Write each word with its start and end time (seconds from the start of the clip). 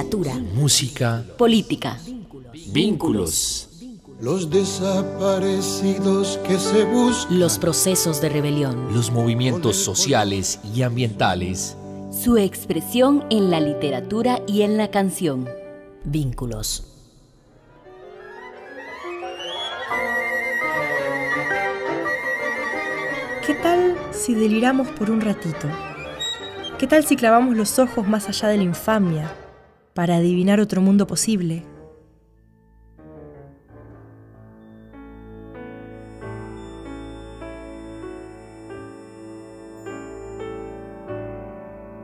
literatura, 0.00 0.34
música, 0.54 1.24
política, 1.36 1.98
vínculos, 2.72 3.68
los 4.18 4.48
desaparecidos 4.48 6.38
que 6.46 6.58
se 6.58 6.84
buscan, 6.84 7.38
los 7.38 7.58
procesos 7.58 8.18
de 8.22 8.30
rebelión, 8.30 8.94
los 8.94 9.10
movimientos 9.10 9.76
sociales 9.76 10.58
y 10.74 10.82
ambientales, 10.82 11.76
su 12.10 12.38
expresión 12.38 13.26
en 13.28 13.50
la 13.50 13.60
literatura 13.60 14.40
y 14.46 14.62
en 14.62 14.78
la 14.78 14.90
canción. 14.90 15.46
Vínculos. 16.04 16.86
¿Qué 23.46 23.54
tal 23.54 23.98
si 24.12 24.32
deliramos 24.32 24.88
por 24.92 25.10
un 25.10 25.20
ratito? 25.20 25.68
¿Qué 26.78 26.86
tal 26.86 27.04
si 27.04 27.16
clavamos 27.16 27.54
los 27.54 27.78
ojos 27.78 28.08
más 28.08 28.26
allá 28.30 28.48
de 28.48 28.56
la 28.56 28.62
infamia 28.62 29.30
para 29.94 30.16
adivinar 30.16 30.60
otro 30.60 30.80
mundo 30.80 31.06
posible? 31.06 31.64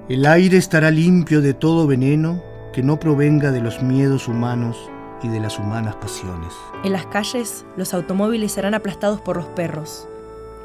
El 0.09 0.25
aire 0.25 0.57
estará 0.57 0.93
limpio 0.93 1.43
de 1.43 1.53
todo 1.53 1.89
veneno 1.89 2.41
que 2.73 2.81
no 2.81 3.01
provenga 3.01 3.51
de 3.51 3.61
los 3.61 3.83
miedos 3.83 4.29
humanos 4.29 4.77
y 5.21 5.29
de 5.29 5.41
las 5.41 5.59
humanas 5.59 5.97
pasiones. 5.97 6.53
En 6.85 6.93
las 6.93 7.07
calles, 7.07 7.65
los 7.77 7.93
automóviles 7.93 8.53
serán 8.53 8.75
aplastados 8.75 9.21
por 9.21 9.37
los 9.37 9.47
perros. 9.47 10.07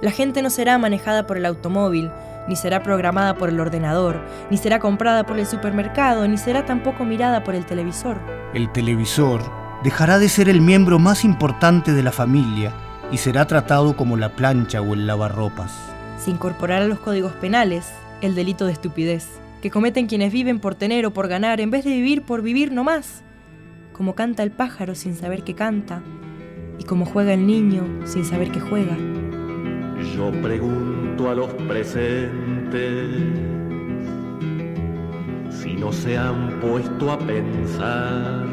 La 0.02 0.12
gente 0.12 0.44
no 0.44 0.52
será 0.52 0.78
manejada 0.78 1.26
por 1.26 1.38
el 1.38 1.48
automóvil, 1.48 2.12
ni 2.52 2.58
será 2.58 2.84
programada 2.84 3.36
por 3.36 3.48
el 3.48 3.62
ordenador, 3.62 4.20
ni 4.50 4.58
será 4.58 4.80
comprada 4.80 5.26
por 5.26 5.40
el 5.40 5.48
supermercado, 5.48 6.28
ni 6.28 6.38
será 6.38 6.66
tampoco 6.66 7.06
mirada 7.06 7.46
por 7.46 7.56
el 7.56 7.66
televisor. 7.66 8.18
El 8.54 8.70
televisor 8.74 9.42
dejará 9.86 10.20
de 10.20 10.28
ser 10.28 10.50
el 10.50 10.60
miembro 10.60 11.00
más 11.00 11.24
importante 11.24 11.94
de 11.94 12.04
la 12.04 12.12
familia 12.12 12.74
y 13.10 13.20
será 13.20 13.48
tratado 13.48 13.96
como 13.96 14.18
la 14.18 14.36
plancha 14.36 14.82
o 14.82 14.94
el 14.94 15.08
lavarropas. 15.08 15.72
Se 16.18 16.30
incorporará 16.30 16.84
a 16.84 16.88
los 16.90 17.00
códigos 17.00 17.32
penales 17.36 17.90
el 18.20 18.36
delito 18.36 18.66
de 18.66 18.74
estupidez, 18.74 19.40
que 19.62 19.72
cometen 19.72 20.08
quienes 20.08 20.34
viven 20.34 20.60
por 20.60 20.76
tener 20.76 21.06
o 21.06 21.12
por 21.14 21.30
ganar 21.30 21.62
en 21.62 21.72
vez 21.72 21.86
de 21.86 21.92
vivir 21.92 22.24
por 22.24 22.42
vivir 22.42 22.74
no 22.74 22.84
más. 22.84 23.24
Como 23.94 24.14
canta 24.14 24.44
el 24.44 24.52
pájaro 24.52 24.94
sin 24.94 25.16
saber 25.16 25.46
que 25.46 25.56
canta, 25.56 26.04
y 26.78 26.84
como 26.84 27.06
juega 27.06 27.34
el 27.34 27.48
niño 27.48 27.88
sin 28.04 28.26
saber 28.26 28.52
que 28.52 28.60
juega. 28.60 28.98
Yo 30.16 30.32
pregunto 30.42 31.30
a 31.30 31.36
los 31.36 31.54
presentes 31.68 33.10
si 35.50 35.74
no 35.76 35.92
se 35.92 36.18
han 36.18 36.60
puesto 36.60 37.12
a 37.12 37.20
pensar 37.20 38.46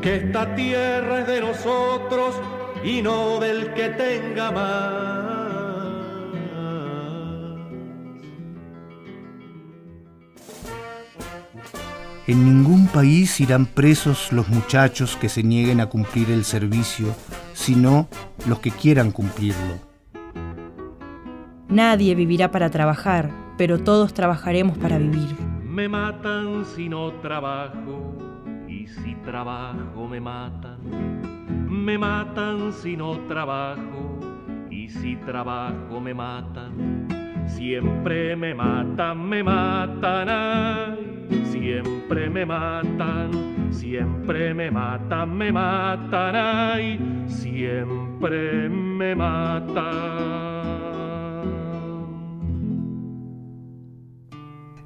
que 0.00 0.16
esta 0.16 0.54
tierra 0.54 1.20
es 1.20 1.26
de 1.26 1.40
nosotros 1.40 2.34
y 2.82 3.02
no 3.02 3.38
del 3.38 3.74
que 3.74 3.90
tenga 3.90 4.50
más. 4.50 5.09
En 12.30 12.44
ningún 12.44 12.86
país 12.86 13.40
irán 13.40 13.66
presos 13.66 14.30
los 14.30 14.48
muchachos 14.48 15.16
que 15.16 15.28
se 15.28 15.42
nieguen 15.42 15.80
a 15.80 15.86
cumplir 15.86 16.30
el 16.30 16.44
servicio, 16.44 17.12
sino 17.54 18.06
los 18.46 18.60
que 18.60 18.70
quieran 18.70 19.10
cumplirlo. 19.10 19.80
Nadie 21.68 22.14
vivirá 22.14 22.52
para 22.52 22.70
trabajar, 22.70 23.32
pero 23.58 23.80
todos 23.80 24.14
trabajaremos 24.14 24.78
para 24.78 24.96
vivir. 24.98 25.34
Me 25.64 25.88
matan 25.88 26.64
si 26.76 26.88
no 26.88 27.14
trabajo 27.14 28.16
y 28.68 28.86
si 28.86 29.16
trabajo 29.24 30.06
me 30.06 30.20
matan. 30.20 30.78
Me 31.68 31.98
matan 31.98 32.72
si 32.72 32.96
no 32.96 33.18
trabajo 33.26 34.20
y 34.70 34.88
si 34.88 35.16
trabajo 35.16 36.00
me 36.00 36.14
matan. 36.14 37.19
Siempre 37.56 38.36
me 38.36 38.54
matan, 38.54 39.28
me 39.28 39.42
matan, 39.42 40.28
ay, 40.28 41.44
siempre 41.50 42.30
me 42.30 42.46
matan, 42.46 43.30
siempre 43.70 44.54
me 44.54 44.70
matan, 44.70 45.36
me 45.36 45.52
matan, 45.52 46.36
ay, 46.36 46.98
siempre 47.26 48.68
me 48.68 49.14
matan. 49.14 50.40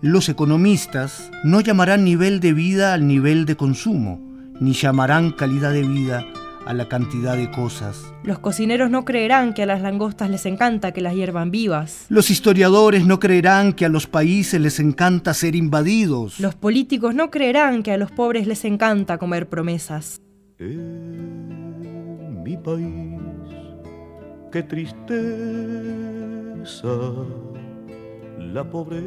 Los 0.01 0.29
economistas 0.29 1.31
no 1.45 1.61
llamarán 1.61 2.05
nivel 2.05 2.41
de 2.41 2.53
vida 2.53 2.93
al 2.95 3.07
nivel 3.07 3.47
de 3.47 3.57
consumo, 3.57 4.21
ni 4.61 4.73
llamarán 4.73 5.31
calidad 5.31 5.73
de 5.73 5.83
vida 5.83 6.25
a 6.67 6.73
la 6.75 6.89
cantidad 6.89 7.37
de 7.37 7.51
cosas. 7.51 8.13
Los 8.23 8.39
cocineros 8.39 8.91
no 8.91 9.05
creerán 9.05 9.55
que 9.55 9.63
a 9.63 9.67
las 9.67 9.83
langostas 9.83 10.31
les 10.31 10.47
encanta 10.47 10.93
que 10.93 11.01
las 11.01 11.15
hiervan 11.15 11.51
vivas. 11.51 12.07
Los 12.09 12.31
historiadores 12.31 13.07
no 13.07 13.21
creerán 13.21 13.73
que 13.73 13.85
a 13.85 13.89
los 13.89 14.07
países 14.07 14.61
les 14.61 14.81
encanta 14.81 15.35
ser 15.35 15.55
invadidos. 15.55 16.41
Los 16.41 16.55
políticos 16.55 17.15
no 17.15 17.31
creerán 17.31 17.83
que 17.83 17.93
a 17.93 17.99
los 17.99 18.11
pobres 18.11 18.47
les 18.47 18.65
encanta 18.65 19.19
comer 19.19 19.49
promesas. 19.49 20.21
En 20.59 22.43
mi 22.43 22.57
país, 22.57 23.21
qué 24.53 24.63
tristeza, 24.63 24.95
la 28.39 28.65
pobreza 28.71 29.05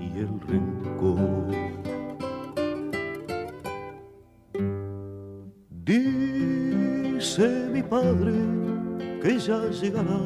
y 0.00 0.18
el 0.18 0.40
rencor. 0.40 1.73
Dice 5.84 7.68
mi 7.70 7.82
padre 7.82 8.32
que 9.20 9.38
ya 9.38 9.68
llegará 9.68 10.18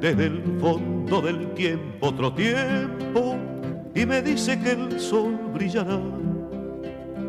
desde 0.00 0.26
el 0.26 0.42
fondo 0.60 1.20
del 1.20 1.52
tiempo 1.54 2.06
otro 2.06 2.32
tiempo 2.32 3.36
y 3.96 4.06
me 4.06 4.22
dice 4.22 4.60
que 4.60 4.72
el 4.72 5.00
sol 5.00 5.36
brillará 5.52 6.00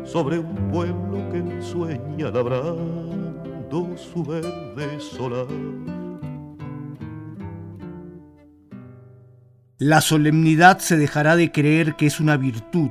sobre 0.04 0.38
un 0.38 0.70
pueblo 0.70 1.28
que 1.32 1.60
sueña 1.60 2.30
labrando 2.30 3.96
su 3.96 4.22
verde 4.22 5.00
solar. 5.00 5.48
La 9.78 10.00
solemnidad 10.00 10.78
se 10.78 10.96
dejará 10.96 11.34
de 11.34 11.50
creer 11.50 11.96
que 11.96 12.06
es 12.06 12.20
una 12.20 12.36
virtud 12.36 12.90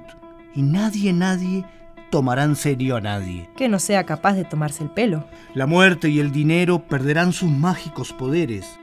y 0.56 0.62
nadie, 0.62 1.14
nadie 1.14 1.64
tomará 2.10 2.44
en 2.44 2.56
serio 2.56 2.96
a 2.96 3.02
nadie. 3.02 3.50
Que 3.56 3.68
no 3.68 3.80
sea 3.80 4.06
capaz 4.06 4.34
de 4.34 4.46
tomarse 4.46 4.84
el 4.84 4.90
pelo. 4.90 5.26
La 5.54 5.68
muerte 5.68 6.10
y 6.10 6.20
el 6.20 6.32
dinero 6.32 6.80
perderán 6.80 7.34
sus 7.34 7.50
mágicos 7.50 8.14
poderes. 8.14 8.80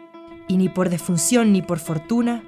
Y 0.48 0.56
ni 0.56 0.68
por 0.68 0.90
defunción 0.90 1.52
ni 1.52 1.62
por 1.62 1.78
fortuna 1.78 2.42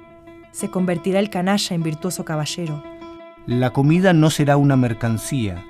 se 0.51 0.69
convertirá 0.69 1.19
el 1.19 1.29
canalla 1.29 1.75
en 1.75 1.83
virtuoso 1.83 2.25
caballero. 2.25 2.83
La 3.45 3.71
comida 3.71 4.13
no 4.13 4.29
será 4.29 4.57
una 4.57 4.75
mercancía. 4.75 5.63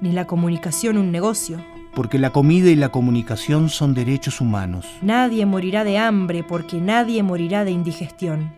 Ni 0.00 0.12
la 0.12 0.26
comunicación 0.26 0.98
un 0.98 1.10
negocio. 1.10 1.64
Porque 1.94 2.18
la 2.18 2.30
comida 2.30 2.68
y 2.68 2.76
la 2.76 2.90
comunicación 2.90 3.70
son 3.70 3.94
derechos 3.94 4.40
humanos. 4.40 4.86
Nadie 5.02 5.46
morirá 5.46 5.82
de 5.84 5.98
hambre 5.98 6.44
porque 6.44 6.80
nadie 6.80 7.22
morirá 7.22 7.64
de 7.64 7.72
indigestión. 7.72 8.52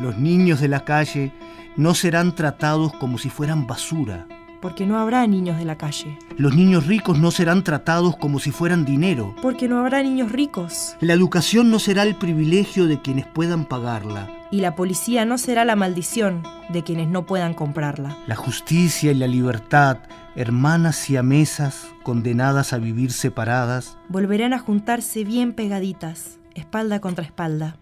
Los 0.00 0.18
niños 0.18 0.60
de 0.60 0.68
la 0.68 0.84
calle 0.84 1.32
no 1.76 1.94
serán 1.94 2.34
tratados 2.34 2.94
como 2.94 3.18
si 3.18 3.28
fueran 3.28 3.66
basura 3.66 4.26
porque 4.66 4.84
no 4.84 4.98
habrá 4.98 5.24
niños 5.28 5.58
de 5.58 5.64
la 5.64 5.78
calle. 5.78 6.18
Los 6.38 6.56
niños 6.56 6.88
ricos 6.88 7.20
no 7.20 7.30
serán 7.30 7.62
tratados 7.62 8.16
como 8.16 8.40
si 8.40 8.50
fueran 8.50 8.84
dinero, 8.84 9.32
porque 9.40 9.68
no 9.68 9.78
habrá 9.78 10.02
niños 10.02 10.32
ricos. 10.32 10.96
La 10.98 11.12
educación 11.12 11.70
no 11.70 11.78
será 11.78 12.02
el 12.02 12.16
privilegio 12.16 12.88
de 12.88 13.00
quienes 13.00 13.26
puedan 13.26 13.64
pagarla. 13.64 14.28
Y 14.50 14.62
la 14.62 14.74
policía 14.74 15.24
no 15.24 15.38
será 15.38 15.64
la 15.64 15.76
maldición 15.76 16.42
de 16.68 16.82
quienes 16.82 17.06
no 17.06 17.26
puedan 17.26 17.54
comprarla. 17.54 18.16
La 18.26 18.34
justicia 18.34 19.12
y 19.12 19.14
la 19.14 19.28
libertad, 19.28 19.98
hermanas 20.34 21.08
y 21.10 21.16
amesas 21.16 21.86
condenadas 22.02 22.72
a 22.72 22.78
vivir 22.78 23.12
separadas, 23.12 23.96
volverán 24.08 24.52
a 24.52 24.58
juntarse 24.58 25.22
bien 25.22 25.52
pegaditas, 25.52 26.40
espalda 26.56 26.98
contra 26.98 27.24
espalda. 27.24 27.76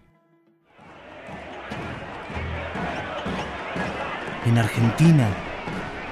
En 4.45 4.59
Argentina, 4.59 5.27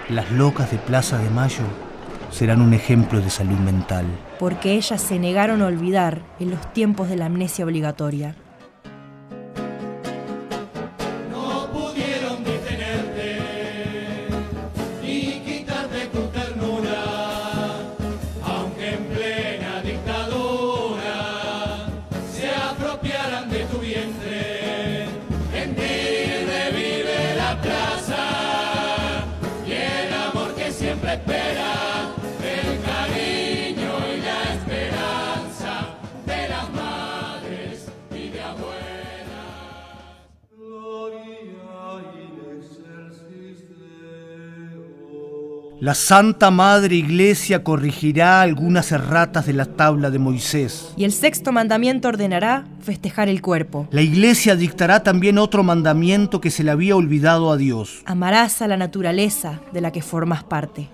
las 0.10 0.32
locas 0.32 0.72
de 0.72 0.78
Plaza 0.78 1.18
de 1.18 1.30
Mayo 1.30 1.64
serán 2.32 2.62
un 2.62 2.74
ejemplo 2.74 3.22
de 3.22 3.30
salud 3.30 3.58
mental. 3.58 4.06
Porque 4.40 4.74
ellas 4.74 5.02
se 5.02 5.20
negaron 5.20 5.62
a 5.62 5.68
olvidar 5.68 6.22
en 6.40 6.52
los 6.52 6.74
tiempos 6.74 7.10
de 7.10 7.16
la 7.16 7.28
amnesia 7.28 7.64
obligatoria. 7.64 8.36
La 45.84 45.96
Santa 45.96 46.50
Madre 46.50 46.96
Iglesia 46.96 47.62
corregirá 47.62 48.40
algunas 48.40 48.94
erratas 48.94 49.46
de 49.46 49.52
la 49.52 49.66
tabla 49.66 50.12
de 50.12 50.18
Moisés. 50.18 50.94
Y 50.96 51.04
el 51.04 51.12
sexto 51.12 51.52
mandamiento 51.52 52.08
ordenará 52.08 52.64
festejar 52.80 53.28
el 53.28 53.42
cuerpo. 53.42 53.90
La 53.92 54.02
Iglesia 54.02 54.56
dictará 54.56 55.04
también 55.04 55.38
otro 55.38 55.62
mandamiento 55.62 56.40
que 56.40 56.52
se 56.52 56.64
le 56.64 56.72
había 56.72 56.96
olvidado 56.96 57.52
a 57.52 57.58
Dios. 57.58 58.02
Amarás 58.06 58.62
a 58.62 58.70
la 58.70 58.78
naturaleza 58.78 59.60
de 59.74 59.82
la 59.82 59.92
que 59.92 60.02
formas 60.02 60.46
parte. 60.46 60.88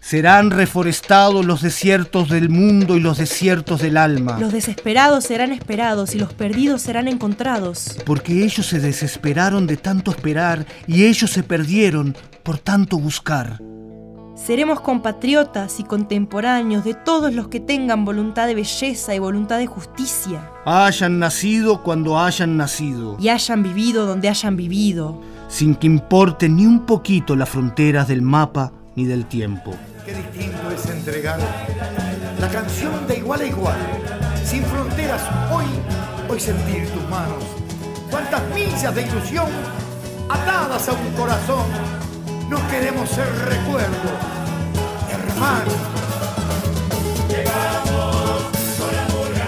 Serán 0.00 0.50
reforestados 0.50 1.44
los 1.44 1.60
desiertos 1.60 2.30
del 2.30 2.48
mundo 2.48 2.96
y 2.96 3.00
los 3.00 3.18
desiertos 3.18 3.82
del 3.82 3.98
alma. 3.98 4.38
Los 4.40 4.54
desesperados 4.54 5.24
serán 5.24 5.52
esperados 5.52 6.14
y 6.14 6.18
los 6.18 6.32
perdidos 6.32 6.80
serán 6.80 7.08
encontrados. 7.08 7.98
Porque 8.06 8.42
ellos 8.42 8.64
se 8.64 8.80
desesperaron 8.80 9.66
de 9.66 9.76
tanto 9.76 10.10
esperar 10.10 10.64
y 10.86 11.04
ellos 11.04 11.30
se 11.30 11.42
perdieron 11.42 12.16
por 12.42 12.58
tanto 12.58 12.98
buscar. 12.98 13.60
Seremos 14.34 14.80
compatriotas 14.80 15.78
y 15.78 15.84
contemporáneos 15.84 16.84
de 16.84 16.94
todos 16.94 17.32
los 17.32 17.48
que 17.48 17.60
tengan 17.60 18.04
voluntad 18.04 18.46
de 18.46 18.54
belleza 18.54 19.14
y 19.14 19.18
voluntad 19.18 19.58
de 19.58 19.66
justicia. 19.66 20.50
Hayan 20.64 21.18
nacido 21.18 21.82
cuando 21.82 22.18
hayan 22.18 22.56
nacido. 22.56 23.16
Y 23.20 23.28
hayan 23.28 23.62
vivido 23.62 24.06
donde 24.06 24.28
hayan 24.28 24.56
vivido. 24.56 25.20
Sin 25.48 25.74
que 25.74 25.86
importe 25.86 26.48
ni 26.48 26.66
un 26.66 26.86
poquito 26.86 27.36
las 27.36 27.50
fronteras 27.50 28.08
del 28.08 28.22
mapa 28.22 28.72
ni 28.96 29.04
del 29.04 29.26
tiempo. 29.26 29.74
Qué 30.04 30.14
distinto 30.14 30.70
es 30.70 30.86
entregar 30.86 31.38
la 32.40 32.48
canción 32.48 33.06
de 33.06 33.18
igual 33.18 33.40
a 33.40 33.46
igual, 33.46 33.76
sin 34.44 34.64
fronteras, 34.64 35.22
hoy, 35.52 35.66
hoy 36.28 36.40
sentir 36.40 36.88
tus 36.88 37.08
manos. 37.08 37.44
Cuántas 38.10 38.42
millas 38.52 38.92
de 38.92 39.02
ilusión 39.02 39.46
atadas 40.28 40.88
a 40.88 40.92
un 40.92 41.12
corazón. 41.16 42.01
No 42.52 42.58
queremos 42.68 43.08
ser 43.08 43.26
recuerdo, 43.48 44.10
hermanos. 45.10 45.74
Llegamos 47.30 48.42
con 48.78 48.92
la 49.32 49.46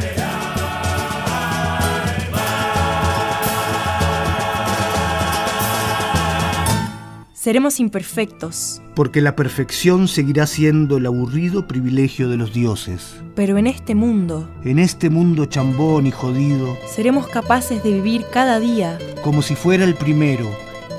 Seremos 7.34 7.78
imperfectos. 7.78 8.80
Porque 8.94 9.20
la 9.20 9.36
perfección 9.36 10.08
seguirá 10.08 10.46
siendo 10.46 10.96
el 10.96 11.04
aburrido 11.04 11.68
privilegio 11.68 12.30
de 12.30 12.38
los 12.38 12.54
dioses. 12.54 13.20
Pero 13.34 13.58
en 13.58 13.66
este 13.66 13.94
mundo, 13.94 14.48
En 14.64 14.78
este 14.78 15.10
mundo 15.10 15.44
chambón 15.44 16.06
y 16.06 16.10
jodido, 16.10 16.78
seremos 16.88 17.28
capaces 17.28 17.82
de 17.82 17.92
vivir 17.92 18.24
cada 18.32 18.58
día 18.60 18.96
como 19.22 19.42
si 19.42 19.56
fuera 19.56 19.84
el 19.84 19.94
primero, 19.94 20.48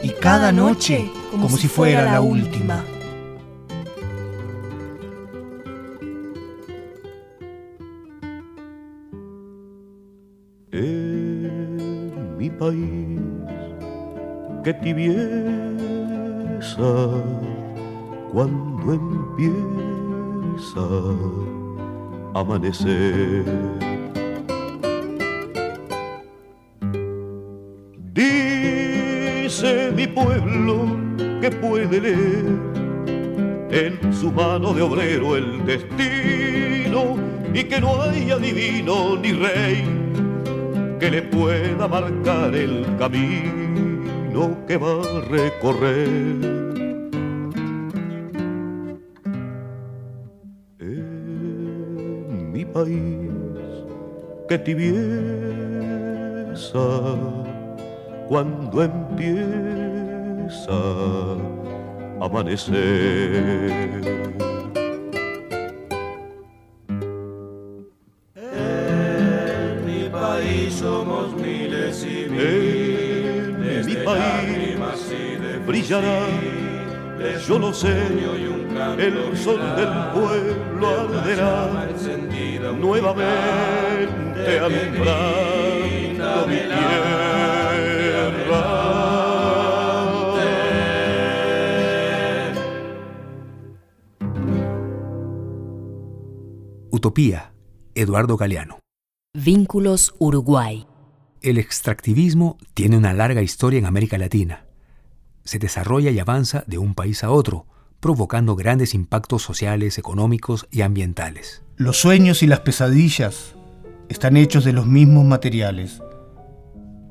y 0.04 0.10
cada 0.10 0.52
noche 0.52 1.10
como, 1.42 1.58
si 1.58 1.68
fuera 1.68 2.06
la 2.06 2.22
última. 2.22 2.84
En 10.72 12.38
mi 12.38 12.50
país, 12.50 13.20
qué 14.64 14.74
tibieza 14.74 15.24
cuando 18.32 18.94
empieza 18.94 20.82
a 22.34 22.40
amanecer. 22.40 23.46
Dice 28.14 29.92
mi 29.96 30.08
pueblo 30.08 31.05
que 31.42 31.52
puede 31.52 32.02
leer 32.02 32.46
en 33.72 34.14
su 34.14 34.32
mano 34.32 34.74
de 34.74 34.82
obrero 34.82 35.36
el 35.36 35.66
destino 35.66 37.18
y 37.54 37.64
que 37.64 37.80
no 37.82 38.02
hay 38.02 38.32
adivino 38.32 39.18
ni 39.18 39.32
rey 39.34 39.84
que 41.00 41.12
le 41.12 41.22
pueda 41.24 41.88
marcar 41.88 42.56
el 42.56 42.86
camino 42.98 44.58
que 44.68 44.78
va 44.78 45.02
a 45.02 45.22
recorrer. 45.30 46.08
En 50.80 52.52
mi 52.52 52.66
país, 52.66 53.30
que 54.48 54.58
tibieza 54.60 55.06
cuando 58.28 58.84
empieza 58.84 59.85
a 60.48 62.26
amanecer. 62.26 62.76
En 68.36 69.86
mi 69.86 70.10
país 70.10 70.74
somos 70.74 71.34
miles 71.36 72.06
y 72.06 72.24
En 72.24 73.60
miles 73.60 73.86
mi 73.88 73.94
de 73.96 74.04
país 74.04 75.12
y 75.12 75.36
de 75.42 75.58
brillará, 75.66 76.20
yo 77.48 77.60
lo 77.60 77.74
sé, 77.74 77.96
el 78.98 79.38
sol 79.38 79.60
del 79.76 79.94
pueblo 80.14 80.88
arderá 80.88 81.88
nuevamente 82.74 83.96
gigante 84.46 85.55
Utopía, 97.06 97.54
Eduardo 97.94 98.36
Galeano. 98.36 98.80
Vínculos 99.36 100.16
Uruguay. 100.18 100.88
El 101.44 101.60
extractivismo 101.60 102.58
tiene 102.74 102.98
una 102.98 103.14
larga 103.14 103.44
historia 103.44 103.78
en 103.78 103.86
América 103.86 104.18
Latina. 104.18 104.66
Se 105.44 105.60
desarrolla 105.60 106.10
y 106.10 106.18
avanza 106.18 106.64
de 106.66 106.80
un 106.80 106.96
país 106.96 107.24
a 107.24 107.30
otro, 107.30 107.68
provocando 108.00 108.56
grandes 108.56 108.96
impactos 108.96 109.44
sociales, 109.44 110.00
económicos 110.00 110.66
y 110.72 110.82
ambientales. 110.82 111.62
Los 111.76 111.98
sueños 111.98 112.42
y 112.42 112.48
las 112.48 112.62
pesadillas 112.62 113.54
están 114.10 114.36
hechos 114.36 114.66
de 114.66 114.74
los 114.74 114.88
mismos 114.88 115.26
materiales, 115.26 116.02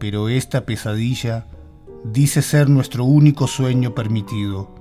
pero 0.00 0.28
esta 0.28 0.66
pesadilla 0.66 1.46
dice 2.02 2.42
ser 2.42 2.68
nuestro 2.68 3.04
único 3.04 3.46
sueño 3.46 3.94
permitido, 3.94 4.74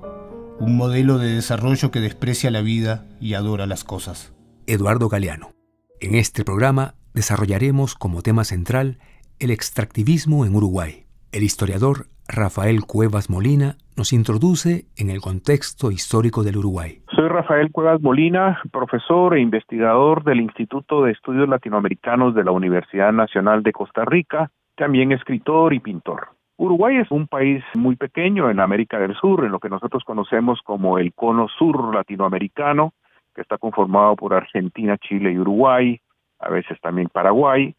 un 0.60 0.76
modelo 0.76 1.20
de 1.20 1.36
desarrollo 1.36 1.92
que 1.92 2.00
desprecia 2.00 2.50
la 2.50 2.62
vida 2.62 3.06
y 3.22 3.36
adora 3.36 3.68
las 3.68 3.84
cosas. 3.84 4.34
Eduardo 4.68 5.10
Galeano. 5.10 5.52
En 6.00 6.16
este 6.16 6.44
programa 6.44 6.96
desarrollaremos 7.14 7.96
como 7.96 8.22
tema 8.22 8.44
central 8.44 8.98
el 9.40 9.52
extractivismo 9.52 10.46
en 10.46 10.56
Uruguay. 10.56 11.06
El 11.32 11.44
historiador 11.44 12.08
Rafael 12.28 12.86
Cuevas 12.86 13.30
Molina 13.30 13.76
nos 13.98 14.14
introduce 14.14 14.86
en 14.98 15.10
el 15.10 15.22
contexto 15.22 15.92
histórico 15.92 16.44
del 16.44 16.58
Uruguay. 16.58 17.00
Soy 17.16 17.28
Rafael 17.28 17.72
Cuevas 17.72 18.02
Molina, 18.02 18.62
profesor 18.72 19.36
e 19.36 19.42
investigador 19.42 20.24
del 20.24 20.40
Instituto 20.40 21.04
de 21.04 21.12
Estudios 21.12 21.48
Latinoamericanos 21.50 22.34
de 22.34 22.44
la 22.44 22.52
Universidad 22.52 23.12
Nacional 23.12 23.62
de 23.64 23.74
Costa 23.74 24.06
Rica, 24.06 24.52
también 24.76 25.12
escritor 25.12 25.74
y 25.74 25.80
pintor. 25.80 26.30
Uruguay 26.58 26.98
es 26.98 27.12
un 27.12 27.28
país 27.28 27.64
muy 27.76 27.96
pequeño 27.96 28.50
en 28.50 28.60
América 28.60 29.00
del 29.00 29.16
Sur, 29.16 29.44
en 29.44 29.52
lo 29.52 29.60
que 29.60 29.70
nosotros 29.70 30.04
conocemos 30.06 30.60
como 30.64 30.98
el 30.98 31.14
cono 31.14 31.48
sur 31.50 31.94
latinoamericano, 31.94 32.94
que 33.34 33.42
está 33.42 33.58
conformado 33.58 34.16
por 34.16 34.34
Argentina, 34.34 34.98
Chile 34.98 35.32
y 35.32 35.40
Uruguay, 35.40 36.00
a 36.40 36.50
veces 36.50 36.80
también 36.82 37.10
Paraguay, 37.10 37.76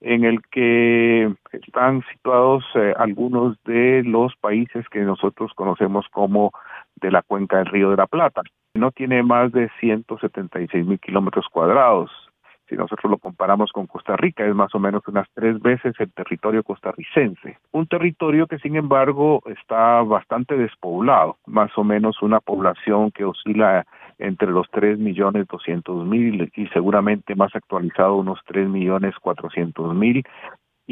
en 0.00 0.24
el 0.24 0.40
que 0.50 1.32
están 1.52 2.02
situados 2.12 2.64
eh, 2.74 2.94
algunos 2.96 3.62
de 3.64 4.02
los 4.04 4.34
países 4.36 4.88
que 4.88 5.00
nosotros 5.00 5.52
conocemos 5.54 6.06
como 6.10 6.52
de 6.96 7.10
la 7.10 7.22
cuenca 7.22 7.58
del 7.58 7.66
Río 7.66 7.90
de 7.90 7.96
la 7.96 8.06
Plata. 8.06 8.42
No 8.74 8.92
tiene 8.92 9.22
más 9.22 9.52
de 9.52 9.68
176 9.80 10.86
mil 10.86 10.98
kilómetros 10.98 11.46
cuadrados. 11.50 12.10
Si 12.68 12.76
nosotros 12.76 13.10
lo 13.10 13.18
comparamos 13.18 13.72
con 13.72 13.88
Costa 13.88 14.16
Rica, 14.16 14.46
es 14.46 14.54
más 14.54 14.72
o 14.76 14.78
menos 14.78 15.02
unas 15.08 15.26
tres 15.34 15.60
veces 15.60 15.92
el 15.98 16.12
territorio 16.12 16.62
costarricense. 16.62 17.58
Un 17.72 17.88
territorio 17.88 18.46
que, 18.46 18.60
sin 18.60 18.76
embargo, 18.76 19.42
está 19.46 20.02
bastante 20.02 20.56
despoblado, 20.56 21.36
más 21.46 21.76
o 21.76 21.82
menos 21.82 22.22
una 22.22 22.38
población 22.38 23.10
que 23.10 23.24
oscila 23.24 23.84
entre 24.20 24.50
los 24.50 24.68
3 24.70 24.98
millones 24.98 25.46
200 25.48 26.06
mil 26.06 26.50
y 26.54 26.66
seguramente 26.68 27.34
más 27.34 27.54
actualizado 27.54 28.16
unos 28.16 28.38
3 28.46 28.68
millones 28.68 29.14
400 29.20 29.94
mil 29.94 30.24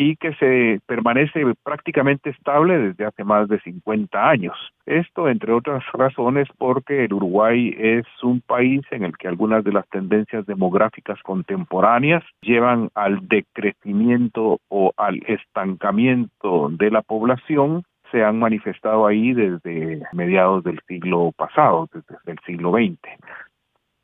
y 0.00 0.14
que 0.14 0.32
se 0.34 0.78
permanece 0.86 1.42
prácticamente 1.64 2.30
estable 2.30 2.78
desde 2.78 3.04
hace 3.04 3.24
más 3.24 3.48
de 3.48 3.58
50 3.58 4.30
años. 4.30 4.56
Esto, 4.86 5.28
entre 5.28 5.52
otras 5.52 5.82
razones, 5.92 6.46
porque 6.56 7.06
el 7.06 7.14
Uruguay 7.14 7.74
es 7.76 8.06
un 8.22 8.40
país 8.40 8.82
en 8.92 9.02
el 9.02 9.16
que 9.18 9.26
algunas 9.26 9.64
de 9.64 9.72
las 9.72 9.88
tendencias 9.88 10.46
demográficas 10.46 11.20
contemporáneas 11.22 12.22
llevan 12.42 12.90
al 12.94 13.26
decrecimiento 13.26 14.60
o 14.68 14.92
al 14.96 15.20
estancamiento 15.26 16.68
de 16.70 16.92
la 16.92 17.02
población 17.02 17.82
se 18.10 18.24
han 18.24 18.38
manifestado 18.38 19.06
ahí 19.06 19.32
desde 19.32 20.02
mediados 20.12 20.64
del 20.64 20.80
siglo 20.86 21.32
pasado, 21.36 21.88
desde 21.92 22.32
el 22.32 22.38
siglo 22.46 22.72
XX. 22.72 22.98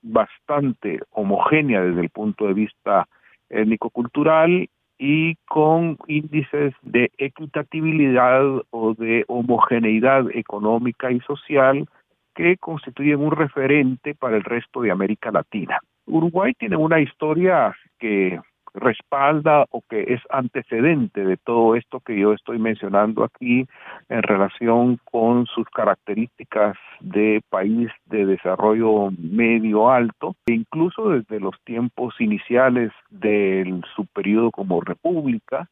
Bastante 0.03 1.01
homogénea 1.11 1.83
desde 1.83 2.01
el 2.03 2.11
punto 2.11 2.47
de 2.47 2.55
vista 2.55 3.07
étnico-cultural 3.49 4.69
y 4.99 5.35
con 5.47 5.99
índices 6.07 6.75
de 6.83 7.11
equitatividad 7.19 8.45
o 8.71 8.95
de 8.95 9.25
homogeneidad 9.29 10.27
económica 10.33 11.11
y 11.11 11.21
social 11.21 11.87
que 12.35 12.57
constituyen 12.57 13.21
un 13.21 13.33
referente 13.33 14.15
para 14.15 14.37
el 14.37 14.45
resto 14.45 14.83
de 14.83 14.91
América 14.91 15.31
Latina. 15.31 15.79
Uruguay 16.07 16.53
tiene 16.55 16.77
una 16.77 17.01
historia 17.01 17.75
que 17.99 18.41
respalda 18.75 19.67
o 19.71 19.83
que 19.89 20.15
es 20.15 20.21
antecedente 20.31 21.25
de 21.25 21.37
todo 21.37 21.77
esto 21.77 22.01
que 22.01 22.19
yo 22.19 22.33
estoy 22.33 22.59
mencionando 22.59 23.23
aquí 23.23 23.67
en 24.09 24.23
relación 24.23 24.99
con 25.05 25.47
sus 25.47 25.69
características 25.71 26.77
de 27.01 27.41
país 27.49 27.89
de 28.07 28.27
desarrollo 28.27 29.11
medio 29.19 29.91
alto, 29.91 30.35
e 30.47 30.55
incluso 30.55 31.11
desde 31.11 31.41
los 31.41 31.55
tiempos 31.65 32.21
iniciales 32.21 32.91
de 33.11 33.81
su 33.95 34.07
periodo 34.07 34.51
como 34.51 34.81
república, 34.81 35.69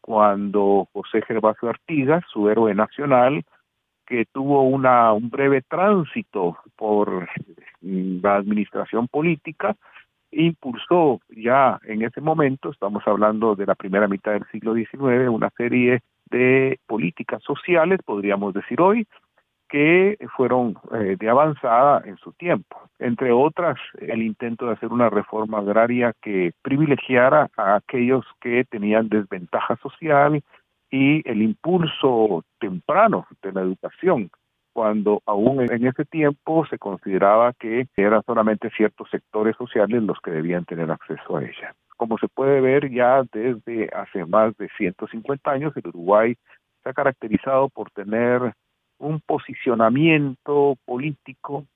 cuando 0.00 0.88
José 0.92 1.22
Gervasio 1.22 1.68
Artigas, 1.68 2.24
su 2.32 2.48
héroe 2.48 2.74
nacional, 2.74 3.44
que 4.04 4.26
tuvo 4.32 4.62
una, 4.64 5.12
un 5.12 5.30
breve 5.30 5.62
tránsito 5.62 6.58
por 6.76 7.28
la 7.80 8.36
administración 8.36 9.06
política, 9.06 9.76
impulsó 10.32 11.20
ya 11.28 11.78
en 11.84 12.02
ese 12.02 12.20
momento, 12.20 12.70
estamos 12.70 13.02
hablando 13.06 13.54
de 13.54 13.66
la 13.66 13.74
primera 13.74 14.08
mitad 14.08 14.32
del 14.32 14.46
siglo 14.50 14.74
XIX, 14.74 15.28
una 15.28 15.50
serie 15.56 16.00
de 16.30 16.80
políticas 16.86 17.42
sociales, 17.42 18.00
podríamos 18.04 18.54
decir 18.54 18.80
hoy, 18.80 19.06
que 19.68 20.18
fueron 20.36 20.76
eh, 20.92 21.16
de 21.18 21.30
avanzada 21.30 22.02
en 22.04 22.16
su 22.18 22.32
tiempo. 22.32 22.76
Entre 22.98 23.32
otras, 23.32 23.78
el 23.98 24.22
intento 24.22 24.66
de 24.66 24.72
hacer 24.72 24.90
una 24.90 25.08
reforma 25.08 25.58
agraria 25.58 26.12
que 26.20 26.52
privilegiara 26.60 27.48
a 27.56 27.76
aquellos 27.76 28.26
que 28.40 28.64
tenían 28.64 29.08
desventaja 29.08 29.76
social 29.76 30.42
y 30.90 31.26
el 31.28 31.40
impulso 31.40 32.44
temprano 32.60 33.26
de 33.42 33.52
la 33.52 33.62
educación 33.62 34.30
cuando 34.72 35.22
aún 35.26 35.60
en 35.60 35.86
ese 35.86 36.04
tiempo 36.04 36.66
se 36.66 36.78
consideraba 36.78 37.52
que 37.52 37.86
eran 37.96 38.22
solamente 38.24 38.70
ciertos 38.70 39.08
sectores 39.10 39.56
sociales 39.56 40.02
los 40.02 40.18
que 40.20 40.30
debían 40.30 40.64
tener 40.64 40.90
acceso 40.90 41.36
a 41.36 41.42
ella. 41.42 41.74
Como 41.96 42.18
se 42.18 42.28
puede 42.28 42.60
ver 42.60 42.90
ya 42.90 43.22
desde 43.32 43.88
hace 43.94 44.24
más 44.24 44.56
de 44.56 44.68
150 44.76 45.50
años, 45.50 45.76
el 45.76 45.88
Uruguay 45.88 46.34
se 46.82 46.88
ha 46.88 46.92
caracterizado 46.92 47.68
por 47.68 47.90
tener 47.90 48.54
un 48.98 49.20
posicionamiento 49.20 50.76
político 50.84 51.66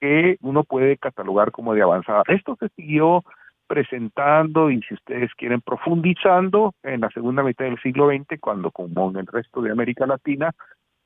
que 0.00 0.36
uno 0.40 0.64
puede 0.64 0.96
catalogar 0.96 1.52
como 1.52 1.74
de 1.74 1.82
avanzada. 1.82 2.22
Esto 2.28 2.56
se 2.58 2.68
siguió 2.70 3.22
presentando 3.66 4.70
y 4.70 4.80
si 4.82 4.94
ustedes 4.94 5.30
quieren 5.34 5.60
profundizando 5.60 6.72
en 6.82 7.00
la 7.00 7.10
segunda 7.10 7.42
mitad 7.42 7.64
del 7.64 7.80
siglo 7.80 8.08
XX, 8.08 8.40
cuando 8.40 8.70
como 8.70 9.10
en 9.10 9.16
el 9.16 9.26
resto 9.26 9.60
de 9.60 9.72
América 9.72 10.06
Latina, 10.06 10.52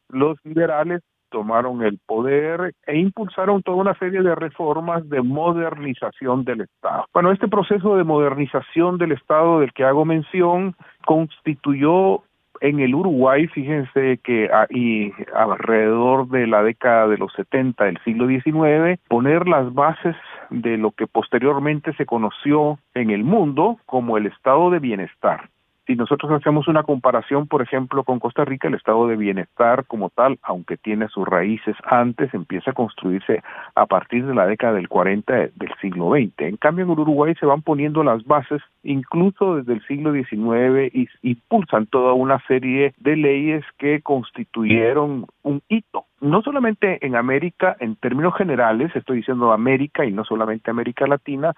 los 0.08 0.38
liberales 0.44 1.02
tomaron 1.30 1.82
el 1.82 1.98
poder 2.06 2.74
e 2.86 2.98
impulsaron 2.98 3.62
toda 3.62 3.78
una 3.78 3.94
serie 3.94 4.22
de 4.22 4.34
reformas 4.34 5.08
de 5.08 5.22
modernización 5.22 6.44
del 6.44 6.62
Estado. 6.62 7.06
Bueno, 7.14 7.32
este 7.32 7.48
proceso 7.48 7.96
de 7.96 8.04
modernización 8.04 8.98
del 8.98 9.12
Estado 9.12 9.60
del 9.60 9.72
que 9.72 9.84
hago 9.84 10.04
mención 10.04 10.74
constituyó 11.06 12.22
en 12.60 12.80
el 12.80 12.94
Uruguay, 12.94 13.46
fíjense 13.48 14.20
que 14.22 14.50
ahí, 14.52 15.12
alrededor 15.34 16.28
de 16.28 16.46
la 16.46 16.62
década 16.62 17.08
de 17.08 17.16
los 17.16 17.32
70 17.32 17.84
del 17.84 17.98
siglo 18.04 18.26
XIX, 18.26 19.00
poner 19.08 19.48
las 19.48 19.72
bases 19.72 20.16
de 20.50 20.76
lo 20.76 20.90
que 20.90 21.06
posteriormente 21.06 21.94
se 21.94 22.06
conoció 22.06 22.78
en 22.94 23.10
el 23.10 23.24
mundo 23.24 23.78
como 23.86 24.18
el 24.18 24.26
estado 24.26 24.70
de 24.70 24.78
bienestar. 24.78 25.48
Si 25.90 25.96
nosotros 25.96 26.30
hacemos 26.30 26.68
una 26.68 26.84
comparación, 26.84 27.48
por 27.48 27.62
ejemplo, 27.62 28.04
con 28.04 28.20
Costa 28.20 28.44
Rica, 28.44 28.68
el 28.68 28.74
estado 28.74 29.08
de 29.08 29.16
bienestar 29.16 29.86
como 29.86 30.08
tal, 30.08 30.38
aunque 30.40 30.76
tiene 30.76 31.08
sus 31.08 31.26
raíces 31.26 31.74
antes, 31.82 32.32
empieza 32.32 32.70
a 32.70 32.74
construirse 32.74 33.42
a 33.74 33.86
partir 33.86 34.24
de 34.24 34.32
la 34.32 34.46
década 34.46 34.74
del 34.74 34.88
40 34.88 35.32
del 35.34 35.74
siglo 35.80 36.12
XX. 36.12 36.42
En 36.42 36.58
cambio, 36.58 36.84
en 36.84 36.92
Uruguay 36.92 37.34
se 37.40 37.44
van 37.44 37.62
poniendo 37.62 38.04
las 38.04 38.24
bases 38.24 38.62
incluso 38.84 39.56
desde 39.56 39.72
el 39.72 39.84
siglo 39.88 40.12
XIX 40.12 40.94
y 40.94 41.08
impulsan 41.22 41.86
toda 41.86 42.12
una 42.12 42.38
serie 42.46 42.94
de 42.98 43.16
leyes 43.16 43.64
que 43.76 44.00
constituyeron 44.00 45.26
un 45.42 45.60
hito 45.68 46.04
no 46.20 46.42
solamente 46.42 47.04
en 47.04 47.16
América, 47.16 47.76
en 47.80 47.96
términos 47.96 48.36
generales, 48.36 48.94
estoy 48.94 49.16
diciendo 49.16 49.52
América 49.52 50.04
y 50.04 50.12
no 50.12 50.22
solamente 50.24 50.70
América 50.70 51.06
Latina, 51.08 51.52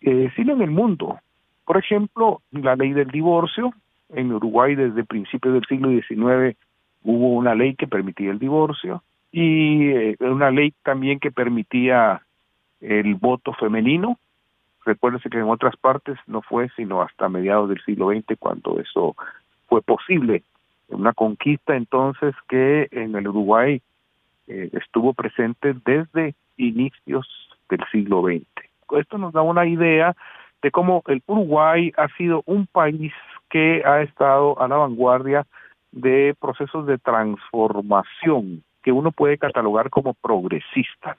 eh, 0.00 0.32
sino 0.34 0.54
en 0.54 0.62
el 0.62 0.70
mundo. 0.70 1.20
Por 1.64 1.78
ejemplo, 1.78 2.42
la 2.50 2.76
ley 2.76 2.92
del 2.92 3.10
divorcio. 3.10 3.72
En 4.10 4.32
Uruguay 4.32 4.74
desde 4.74 5.02
principios 5.04 5.54
del 5.54 5.64
siglo 5.66 5.88
XIX 5.88 6.56
hubo 7.02 7.34
una 7.34 7.54
ley 7.54 7.74
que 7.74 7.86
permitía 7.86 8.30
el 8.30 8.38
divorcio 8.38 9.02
y 9.32 9.88
eh, 9.88 10.16
una 10.20 10.50
ley 10.50 10.72
también 10.82 11.18
que 11.18 11.32
permitía 11.32 12.22
el 12.80 13.14
voto 13.14 13.52
femenino. 13.54 14.18
Recuérdense 14.84 15.30
que 15.30 15.38
en 15.38 15.48
otras 15.48 15.76
partes 15.76 16.18
no 16.26 16.42
fue 16.42 16.68
sino 16.76 17.02
hasta 17.02 17.28
mediados 17.28 17.68
del 17.68 17.82
siglo 17.82 18.10
XX 18.10 18.38
cuando 18.38 18.78
eso 18.78 19.16
fue 19.66 19.82
posible. 19.82 20.42
Una 20.88 21.12
conquista 21.12 21.74
entonces 21.74 22.34
que 22.48 22.88
en 22.92 23.16
el 23.16 23.26
Uruguay 23.28 23.80
eh, 24.46 24.68
estuvo 24.72 25.14
presente 25.14 25.74
desde 25.84 26.34
inicios 26.58 27.26
del 27.70 27.80
siglo 27.90 28.22
XX. 28.22 28.46
Esto 28.98 29.18
nos 29.18 29.32
da 29.32 29.42
una 29.42 29.66
idea 29.66 30.14
de 30.62 30.70
cómo 30.70 31.02
el 31.06 31.22
Uruguay 31.26 31.92
ha 31.96 32.08
sido 32.16 32.42
un 32.46 32.66
país 32.66 33.12
que 33.50 33.82
ha 33.84 34.02
estado 34.02 34.60
a 34.60 34.68
la 34.68 34.76
vanguardia 34.76 35.46
de 35.92 36.34
procesos 36.40 36.86
de 36.86 36.98
transformación 36.98 38.64
que 38.82 38.92
uno 38.92 39.12
puede 39.12 39.38
catalogar 39.38 39.90
como 39.90 40.14
progresista. 40.14 41.16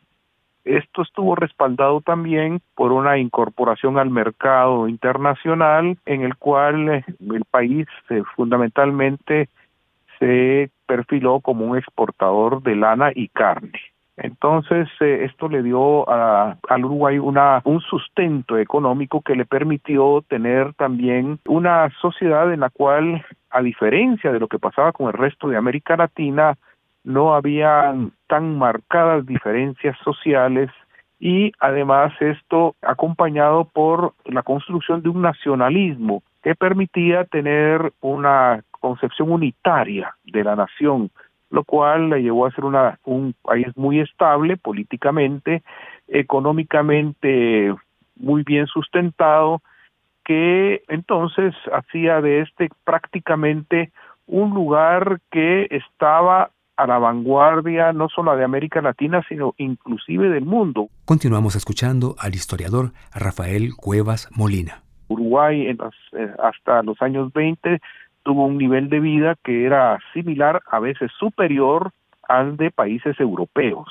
Esto 0.66 1.04
estuvo 1.04 1.36
respaldado 1.36 2.02
también 2.02 2.60
por 2.76 2.92
una 2.92 3.18
incorporación 3.18 4.00
al 4.00 4.10
mercado 4.10 4.88
internacional 4.88 5.98
en 6.06 6.24
el 6.24 6.36
cual 6.38 6.90
eh, 6.90 7.06
el 7.20 7.46
país 7.46 7.88
eh, 8.10 8.24
fundamentalmente 8.36 9.50
se 10.20 10.72
perfiló 10.88 11.40
como 11.40 11.66
un 11.66 11.78
exportador 11.78 12.64
de 12.64 12.76
lana 12.76 13.12
y 13.14 13.28
carne. 13.28 13.80
Entonces, 14.18 14.88
eh, 15.02 15.26
esto 15.26 15.50
le 15.50 15.62
dio 15.62 16.10
a, 16.10 16.58
al 16.70 16.86
Uruguay 16.86 17.20
una, 17.20 17.62
un 17.66 17.82
sustento 17.82 18.58
económico 18.58 19.22
que 19.22 19.36
le 19.36 19.46
permitió 19.46 20.24
tener 20.28 20.74
también 20.76 21.40
una 21.48 21.90
sociedad 22.02 22.52
en 22.54 22.62
la 22.62 22.70
cual, 22.70 23.26
a 23.50 23.62
diferencia 23.62 24.32
de 24.32 24.40
lo 24.40 24.48
que 24.48 24.60
pasaba 24.60 24.94
con 24.94 25.08
el 25.08 25.14
resto 25.14 25.50
de 25.50 25.58
América 25.58 25.98
Latina, 25.98 26.56
no 27.04 27.36
había 27.36 27.94
tan 28.28 28.58
marcadas 28.58 29.26
diferencias 29.26 29.98
sociales 30.04 30.72
y 31.20 31.52
además 31.60 32.14
esto 32.20 32.76
acompañado 32.82 33.66
por 33.66 34.14
la 34.26 34.44
construcción 34.44 35.02
de 35.02 35.10
un 35.10 35.22
nacionalismo 35.22 36.24
que 36.42 36.56
permitía 36.56 37.26
tener 37.26 37.94
una 38.02 38.64
concepción 38.72 39.32
unitaria 39.32 40.16
de 40.26 40.44
la 40.44 40.56
nación 40.56 41.10
lo 41.50 41.64
cual 41.64 42.10
le 42.10 42.22
llevó 42.22 42.46
a 42.46 42.52
ser 42.52 42.66
una, 42.66 43.00
un 43.06 43.34
país 43.42 43.68
muy 43.76 44.00
estable 44.00 44.58
políticamente, 44.58 45.64
económicamente 46.08 47.74
muy 48.16 48.44
bien 48.44 48.68
sustentado, 48.68 49.62
que 50.24 50.84
entonces 50.88 51.54
hacía 51.72 52.22
de 52.22 52.42
este 52.42 52.70
prácticamente 52.84 53.92
un 54.28 54.54
lugar 54.54 55.20
que 55.32 55.68
estaba 55.70 56.50
a 56.78 56.88
la 56.88 56.98
vanguardia 56.98 57.94
no 57.94 58.10
solo 58.10 58.36
de 58.36 58.44
América 58.44 58.82
Latina, 58.82 59.24
sino 59.30 59.54
inclusive 59.58 60.30
del 60.30 60.46
mundo. 60.46 60.90
Continuamos 61.06 61.56
escuchando 61.56 62.16
al 62.20 62.34
historiador 62.34 62.92
Rafael 63.14 63.76
Cuevas 63.76 64.30
Molina. 64.36 64.82
Uruguay 65.08 65.68
en 65.68 65.78
eh, 66.14 66.34
hasta 66.44 66.82
los 66.82 67.00
años 67.02 67.32
20 67.34 67.80
tuvo 68.26 68.48
un 68.48 68.58
nivel 68.58 68.90
de 68.90 69.00
vida 69.00 69.36
que 69.44 69.66
era 69.66 70.00
similar, 70.14 70.62
a 70.66 70.80
veces 70.80 71.12
superior 71.20 71.92
al 72.28 72.58
de 72.58 72.72
países 72.72 73.18
europeos. 73.20 73.88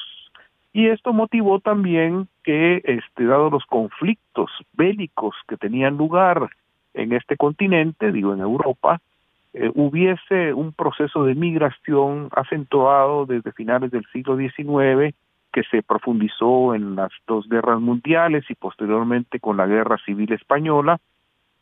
Y 0.72 0.88
esto 0.88 1.12
motivó 1.12 1.60
también 1.60 2.26
que, 2.42 2.82
este, 2.84 3.26
dado 3.26 3.48
los 3.48 3.64
conflictos 3.64 4.50
bélicos 4.72 5.36
que 5.48 5.56
tenían 5.56 5.96
lugar 5.96 6.50
en 6.94 7.12
este 7.12 7.36
continente, 7.36 8.10
digo 8.10 8.34
en 8.34 8.40
Europa, 8.40 9.00
eh, 9.52 9.70
hubiese 9.72 10.52
un 10.52 10.72
proceso 10.72 11.24
de 11.24 11.36
migración 11.36 12.28
acentuado 12.32 13.26
desde 13.26 13.52
finales 13.52 13.92
del 13.92 14.04
siglo 14.12 14.36
XIX 14.36 15.14
que 15.52 15.62
se 15.70 15.84
profundizó 15.84 16.74
en 16.74 16.96
las 16.96 17.12
dos 17.28 17.48
guerras 17.48 17.80
mundiales 17.80 18.44
y 18.48 18.56
posteriormente 18.56 19.38
con 19.38 19.56
la 19.56 19.66
guerra 19.66 19.96
civil 20.04 20.32
española, 20.32 20.98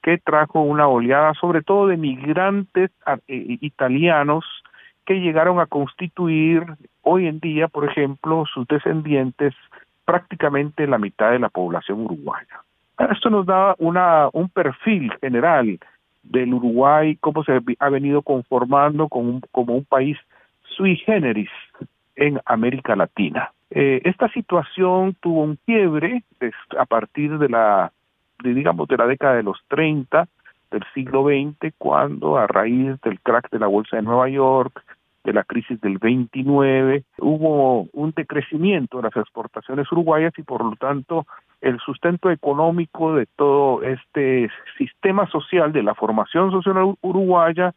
que 0.02 0.18
trajo 0.18 0.60
una 0.60 0.88
oleada 0.88 1.32
sobre 1.34 1.62
todo 1.62 1.86
de 1.86 1.96
migrantes 1.96 2.90
eh, 3.28 3.58
italianos 3.60 4.44
que 5.06 5.20
llegaron 5.20 5.60
a 5.60 5.66
constituir 5.66 6.64
hoy 7.02 7.26
en 7.26 7.40
día, 7.40 7.68
por 7.68 7.88
ejemplo, 7.88 8.44
sus 8.52 8.66
descendientes 8.68 9.54
prácticamente 10.04 10.86
la 10.86 10.98
mitad 10.98 11.30
de 11.30 11.38
la 11.38 11.48
población 11.48 12.00
uruguaya. 12.00 12.60
Esto 13.10 13.30
nos 13.30 13.46
da 13.46 13.74
una, 13.78 14.28
un 14.32 14.48
perfil 14.48 15.12
general 15.20 15.78
del 16.22 16.54
Uruguay, 16.54 17.16
cómo 17.20 17.42
se 17.42 17.60
ha 17.78 17.88
venido 17.88 18.22
conformando 18.22 19.08
como 19.08 19.30
un, 19.30 19.40
como 19.50 19.74
un 19.74 19.84
país 19.84 20.16
sui 20.76 20.96
generis 20.96 21.50
en 22.14 22.40
América 22.44 22.94
Latina. 22.94 23.50
Eh, 23.70 24.02
esta 24.04 24.28
situación 24.28 25.16
tuvo 25.20 25.42
un 25.42 25.58
quiebre 25.64 26.22
a 26.78 26.84
partir 26.84 27.38
de 27.38 27.48
la, 27.48 27.90
digamos, 28.42 28.88
de 28.88 28.96
la 28.96 29.06
década 29.06 29.34
de 29.34 29.42
los 29.42 29.58
30 29.68 30.28
del 30.70 30.82
siglo 30.94 31.24
XX, 31.24 31.74
cuando 31.78 32.36
a 32.36 32.46
raíz 32.46 33.00
del 33.02 33.20
crack 33.20 33.50
de 33.50 33.58
la 33.58 33.66
bolsa 33.66 33.96
de 33.96 34.02
Nueva 34.02 34.28
York, 34.28 34.82
de 35.24 35.32
la 35.32 35.44
crisis 35.44 35.80
del 35.80 35.98
29, 35.98 37.04
hubo 37.18 37.88
un 37.92 38.12
decrecimiento 38.16 38.96
de 38.96 39.04
las 39.04 39.16
exportaciones 39.16 39.90
uruguayas 39.92 40.32
y 40.36 40.42
por 40.42 40.64
lo 40.64 40.74
tanto 40.76 41.26
el 41.60 41.78
sustento 41.78 42.30
económico 42.30 43.14
de 43.14 43.26
todo 43.36 43.82
este 43.82 44.50
sistema 44.78 45.28
social 45.28 45.72
de 45.72 45.84
la 45.84 45.94
formación 45.94 46.50
social 46.50 46.96
uruguaya 47.02 47.72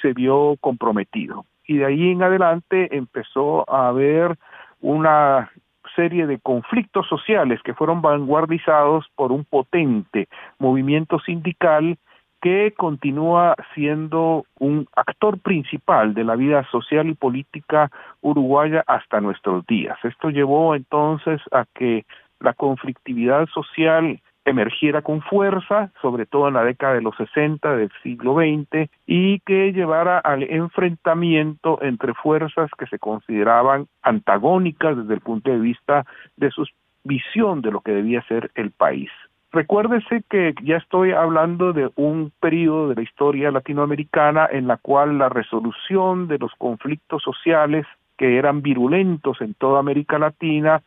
se 0.00 0.12
vio 0.12 0.56
comprometido. 0.60 1.44
Y 1.66 1.78
de 1.78 1.86
ahí 1.86 2.10
en 2.10 2.22
adelante 2.22 2.96
empezó 2.96 3.68
a 3.68 3.88
haber 3.88 4.38
una 4.80 5.50
serie 5.94 6.26
de 6.26 6.38
conflictos 6.38 7.06
sociales 7.08 7.60
que 7.62 7.74
fueron 7.74 8.02
vanguardizados 8.02 9.06
por 9.14 9.32
un 9.32 9.44
potente 9.44 10.28
movimiento 10.58 11.18
sindical 11.20 11.98
que 12.44 12.74
continúa 12.76 13.56
siendo 13.74 14.44
un 14.58 14.86
actor 14.94 15.38
principal 15.38 16.12
de 16.12 16.24
la 16.24 16.36
vida 16.36 16.62
social 16.70 17.08
y 17.08 17.14
política 17.14 17.90
uruguaya 18.20 18.84
hasta 18.86 19.20
nuestros 19.22 19.64
días. 19.66 19.96
Esto 20.04 20.28
llevó 20.28 20.74
entonces 20.74 21.40
a 21.52 21.64
que 21.74 22.04
la 22.40 22.52
conflictividad 22.52 23.46
social 23.48 24.20
emergiera 24.44 25.02
con 25.02 25.22
fuerza, 25.22 25.90
sobre 26.00 26.26
todo 26.26 26.48
en 26.48 26.54
la 26.54 26.64
década 26.64 26.94
de 26.94 27.02
los 27.02 27.16
60 27.16 27.76
del 27.76 27.90
siglo 28.02 28.34
XX, 28.34 28.90
y 29.06 29.40
que 29.40 29.72
llevara 29.72 30.18
al 30.18 30.42
enfrentamiento 30.42 31.82
entre 31.82 32.14
fuerzas 32.14 32.70
que 32.78 32.86
se 32.86 32.98
consideraban 32.98 33.86
antagónicas 34.02 34.96
desde 34.96 35.14
el 35.14 35.20
punto 35.20 35.50
de 35.50 35.58
vista 35.58 36.04
de 36.36 36.50
su 36.50 36.66
visión 37.04 37.62
de 37.62 37.70
lo 37.70 37.80
que 37.80 37.92
debía 37.92 38.22
ser 38.22 38.50
el 38.54 38.70
país. 38.70 39.10
Recuérdese 39.52 40.24
que 40.28 40.52
ya 40.64 40.78
estoy 40.78 41.12
hablando 41.12 41.72
de 41.72 41.88
un 41.94 42.32
periodo 42.40 42.88
de 42.88 42.96
la 42.96 43.02
historia 43.02 43.52
latinoamericana 43.52 44.48
en 44.50 44.66
la 44.66 44.78
cual 44.78 45.18
la 45.18 45.28
resolución 45.28 46.26
de 46.26 46.38
los 46.38 46.52
conflictos 46.58 47.22
sociales 47.22 47.86
que 48.16 48.36
eran 48.36 48.62
virulentos 48.62 49.40
en 49.40 49.54
toda 49.54 49.78
América 49.78 50.18
Latina 50.18 50.82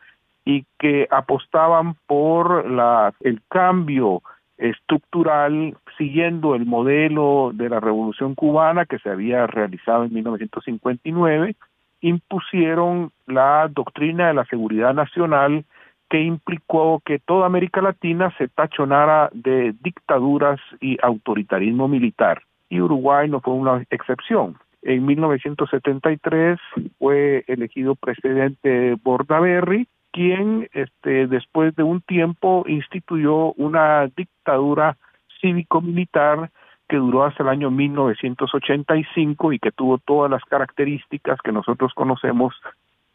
y 0.48 0.64
que 0.78 1.06
apostaban 1.10 1.96
por 2.06 2.70
la, 2.70 3.12
el 3.20 3.42
cambio 3.50 4.22
estructural 4.56 5.76
siguiendo 5.98 6.54
el 6.54 6.64
modelo 6.64 7.50
de 7.52 7.68
la 7.68 7.80
Revolución 7.80 8.34
cubana 8.34 8.86
que 8.86 8.98
se 8.98 9.10
había 9.10 9.46
realizado 9.46 10.04
en 10.04 10.14
1959, 10.14 11.54
impusieron 12.00 13.12
la 13.26 13.68
doctrina 13.68 14.28
de 14.28 14.34
la 14.34 14.46
seguridad 14.46 14.94
nacional 14.94 15.66
que 16.08 16.22
implicó 16.22 17.02
que 17.04 17.18
toda 17.18 17.44
América 17.44 17.82
Latina 17.82 18.34
se 18.38 18.48
tachonara 18.48 19.28
de 19.34 19.74
dictaduras 19.82 20.58
y 20.80 20.96
autoritarismo 21.02 21.88
militar. 21.88 22.40
Y 22.70 22.80
Uruguay 22.80 23.28
no 23.28 23.42
fue 23.42 23.52
una 23.52 23.84
excepción. 23.90 24.56
En 24.80 25.04
1973 25.04 26.58
fue 26.98 27.44
elegido 27.48 27.96
presidente 27.96 28.96
Bordaberry, 29.02 29.86
quien 30.12 30.68
este, 30.72 31.26
después 31.26 31.74
de 31.76 31.82
un 31.82 32.00
tiempo 32.00 32.64
instituyó 32.66 33.52
una 33.54 34.06
dictadura 34.16 34.96
cívico-militar 35.40 36.50
que 36.88 36.96
duró 36.96 37.24
hasta 37.24 37.42
el 37.42 37.50
año 37.50 37.70
1985 37.70 39.52
y 39.52 39.58
que 39.58 39.72
tuvo 39.72 39.98
todas 39.98 40.30
las 40.30 40.42
características 40.44 41.38
que 41.42 41.52
nosotros 41.52 41.92
conocemos 41.94 42.54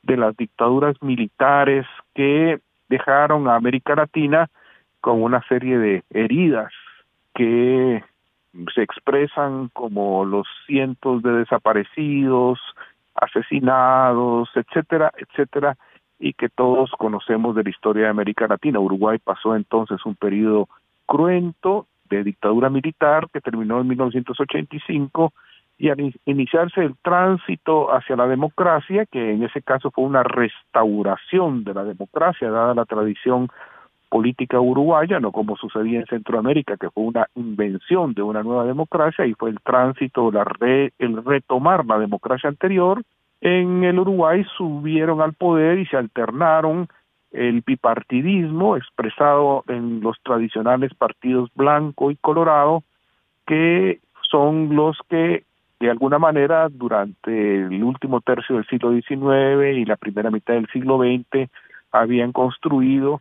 de 0.03 0.17
las 0.17 0.37
dictaduras 0.37 1.01
militares 1.01 1.85
que 2.13 2.59
dejaron 2.89 3.47
a 3.47 3.55
América 3.55 3.95
Latina 3.95 4.49
con 5.01 5.23
una 5.23 5.41
serie 5.47 5.77
de 5.77 6.03
heridas 6.11 6.71
que 7.33 8.03
se 8.75 8.83
expresan 8.83 9.69
como 9.69 10.25
los 10.25 10.47
cientos 10.67 11.23
de 11.23 11.31
desaparecidos, 11.31 12.59
asesinados, 13.15 14.49
etcétera, 14.55 15.11
etcétera, 15.17 15.75
y 16.23 16.31
que 16.31 16.47
todos 16.47 16.89
conocemos 16.97 17.53
de 17.53 17.63
la 17.63 17.69
historia 17.69 18.03
de 18.03 18.09
América 18.09 18.47
Latina. 18.47 18.79
Uruguay 18.79 19.19
pasó 19.21 19.57
entonces 19.57 19.99
un 20.05 20.15
periodo 20.15 20.69
cruento 21.05 21.85
de 22.09 22.23
dictadura 22.23 22.69
militar 22.69 23.27
que 23.33 23.41
terminó 23.41 23.81
en 23.81 23.89
1985 23.89 25.33
y 25.77 25.89
al 25.89 26.13
iniciarse 26.23 26.79
el 26.79 26.95
tránsito 27.01 27.93
hacia 27.93 28.15
la 28.15 28.25
democracia, 28.27 29.05
que 29.05 29.33
en 29.33 29.43
ese 29.43 29.61
caso 29.61 29.91
fue 29.91 30.05
una 30.05 30.23
restauración 30.23 31.65
de 31.65 31.73
la 31.73 31.83
democracia, 31.83 32.49
dada 32.49 32.73
la 32.73 32.85
tradición 32.85 33.49
política 34.07 34.61
uruguaya, 34.61 35.19
no 35.19 35.33
como 35.33 35.57
sucedía 35.57 35.99
en 35.99 36.05
Centroamérica, 36.05 36.77
que 36.77 36.89
fue 36.89 37.03
una 37.03 37.27
invención 37.35 38.13
de 38.13 38.21
una 38.21 38.43
nueva 38.43 38.63
democracia, 38.63 39.25
y 39.25 39.33
fue 39.33 39.49
el 39.49 39.59
tránsito, 39.59 40.31
la 40.31 40.45
el 40.99 41.25
retomar 41.25 41.85
la 41.85 41.99
democracia 41.99 42.47
anterior. 42.47 43.03
En 43.43 43.83
el 43.83 43.99
Uruguay 43.99 44.45
subieron 44.55 45.19
al 45.19 45.33
poder 45.33 45.77
y 45.77 45.85
se 45.87 45.97
alternaron 45.97 46.87
el 47.33 47.59
bipartidismo 47.59 48.77
expresado 48.77 49.65
en 49.67 49.99
los 49.99 50.15
tradicionales 50.23 50.93
partidos 50.93 51.49
blanco 51.53 52.09
y 52.09 52.15
colorado, 52.15 52.83
que 53.45 53.99
son 54.31 54.73
los 54.73 54.97
que 55.09 55.43
de 55.81 55.89
alguna 55.89 56.19
manera 56.19 56.69
durante 56.69 57.65
el 57.65 57.83
último 57.83 58.21
tercio 58.21 58.55
del 58.55 58.65
siglo 58.67 58.93
XIX 58.93 59.77
y 59.77 59.83
la 59.83 59.97
primera 59.97 60.31
mitad 60.31 60.53
del 60.53 60.69
siglo 60.71 60.99
XX 60.99 61.49
habían 61.91 62.31
construido 62.31 63.19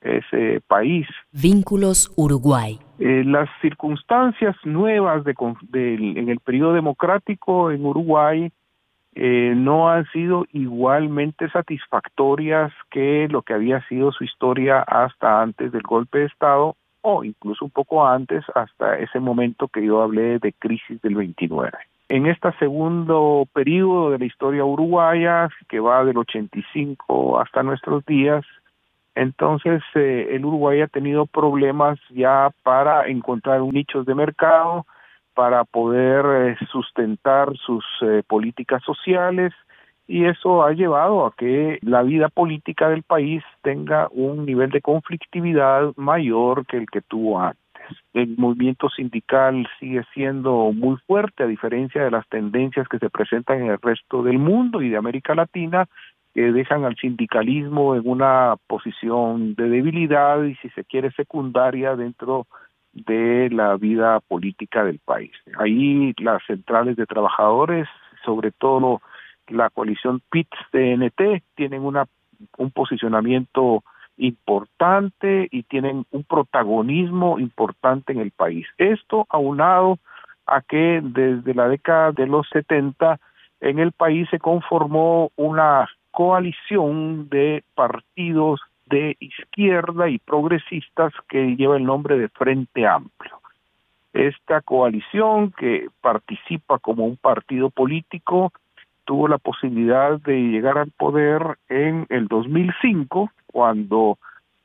ese 0.00 0.60
país. 0.68 1.08
Vínculos 1.32 2.12
Uruguay. 2.14 2.78
Eh, 3.00 3.24
las 3.24 3.48
circunstancias 3.60 4.54
nuevas 4.62 5.24
de, 5.24 5.34
en 5.72 6.28
el 6.28 6.38
periodo 6.38 6.74
democrático 6.74 7.72
en 7.72 7.84
Uruguay 7.84 8.52
eh, 9.14 9.54
no 9.56 9.90
han 9.90 10.06
sido 10.06 10.46
igualmente 10.52 11.48
satisfactorias 11.50 12.72
que 12.90 13.28
lo 13.30 13.42
que 13.42 13.54
había 13.54 13.86
sido 13.88 14.12
su 14.12 14.24
historia 14.24 14.80
hasta 14.80 15.42
antes 15.42 15.72
del 15.72 15.82
golpe 15.82 16.18
de 16.18 16.26
Estado 16.26 16.76
o 17.02 17.22
incluso 17.22 17.64
un 17.64 17.70
poco 17.70 18.06
antes, 18.06 18.44
hasta 18.54 18.98
ese 18.98 19.20
momento 19.20 19.68
que 19.68 19.84
yo 19.84 20.02
hablé 20.02 20.38
de 20.38 20.52
crisis 20.54 21.00
del 21.02 21.16
29 21.16 21.70
en 22.08 22.26
este 22.26 22.52
segundo 22.58 23.48
periodo 23.52 24.10
de 24.10 24.18
la 24.18 24.26
historia 24.26 24.64
uruguaya, 24.64 25.48
que 25.68 25.80
va 25.80 26.04
del 26.04 26.18
85 26.18 27.40
hasta 27.40 27.62
nuestros 27.62 28.04
días, 28.04 28.44
entonces 29.14 29.82
eh, 29.94 30.28
el 30.32 30.44
Uruguay 30.44 30.80
ha 30.80 30.86
tenido 30.88 31.26
problemas 31.26 31.98
ya 32.10 32.50
para 32.62 33.06
encontrar 33.08 33.60
nichos 33.62 34.06
de 34.06 34.14
mercado, 34.14 34.86
para 35.34 35.64
poder 35.64 36.24
eh, 36.52 36.56
sustentar 36.70 37.56
sus 37.56 37.84
eh, 38.02 38.22
políticas 38.26 38.82
sociales 38.82 39.52
y 40.06 40.26
eso 40.26 40.64
ha 40.64 40.72
llevado 40.72 41.24
a 41.24 41.34
que 41.34 41.78
la 41.82 42.02
vida 42.02 42.28
política 42.28 42.88
del 42.88 43.02
país 43.02 43.42
tenga 43.62 44.08
un 44.10 44.44
nivel 44.44 44.70
de 44.70 44.82
conflictividad 44.82 45.92
mayor 45.96 46.66
que 46.66 46.76
el 46.76 46.86
que 46.90 47.00
tuvo 47.00 47.40
antes. 47.40 47.62
El 48.12 48.36
movimiento 48.38 48.88
sindical 48.90 49.66
sigue 49.78 50.04
siendo 50.14 50.72
muy 50.72 50.96
fuerte 51.06 51.42
a 51.42 51.46
diferencia 51.46 52.02
de 52.04 52.10
las 52.10 52.26
tendencias 52.28 52.88
que 52.88 52.98
se 52.98 53.10
presentan 53.10 53.62
en 53.62 53.70
el 53.70 53.78
resto 53.80 54.22
del 54.22 54.38
mundo 54.38 54.82
y 54.82 54.90
de 54.90 54.96
América 54.96 55.34
Latina 55.34 55.86
que 56.34 56.52
dejan 56.52 56.84
al 56.84 56.96
sindicalismo 56.96 57.94
en 57.94 58.02
una 58.06 58.56
posición 58.66 59.54
de 59.54 59.68
debilidad 59.68 60.42
y 60.42 60.56
si 60.56 60.68
se 60.70 60.84
quiere 60.84 61.12
secundaria 61.12 61.94
dentro 61.94 62.46
de 62.94 63.50
la 63.50 63.76
vida 63.76 64.20
política 64.20 64.84
del 64.84 64.98
país. 64.98 65.32
Ahí 65.58 66.14
las 66.18 66.42
centrales 66.46 66.96
de 66.96 67.06
trabajadores, 67.06 67.88
sobre 68.24 68.52
todo 68.52 69.02
la 69.48 69.68
coalición 69.70 70.22
PITS-TNT, 70.30 71.42
tienen 71.54 71.82
una 71.82 72.06
un 72.58 72.70
posicionamiento 72.70 73.84
importante 74.16 75.48
y 75.50 75.64
tienen 75.64 76.06
un 76.10 76.24
protagonismo 76.24 77.38
importante 77.38 78.12
en 78.12 78.20
el 78.20 78.30
país. 78.30 78.66
Esto 78.78 79.26
aunado 79.28 79.98
a 80.46 80.60
que 80.60 81.00
desde 81.02 81.54
la 81.54 81.68
década 81.68 82.12
de 82.12 82.26
los 82.26 82.48
70 82.50 83.18
en 83.60 83.78
el 83.78 83.92
país 83.92 84.28
se 84.30 84.38
conformó 84.38 85.30
una 85.36 85.88
coalición 86.10 87.28
de 87.28 87.64
partidos 87.74 88.60
de 88.86 89.16
izquierda 89.20 90.08
y 90.08 90.18
progresistas 90.18 91.12
que 91.28 91.56
lleva 91.56 91.76
el 91.76 91.84
nombre 91.84 92.18
de 92.18 92.28
Frente 92.28 92.86
Amplio. 92.86 93.40
Esta 94.12 94.60
coalición 94.60 95.52
que 95.52 95.88
participa 96.00 96.78
como 96.78 97.04
un 97.04 97.16
partido 97.16 97.70
político 97.70 98.52
tuvo 99.04 99.28
la 99.28 99.38
posibilidad 99.38 100.20
de 100.20 100.36
llegar 100.36 100.78
al 100.78 100.90
poder 100.92 101.58
en 101.68 102.06
el 102.08 102.28
2005, 102.28 103.30
cuando 103.46 104.18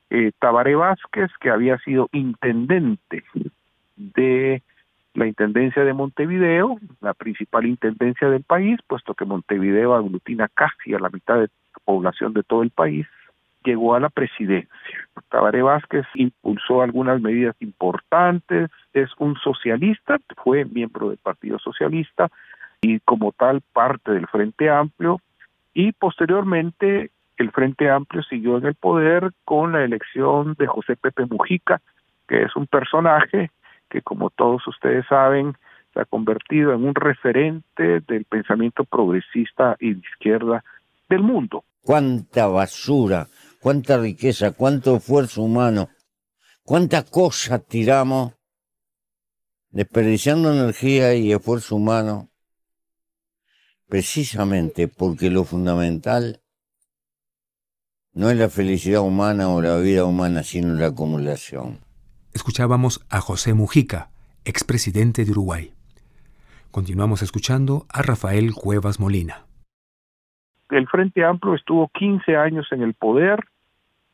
eh, 0.10 0.32
Tabaré 0.40 0.76
Vázquez, 0.76 1.32
que 1.42 1.50
había 1.50 1.78
sido 1.80 2.10
intendente 2.12 3.24
de 3.96 4.62
la 5.14 5.28
Intendencia 5.28 5.84
de 5.84 5.94
Montevideo, 5.94 6.78
la 7.02 7.14
principal 7.14 7.66
intendencia 7.66 8.30
del 8.30 8.44
país, 8.44 8.80
puesto 8.88 9.14
que 9.14 9.26
Montevideo 9.26 9.94
aglutina 9.94 10.48
casi 10.48 10.94
a 10.94 11.00
la 11.00 11.10
mitad 11.10 11.36
de 11.36 11.42
la 11.42 11.84
población 11.84 12.34
de 12.34 12.44
todo 12.44 12.64
el 12.64 12.70
país, 12.70 13.08
llegó 13.70 13.96
a 13.96 14.00
la 14.00 14.10
presidencia. 14.10 14.70
Tabaré 15.30 15.62
Vázquez 15.62 16.06
impulsó 16.16 16.82
algunas 16.82 17.22
medidas 17.22 17.56
importantes, 17.60 18.70
es 18.94 19.10
un 19.20 19.36
socialista, 19.36 20.18
fue 20.44 20.66
miembro 20.66 21.10
del 21.10 21.18
Partido 21.18 21.60
Socialista 21.60 22.30
y 22.82 23.00
como 23.02 23.32
tal 23.32 23.62
parte 23.74 24.12
del 24.12 24.28
Frente 24.28 24.70
Amplio 24.70 25.22
y 25.74 25.92
posteriormente 25.92 27.12
el 27.38 27.52
Frente 27.52 27.90
Amplio 27.90 28.24
siguió 28.24 28.58
en 28.58 28.66
el 28.66 28.76
poder 28.76 29.32
con 29.46 29.74
la 29.74 29.84
elección 29.84 30.56
de 30.58 30.68
José 30.68 30.96
Pepe 30.96 31.26
Mujica, 31.26 31.82
que 32.28 32.44
es 32.44 32.56
un 32.56 32.68
personaje 32.68 33.52
que 33.90 34.02
como 34.02 34.30
todos 34.30 34.68
ustedes 34.68 35.06
saben 35.08 35.56
se 35.94 36.02
ha 36.02 36.06
convertido 36.06 36.74
en 36.74 36.86
un 36.86 36.96
referente 36.96 38.02
del 38.02 38.26
pensamiento 38.26 38.84
progresista 38.84 39.76
y 39.80 39.94
de 39.94 40.00
izquierda 40.00 40.64
del 41.10 41.22
mundo. 41.22 41.64
Cuánta 41.82 42.48
basura, 42.48 43.26
cuánta 43.62 43.98
riqueza, 43.98 44.52
cuánto 44.52 44.98
esfuerzo 44.98 45.42
humano, 45.42 45.90
cuánta 46.64 47.04
cosa 47.04 47.60
tiramos 47.60 48.34
desperdiciando 49.70 50.54
energía 50.54 51.14
y 51.16 51.32
esfuerzo 51.32 51.76
humano, 51.76 52.32
precisamente 53.88 54.88
porque 54.88 55.30
lo 55.30 55.44
fundamental 55.44 56.42
no 58.14 58.30
es 58.30 58.38
la 58.38 58.50
felicidad 58.50 59.02
humana 59.02 59.50
o 59.50 59.62
la 59.62 59.78
vida 59.78 60.06
humana, 60.06 60.44
sino 60.44 60.74
la 60.74 60.88
acumulación 60.88 61.80
escuchábamos 62.40 63.02
a 63.10 63.20
José 63.20 63.54
Mujica, 63.54 64.12
expresidente 64.46 65.26
de 65.26 65.32
Uruguay. 65.32 65.74
Continuamos 66.72 67.22
escuchando 67.22 67.86
a 67.90 68.02
Rafael 68.02 68.54
Cuevas 68.54 69.00
Molina. 69.00 69.49
El 70.70 70.88
Frente 70.88 71.24
Amplio 71.24 71.56
estuvo 71.56 71.88
15 71.90 72.38
años 72.38 72.68
en 72.72 72.84
el 72.84 72.94
poder 72.94 73.44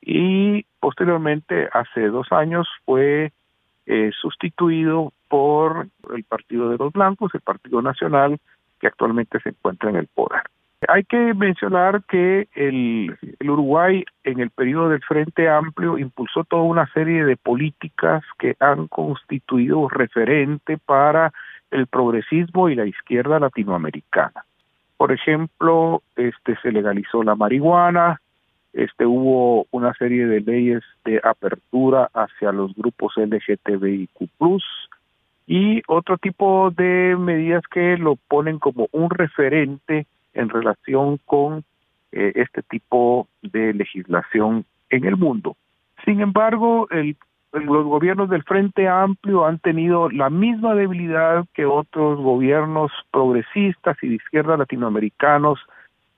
y 0.01 0.63
posteriormente, 0.79 1.67
hace 1.73 2.07
dos 2.07 2.31
años, 2.31 2.67
fue 2.85 3.31
eh, 3.87 4.11
sustituido 4.19 5.11
por 5.27 5.87
el 6.15 6.23
Partido 6.23 6.69
de 6.69 6.77
los 6.77 6.93
Blancos, 6.93 7.33
el 7.33 7.41
Partido 7.41 7.81
Nacional, 7.81 8.39
que 8.79 8.87
actualmente 8.87 9.39
se 9.39 9.49
encuentra 9.49 9.89
en 9.89 9.95
el 9.97 10.07
poder. 10.07 10.43
Hay 10.87 11.03
que 11.03 11.33
mencionar 11.33 12.03
que 12.03 12.47
el, 12.53 13.17
Uruguay 13.41 14.03
en 14.23 14.39
el 14.39 14.51
periodo 14.51 14.89
del 14.89 15.01
Frente 15.01 15.49
Amplio 15.49 15.97
impulsó 15.97 16.43
toda 16.43 16.63
una 16.63 16.85
serie 16.93 17.25
de 17.25 17.37
políticas 17.37 18.23
que 18.37 18.55
han 18.59 18.87
constituido 18.87 19.87
referente 19.89 20.77
para 20.77 21.31
el 21.71 21.87
progresismo 21.87 22.69
y 22.69 22.75
la 22.75 22.85
izquierda 22.85 23.39
latinoamericana. 23.39 24.45
Por 24.97 25.11
ejemplo, 25.11 26.01
este 26.15 26.55
se 26.61 26.71
legalizó 26.71 27.23
la 27.23 27.35
marihuana, 27.35 28.21
este 28.73 29.05
hubo 29.05 29.67
una 29.71 29.93
serie 29.93 30.25
de 30.27 30.41
leyes 30.41 30.83
de 31.03 31.21
apertura 31.23 32.09
hacia 32.13 32.51
los 32.51 32.73
grupos 32.75 33.13
LGTBIQ+, 33.15 34.09
y 35.47 35.81
otro 35.87 36.17
tipo 36.17 36.71
de 36.71 37.15
medidas 37.17 37.63
que 37.71 37.97
lo 37.97 38.15
ponen 38.15 38.59
como 38.59 38.87
un 38.91 39.09
referente 39.09 40.07
en 40.33 40.49
relación 40.49 41.19
con 41.25 41.63
eh, 42.11 42.31
este 42.35 42.63
tipo 42.63 43.27
de 43.41 43.73
legislación 43.73 44.65
en 44.89 45.05
el 45.05 45.17
mundo. 45.17 45.55
Sin 46.03 46.21
embargo, 46.21 46.87
el, 46.89 47.15
los 47.63 47.85
gobiernos 47.85 48.29
del 48.29 48.43
Frente 48.43 48.87
Amplio 48.87 49.45
han 49.45 49.59
tenido 49.59 50.09
la 50.09 50.29
misma 50.29 50.75
debilidad 50.75 51.45
que 51.53 51.65
otros 51.65 52.19
gobiernos 52.19 52.91
progresistas 53.11 53.97
y 54.01 54.09
de 54.09 54.15
izquierda 54.15 54.57
latinoamericanos 54.57 55.59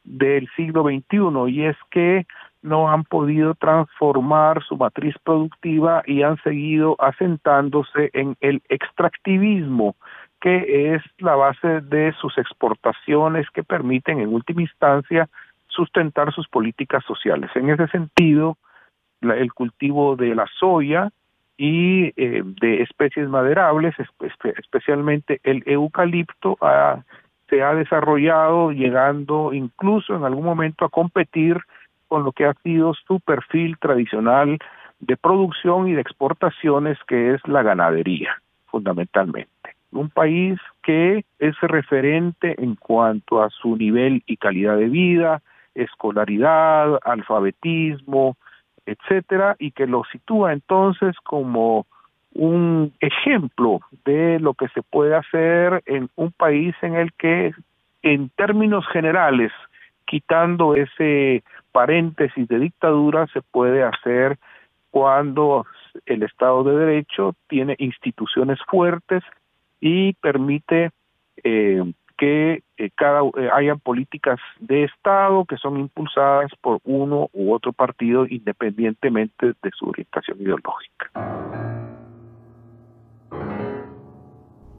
del 0.03 0.47
siglo 0.55 0.83
XXI, 0.83 1.51
y 1.51 1.65
es 1.65 1.77
que 1.91 2.25
no 2.61 2.89
han 2.89 3.03
podido 3.03 3.53
transformar 3.55 4.63
su 4.63 4.77
matriz 4.77 5.15
productiva 5.23 6.01
y 6.05 6.23
han 6.23 6.37
seguido 6.41 6.95
asentándose 6.99 8.09
en 8.13 8.35
el 8.41 8.61
extractivismo, 8.69 9.95
que 10.41 10.95
es 10.95 11.03
la 11.19 11.35
base 11.35 11.81
de 11.81 12.13
sus 12.13 12.37
exportaciones 12.37 13.47
que 13.51 13.63
permiten 13.63 14.19
en 14.19 14.33
última 14.33 14.61
instancia 14.61 15.29
sustentar 15.67 16.33
sus 16.33 16.47
políticas 16.47 17.03
sociales. 17.05 17.51
En 17.55 17.69
ese 17.69 17.87
sentido, 17.87 18.57
el 19.21 19.53
cultivo 19.53 20.15
de 20.15 20.33
la 20.33 20.45
soya 20.59 21.11
y 21.57 22.13
eh, 22.15 22.43
de 22.43 22.83
especies 22.83 23.27
maderables, 23.27 23.95
especialmente 24.57 25.41
el 25.43 25.63
eucalipto, 25.65 26.57
se 27.49 27.63
ha 27.63 27.73
desarrollado 27.73 28.71
llegando 28.71 29.53
incluso 29.53 30.15
en 30.15 30.23
algún 30.23 30.45
momento 30.45 30.85
a 30.85 30.89
competir 30.89 31.57
con 32.07 32.23
lo 32.23 32.31
que 32.31 32.45
ha 32.45 32.53
sido 32.63 32.93
su 32.93 33.19
perfil 33.19 33.77
tradicional 33.79 34.59
de 34.99 35.17
producción 35.17 35.87
y 35.87 35.93
de 35.93 36.01
exportaciones, 36.01 36.97
que 37.07 37.33
es 37.33 37.47
la 37.47 37.63
ganadería, 37.63 38.41
fundamentalmente. 38.67 39.49
Un 39.91 40.09
país 40.09 40.59
que 40.83 41.23
es 41.39 41.59
referente 41.61 42.55
en 42.61 42.75
cuanto 42.75 43.41
a 43.41 43.49
su 43.49 43.77
nivel 43.77 44.23
y 44.25 44.37
calidad 44.37 44.77
de 44.77 44.89
vida, 44.89 45.41
escolaridad, 45.75 46.99
alfabetismo, 47.03 48.35
etcétera, 48.87 49.55
y 49.59 49.71
que 49.71 49.85
lo 49.85 50.03
sitúa 50.11 50.53
entonces 50.53 51.15
como 51.23 51.85
un 52.33 52.93
ejemplo 52.99 53.81
de 54.05 54.39
lo 54.39 54.53
que 54.53 54.67
se 54.69 54.81
puede 54.81 55.15
hacer 55.15 55.83
en 55.85 56.09
un 56.15 56.31
país 56.31 56.75
en 56.81 56.95
el 56.95 57.11
que, 57.13 57.53
en 58.01 58.29
términos 58.29 58.85
generales, 58.87 59.51
quitando 60.05 60.75
ese 60.75 61.43
paréntesis 61.71 62.47
de 62.47 62.59
dictadura, 62.59 63.27
se 63.27 63.41
puede 63.41 63.83
hacer 63.83 64.37
cuando 64.89 65.65
el 66.05 66.23
Estado 66.23 66.63
de 66.63 66.77
Derecho 66.77 67.35
tiene 67.47 67.75
instituciones 67.77 68.59
fuertes 68.67 69.23
y 69.81 70.13
permite 70.13 70.91
eh, 71.43 71.83
que 72.17 72.63
eh, 72.77 72.89
cada 72.95 73.21
eh, 73.21 73.49
hayan 73.53 73.79
políticas 73.79 74.39
de 74.59 74.83
Estado 74.85 75.45
que 75.45 75.57
son 75.57 75.79
impulsadas 75.79 76.51
por 76.61 76.79
uno 76.83 77.29
u 77.33 77.53
otro 77.53 77.73
partido 77.73 78.25
independientemente 78.27 79.47
de 79.47 79.71
su 79.77 79.87
orientación 79.87 80.41
ideológica. 80.41 81.11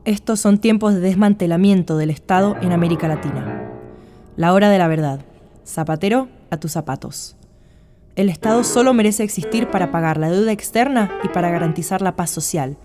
Estos 0.05 0.40
son 0.40 0.59
tiempos 0.59 0.94
de 0.94 1.01
desmantelamiento 1.01 1.96
del 1.96 2.11
Estado 2.11 2.57
en 2.62 2.72
América 2.72 3.09
Latina. 3.09 3.70
La 4.37 4.53
hora 4.53 4.70
de 4.70 4.79
la 4.79 4.88
verdad. 4.88 5.20
Zapatero 5.66 6.29
a 6.51 6.57
tus 6.57 6.72
zapatos. 6.72 7.37
El 8.16 8.31
Estado 8.31 8.64
solo 8.64 8.94
merece 8.94 9.22
existir 9.22 9.68
para 9.68 9.90
pagar 9.90 10.16
la 10.16 10.31
deuda 10.31 10.51
externa 10.51 11.11
y 11.22 11.29
para 11.29 11.51
garantizar 11.51 12.01
la 12.01 12.16
paz 12.16 12.31
social 12.31 12.79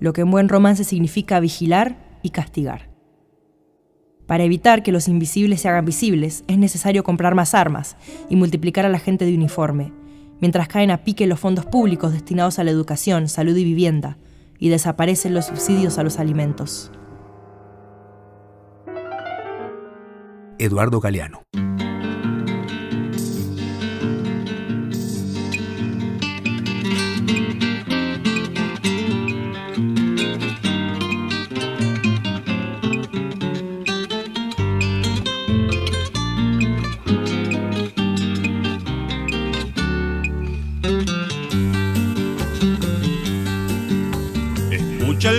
lo 0.00 0.14
que 0.14 0.22
en 0.22 0.30
buen 0.30 0.48
romance 0.48 0.82
significa 0.82 1.38
vigilar 1.38 1.96
y 2.22 2.30
castigar. 2.30 2.89
Para 4.30 4.44
evitar 4.44 4.84
que 4.84 4.92
los 4.92 5.08
invisibles 5.08 5.60
se 5.60 5.68
hagan 5.68 5.84
visibles, 5.84 6.44
es 6.46 6.56
necesario 6.56 7.02
comprar 7.02 7.34
más 7.34 7.52
armas 7.52 7.96
y 8.28 8.36
multiplicar 8.36 8.86
a 8.86 8.88
la 8.88 9.00
gente 9.00 9.24
de 9.24 9.34
uniforme, 9.34 9.92
mientras 10.40 10.68
caen 10.68 10.92
a 10.92 10.98
pique 10.98 11.26
los 11.26 11.40
fondos 11.40 11.66
públicos 11.66 12.12
destinados 12.12 12.60
a 12.60 12.62
la 12.62 12.70
educación, 12.70 13.28
salud 13.28 13.56
y 13.56 13.64
vivienda, 13.64 14.18
y 14.60 14.68
desaparecen 14.68 15.34
los 15.34 15.46
subsidios 15.46 15.98
a 15.98 16.04
los 16.04 16.20
alimentos. 16.20 16.92
Eduardo 20.60 21.00
Galeano. 21.00 21.42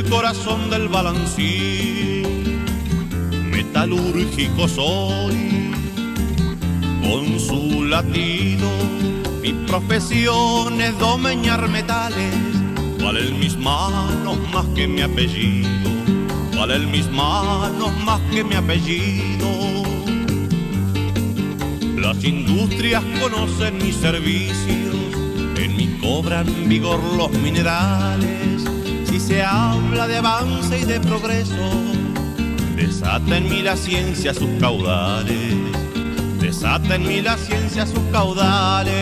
Corazón 0.03 0.69
del 0.69 0.87
balancín, 0.87 2.63
metalúrgico 3.51 4.67
soy, 4.67 5.71
con 7.01 7.39
su 7.39 7.83
latido, 7.85 8.69
mi 9.41 9.53
profesión 9.67 10.79
es 10.81 10.97
domeñar 10.97 11.67
metales, 11.69 12.33
valen 13.03 13.39
mis 13.39 13.57
manos 13.57 14.37
más 14.53 14.65
que 14.75 14.87
mi 14.87 15.01
apellido, 15.01 15.89
valen 16.57 16.89
mis 16.91 17.09
manos 17.09 17.91
más 18.05 18.21
que 18.31 18.43
mi 18.43 18.55
apellido, 18.55 19.49
Las 21.97 22.23
industrias 22.23 23.03
conocen 23.21 23.77
mis 23.77 23.95
servicios, 23.95 24.95
en 25.57 25.77
mí 25.77 25.97
cobran 26.01 26.47
vigor 26.67 26.99
los 27.15 27.31
minerales. 27.31 28.41
Si 29.12 29.19
se 29.19 29.43
habla 29.43 30.08
de 30.08 30.19
avance 30.19 30.80
y 30.80 30.86
de 30.86 31.02
progreso, 31.02 31.54
desata 32.78 33.36
en 33.36 33.50
mí 33.50 33.62
la 33.62 33.76
ciencia 33.76 34.34
sus 34.34 34.50
caudales, 34.58 35.54
desata 36.39 36.95
en 36.95 37.06
mí 37.06 37.21
la 37.21 37.36
ciencia 37.36 37.86
sus 37.86 38.00
caudales. 38.13 38.93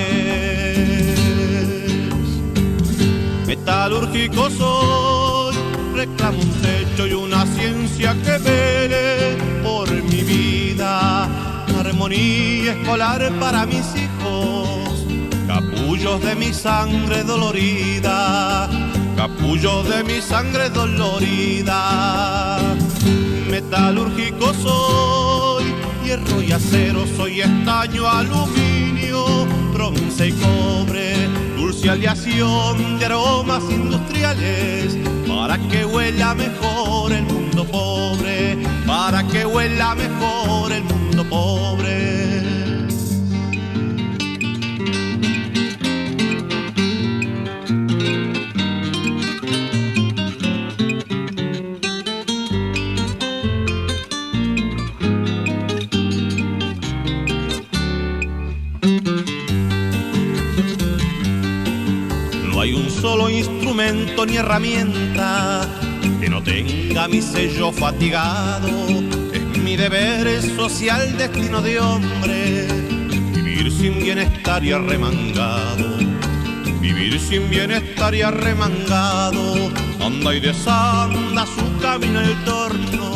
Metalúrgico 3.46 4.50
soy, 4.50 5.56
reclamo 5.94 6.40
un 6.40 6.54
techo 6.54 7.06
y 7.06 7.14
una 7.14 7.46
ciencia 7.46 8.16
que 8.24 8.40
vele 8.40 9.38
por 9.62 9.92
mi 9.92 10.24
vida. 10.24 11.26
Armonía 11.80 12.74
escolar 12.74 13.32
para 13.40 13.68
mis 13.68 13.86
hijos, 13.96 15.06
capullos 15.46 16.20
de 16.24 16.34
mi 16.34 16.52
sangre 16.52 17.24
dolorida, 17.24 18.68
capullos 19.50 19.90
de 19.90 20.04
mi 20.04 20.22
sangre 20.22 20.70
dolorida. 20.70 22.60
Metalúrgico 23.50 24.54
soy, 24.54 25.74
hierro 26.04 26.42
y 26.42 26.52
acero, 26.52 27.06
soy 27.18 27.42
estaño, 27.42 28.08
aluminio, 28.08 29.48
bronce 29.74 30.28
y 30.28 30.32
cobre 30.34 31.28
dulce 31.58 31.90
aleación 31.90 33.00
de 33.00 33.06
aromas 33.06 33.64
industriales 33.72 34.96
para 35.28 35.58
que 35.58 35.84
huela 35.84 36.36
mejor 36.36 37.12
el 37.12 37.24
mundo 37.24 37.66
pobre, 37.66 38.56
para 38.86 39.24
que 39.28 39.48
huela 39.48 39.96
mejor 39.96 40.72
el 40.72 40.84
mundo 40.84 41.26
pobre. 41.28 42.39
Ni 63.80 64.36
herramienta 64.36 65.62
que 66.20 66.30
no 66.30 66.44
tenga 66.44 67.08
mi 67.08 67.22
sello 67.22 67.72
fatigado. 67.72 68.68
Es 69.32 69.58
mi 69.58 69.78
deber 69.78 70.42
social, 70.58 71.18
destino 71.18 71.62
de 71.62 71.80
hombre, 71.80 72.68
vivir 73.34 73.72
sin 73.72 74.00
bienestar 74.00 74.66
y 74.66 74.74
arremangado. 74.74 75.98
Vivir 76.82 77.22
sin 77.22 77.50
bienestar 77.50 78.14
y 78.14 78.22
arremangado. 78.22 79.72
Anda 80.02 80.36
y 80.36 80.42
desanda 80.42 81.46
su 81.46 81.82
camino 81.82 82.20
el 82.20 82.36
torno. 82.44 83.14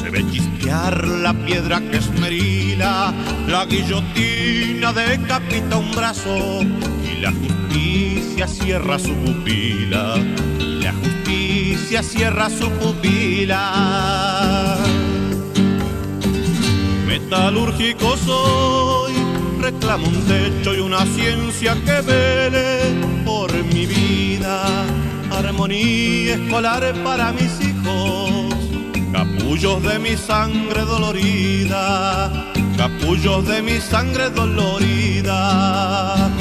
Se 0.00 0.10
ve 0.10 0.24
chispear 0.30 1.08
la 1.08 1.34
piedra 1.44 1.80
que 1.80 1.96
esmerila. 1.96 3.12
La 3.48 3.66
guillotina 3.66 4.92
decapita 4.92 5.76
un 5.76 5.90
brazo 5.90 6.60
la 7.24 7.32
justicia 7.32 8.46
cierra 8.46 8.98
su 8.98 9.14
pupila. 9.14 10.16
La 10.58 10.92
justicia 10.92 12.02
cierra 12.02 12.50
su 12.50 12.68
pupila. 12.72 14.76
Metalúrgico 17.06 18.18
soy, 18.18 19.14
reclamo 19.58 20.06
un 20.06 20.20
techo 20.26 20.74
y 20.74 20.80
una 20.80 21.06
ciencia 21.06 21.74
que 21.86 22.02
vele 22.02 22.92
por 23.24 23.50
mi 23.72 23.86
vida. 23.86 24.84
Armonía 25.30 26.34
escolar 26.34 26.92
para 27.02 27.32
mis 27.32 27.58
hijos, 27.62 28.54
capullos 29.12 29.82
de 29.82 29.98
mi 29.98 30.14
sangre 30.18 30.82
dolorida, 30.82 32.52
capullos 32.76 33.48
de 33.48 33.62
mi 33.62 33.80
sangre 33.80 34.28
dolorida. 34.28 36.33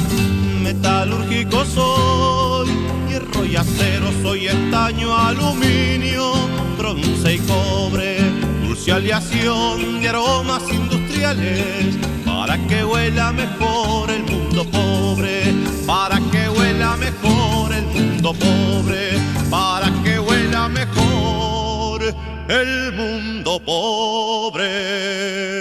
Metalúrgico 0.74 1.64
soy, 1.66 2.68
hierro 3.08 3.46
y 3.46 3.56
acero, 3.56 4.12
soy 4.24 4.48
estaño, 4.48 5.16
aluminio, 5.16 6.34
bronce 6.78 7.36
y 7.36 7.40
cobre, 7.40 8.18
dulce 8.66 8.92
aleación 8.92 10.02
de 10.02 10.10
aromas 10.10 10.64
industriales, 10.72 11.96
para 12.26 12.58
que 12.68 12.84
huela 12.84 13.32
mejor 13.32 14.10
el 14.10 14.24
mundo 14.24 14.66
pobre, 14.66 15.54
para 15.86 16.20
que 16.32 16.50
huela 16.50 16.98
mejor 16.98 17.72
el 17.72 17.86
mundo 17.86 18.34
pobre, 18.34 19.12
para 19.52 19.92
que 20.04 20.20
huela 20.20 20.70
mejor 20.70 22.02
el 22.50 22.94
mundo 22.94 23.62
pobre. 23.64 25.53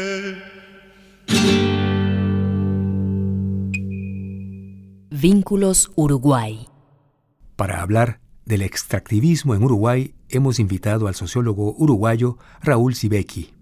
Vínculos 5.22 5.92
Uruguay. 5.94 6.66
Para 7.56 7.80
hablar 7.80 8.18
del 8.44 8.62
extractivismo 8.62 9.54
en 9.54 9.62
Uruguay, 9.62 10.10
hemos 10.28 10.58
invitado 10.58 11.06
al 11.06 11.14
sociólogo 11.14 11.74
uruguayo 11.78 12.38
Raúl 12.60 12.94
Sibeki. 12.94 13.54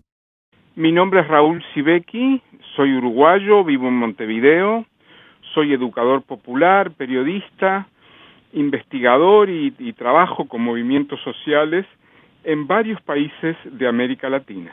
Mi 0.77 0.91
nombre 0.91 1.21
es 1.21 1.29
Raúl 1.29 1.63
Sibeki, 1.75 2.41
soy 2.75 2.95
uruguayo, 2.95 3.63
vivo 3.63 3.89
en 3.89 3.95
Montevideo, 3.99 4.87
soy 5.53 5.75
educador 5.75 6.23
popular, 6.23 6.93
periodista, 6.93 7.89
investigador 8.55 9.51
y, 9.51 9.75
y, 9.79 9.93
trabajo 9.93 10.49
con 10.49 10.63
movimientos 10.63 11.21
sociales 11.23 11.85
en 12.43 12.67
varios 12.69 13.03
países 13.03 13.55
de 13.67 13.87
América 13.87 14.31
Latina. 14.31 14.73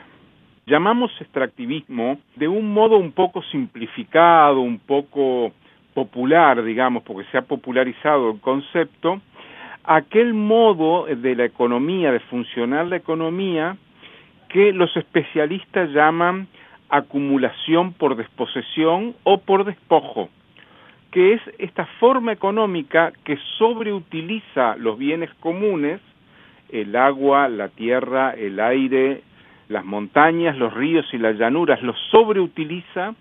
Llamamos 0.64 1.10
extractivismo 1.20 2.18
de 2.36 2.48
un 2.48 2.72
modo 2.72 2.96
un 2.96 3.12
poco 3.12 3.42
simplificado, 3.42 4.60
un 4.60 4.78
poco 4.78 5.52
popular, 5.98 6.62
digamos, 6.62 7.02
porque 7.02 7.28
se 7.32 7.38
ha 7.38 7.42
popularizado 7.42 8.30
el 8.30 8.40
concepto, 8.40 9.20
aquel 9.82 10.32
modo 10.32 11.06
de 11.06 11.34
la 11.34 11.44
economía, 11.44 12.12
de 12.12 12.20
funcionar 12.20 12.86
la 12.86 12.94
economía, 12.94 13.76
que 14.48 14.72
los 14.72 14.96
especialistas 14.96 15.90
llaman 15.90 16.46
acumulación 16.88 17.94
por 17.94 18.14
desposesión 18.14 19.16
o 19.24 19.38
por 19.38 19.64
despojo, 19.64 20.28
que 21.10 21.32
es 21.32 21.42
esta 21.58 21.84
forma 21.98 22.30
económica 22.30 23.12
que 23.24 23.36
sobreutiliza 23.58 24.76
los 24.76 24.96
bienes 24.98 25.34
comunes, 25.40 26.00
el 26.70 26.94
agua, 26.94 27.48
la 27.48 27.70
tierra, 27.70 28.34
el 28.34 28.60
aire, 28.60 29.22
las 29.68 29.84
montañas, 29.84 30.56
los 30.56 30.72
ríos 30.74 31.12
y 31.12 31.18
las 31.18 31.36
llanuras, 31.36 31.82
los 31.82 31.98
sobreutiliza 32.12 33.16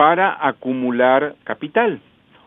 para 0.00 0.48
acumular 0.48 1.34
capital. 1.44 2.00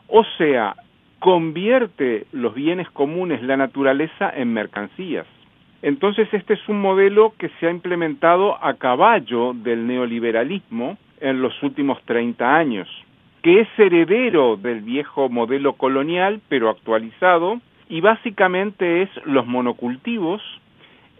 O 0.07 0.23
sea, 0.39 0.75
convierte 1.19 2.25
los 2.31 2.55
bienes 2.55 2.89
comunes, 2.89 3.43
la 3.43 3.57
naturaleza, 3.57 4.33
en 4.35 4.51
mercancías. 4.51 5.27
Entonces 5.83 6.27
este 6.31 6.55
es 6.55 6.67
un 6.67 6.81
modelo 6.81 7.35
que 7.37 7.49
se 7.59 7.67
ha 7.67 7.69
implementado 7.69 8.57
a 8.59 8.73
caballo 8.73 9.53
del 9.53 9.85
neoliberalismo 9.85 10.97
en 11.21 11.43
los 11.43 11.53
últimos 11.61 12.01
30 12.05 12.55
años, 12.55 12.89
que 13.43 13.59
es 13.59 13.67
heredero 13.77 14.57
del 14.57 14.81
viejo 14.81 15.29
modelo 15.29 15.73
colonial, 15.73 16.41
pero 16.49 16.71
actualizado, 16.71 17.61
y 17.87 18.01
básicamente 18.01 19.03
es 19.03 19.09
los 19.25 19.45
monocultivos 19.45 20.41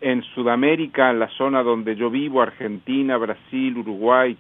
en 0.02 0.24
Sudamérica, 0.34 1.12
en 1.12 1.20
la 1.20 1.30
zona 1.38 1.62
donde 1.62 1.96
yo 1.96 2.10
vivo, 2.10 2.42
Argentina, 2.42 3.18
Brasil, 3.18 3.78
Uruguay, 3.78 4.36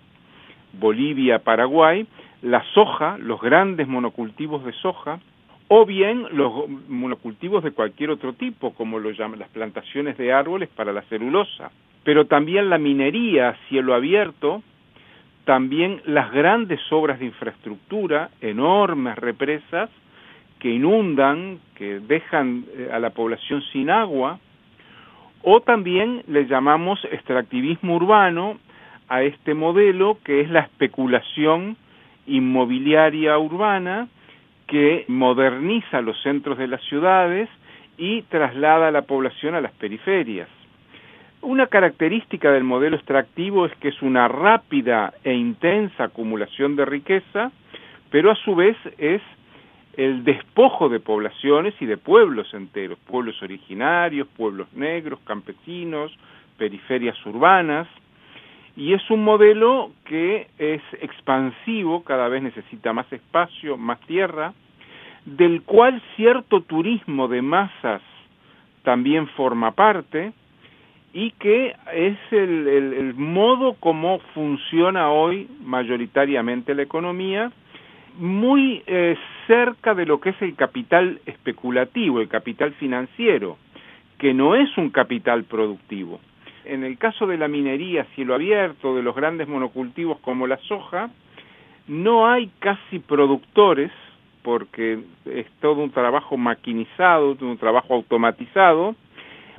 Bolivia, 0.74 1.40
Paraguay, 1.40 2.06
la 2.42 2.64
soja, 2.74 3.18
los 3.20 3.42
grandes 3.42 3.88
monocultivos 3.88 4.66
de 4.66 4.74
soja, 4.74 5.20
o 5.70 5.86
bien 5.86 6.26
los 6.32 6.70
monocultivos 6.90 7.64
de 7.64 7.72
cualquier 7.72 8.12
otro 8.12 8.34
tipo, 8.34 8.74
como 8.74 9.00
lo 9.00 9.12
llaman 9.12 9.40
las 9.40 9.50
plantaciones 9.50 10.18
de 10.18 10.34
árboles 10.34 10.70
para 10.70 10.92
la 10.92 11.02
celulosa, 11.04 11.72
pero 12.04 12.26
también 12.26 12.70
la 12.70 12.78
minería 12.78 13.50
a 13.50 13.56
cielo 13.70 13.96
abierto, 13.96 14.62
también 15.46 16.02
las 16.06 16.32
grandes 16.32 16.80
obras 16.92 17.20
de 17.20 17.26
infraestructura, 17.26 18.30
enormes 18.42 19.18
represas 19.18 19.90
que 20.60 20.70
inundan, 20.70 21.60
que 21.76 22.00
dejan 22.00 22.66
a 22.92 23.00
la 23.00 23.10
población 23.10 23.62
sin 23.72 23.90
agua, 23.90 24.40
o 25.44 25.60
también 25.62 26.24
le 26.28 26.46
llamamos 26.46 27.04
extractivismo 27.06 27.96
urbano 27.96 28.58
a 29.10 29.24
este 29.24 29.54
modelo 29.54 30.18
que 30.24 30.42
es 30.42 30.50
la 30.50 30.62
especulación 30.62 31.78
inmobiliaria 32.26 33.38
urbana 33.38 34.08
que 34.68 35.06
moderniza 35.08 36.02
los 36.02 36.22
centros 36.22 36.58
de 36.58 36.68
las 36.68 36.82
ciudades 36.84 37.50
y 37.98 38.24
traslada 38.24 38.88
a 38.88 38.92
la 38.92 39.04
población 39.04 39.56
a 39.56 39.62
las 39.62 39.72
periferias. 39.74 40.50
Una 41.42 41.68
característica 41.68 42.52
del 42.52 42.64
modelo 42.64 42.96
extractivo 42.96 43.66
es 43.66 43.76
que 43.76 43.90
es 43.90 44.02
una 44.02 44.28
rápida 44.30 45.14
e 45.24 45.34
intensa 45.34 46.06
acumulación 46.06 46.76
de 46.78 46.86
riqueza, 46.86 47.52
pero 48.10 48.32
a 48.32 48.36
su 48.36 48.56
vez 48.56 48.78
es 48.98 49.22
el 49.98 50.24
despojo 50.24 50.90
de 50.90 51.00
poblaciones 51.00 51.74
y 51.80 51.86
de 51.86 51.98
pueblos 51.98 52.54
enteros, 52.54 52.98
pueblos 53.00 53.42
originarios, 53.44 54.28
pueblos 54.30 54.72
negros, 54.74 55.20
campesinos, 55.26 56.18
periferias 56.58 57.18
urbanas, 57.26 57.88
y 58.76 58.94
es 58.94 59.10
un 59.10 59.24
modelo 59.24 59.92
que 60.06 60.48
es 60.58 60.82
expansivo, 61.02 62.04
cada 62.04 62.28
vez 62.28 62.42
necesita 62.42 62.92
más 62.92 63.12
espacio, 63.12 63.78
más 63.78 64.00
tierra, 64.02 64.54
del 65.26 65.62
cual 65.62 66.02
cierto 66.16 66.62
turismo 66.62 67.28
de 67.28 67.42
masas 67.42 68.02
también 68.84 69.28
forma 69.30 69.72
parte 69.72 70.34
y 71.14 71.32
que 71.32 71.76
es 71.94 72.18
el, 72.32 73.14
modo 73.16 73.76
como 73.80 74.20
funciona 74.34 75.12
hoy 75.12 75.48
mayoritariamente 75.64 76.74
la 76.74 76.82
economía, 76.82 77.52
muy 78.18 78.84
eh, 78.88 79.16
cerca 79.48 79.94
de 79.94 80.06
lo 80.06 80.20
que 80.20 80.30
es 80.30 80.42
el 80.42 80.56
capital 80.56 81.20
especulativo, 81.26 82.20
el 82.20 82.28
capital 82.28 82.74
financiero, 82.74 83.58
que 84.18 84.34
no 84.34 84.56
es 84.56 84.76
un 84.78 84.90
capital 84.90 85.44
productivo. 85.44 86.20
En 86.66 86.84
el 86.84 86.98
caso 86.98 87.28
de 87.28 87.38
la 87.38 87.48
minería 87.48 88.06
cielo 88.16 88.36
abierto, 88.36 88.96
de 88.96 89.04
los 89.04 89.16
grandes 89.16 89.48
monocultivos 89.48 90.20
como 90.20 90.48
la 90.48 90.58
soja, 90.58 91.10
no 91.88 92.28
hay 92.28 92.50
casi 92.60 93.00
productores 93.00 93.92
porque 94.44 95.00
es 95.26 95.48
todo 95.62 95.82
un 95.82 95.92
trabajo 95.92 96.38
maquinizado, 96.38 97.36
un 97.42 97.58
trabajo 97.58 97.94
automatizado, 97.94 98.96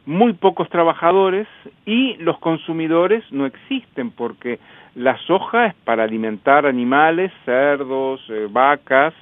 muy 0.07 0.35
pocos 0.35 0.69
trabajadores 0.69 1.49
y 1.87 2.17
los 2.17 2.39
consumidores 2.39 3.25
no 3.31 3.47
existen 3.47 4.11
porque 4.11 4.59
la 4.95 5.17
soja 5.27 5.67
es 5.67 5.75
para 5.85 6.05
alimentar 6.05 6.67
animales, 6.67 7.33
cerdos, 7.47 8.21
eh, 8.29 8.47
vacas, 8.51 9.15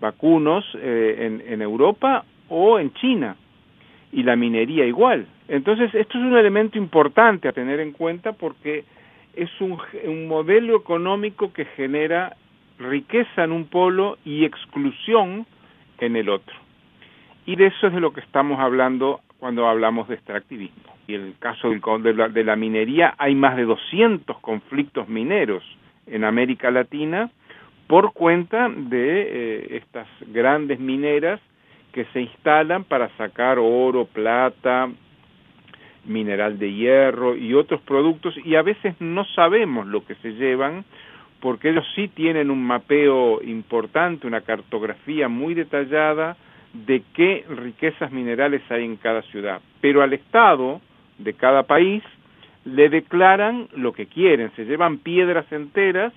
vacunos 0.00 0.64
eh, 0.74 1.16
en, 1.20 1.52
en 1.52 1.62
Europa 1.62 2.24
o 2.48 2.78
en 2.78 2.92
China 2.94 3.36
y 4.12 4.22
la 4.22 4.36
minería 4.36 4.84
igual. 4.84 5.26
Entonces, 5.48 5.94
esto 5.94 6.18
es 6.18 6.24
un 6.24 6.36
elemento 6.36 6.78
importante 6.78 7.48
a 7.48 7.52
tener 7.52 7.80
en 7.80 7.92
cuenta 7.92 8.32
porque 8.32 8.84
es 9.34 9.50
un, 9.60 9.78
un 10.04 10.28
modelo 10.28 10.76
económico 10.76 11.52
que 11.52 11.64
genera 11.64 12.36
riqueza 12.78 13.44
en 13.44 13.52
un 13.52 13.66
polo 13.66 14.18
y 14.24 14.44
exclusión 14.44 15.46
en 15.98 16.16
el 16.16 16.28
otro. 16.28 16.54
Y 17.46 17.56
de 17.56 17.66
eso 17.66 17.86
es 17.86 17.94
de 17.94 18.00
lo 18.00 18.12
que 18.12 18.20
estamos 18.20 18.60
hablando 18.60 19.20
cuando 19.38 19.66
hablamos 19.68 20.08
de 20.08 20.16
extractivismo. 20.16 20.94
Y 21.06 21.14
en 21.14 21.22
el 21.22 21.38
caso 21.38 21.70
de 21.70 22.44
la, 22.44 22.56
minería 22.56 23.14
hay 23.18 23.34
más 23.34 23.56
de 23.56 23.64
200 23.64 24.38
conflictos 24.40 25.08
mineros 25.08 25.64
en 26.06 26.24
América 26.24 26.70
Latina 26.70 27.30
por 27.86 28.12
cuenta 28.12 28.68
de 28.68 29.22
eh, 29.22 29.76
estas 29.76 30.06
grandes 30.26 30.78
mineras 30.78 31.40
que 31.92 32.04
se 32.12 32.20
instalan 32.20 32.84
para 32.84 33.08
sacar 33.16 33.58
oro, 33.58 34.04
plata, 34.04 34.90
mineral 36.08 36.58
de 36.58 36.72
hierro 36.72 37.36
y 37.36 37.54
otros 37.54 37.80
productos 37.82 38.34
y 38.44 38.54
a 38.54 38.62
veces 38.62 38.94
no 39.00 39.24
sabemos 39.24 39.86
lo 39.86 40.04
que 40.04 40.14
se 40.16 40.32
llevan 40.32 40.84
porque 41.40 41.70
ellos 41.70 41.86
sí 41.94 42.08
tienen 42.08 42.50
un 42.50 42.62
mapeo 42.64 43.42
importante, 43.42 44.26
una 44.26 44.40
cartografía 44.40 45.28
muy 45.28 45.54
detallada 45.54 46.36
de 46.72 47.02
qué 47.14 47.44
riquezas 47.48 48.10
minerales 48.10 48.62
hay 48.70 48.84
en 48.84 48.96
cada 48.96 49.22
ciudad. 49.22 49.60
Pero 49.80 50.02
al 50.02 50.12
Estado 50.12 50.80
de 51.18 51.34
cada 51.34 51.62
país 51.64 52.02
le 52.64 52.88
declaran 52.88 53.68
lo 53.76 53.92
que 53.92 54.06
quieren, 54.06 54.50
se 54.56 54.64
llevan 54.64 54.98
piedras 54.98 55.50
enteras, 55.52 56.12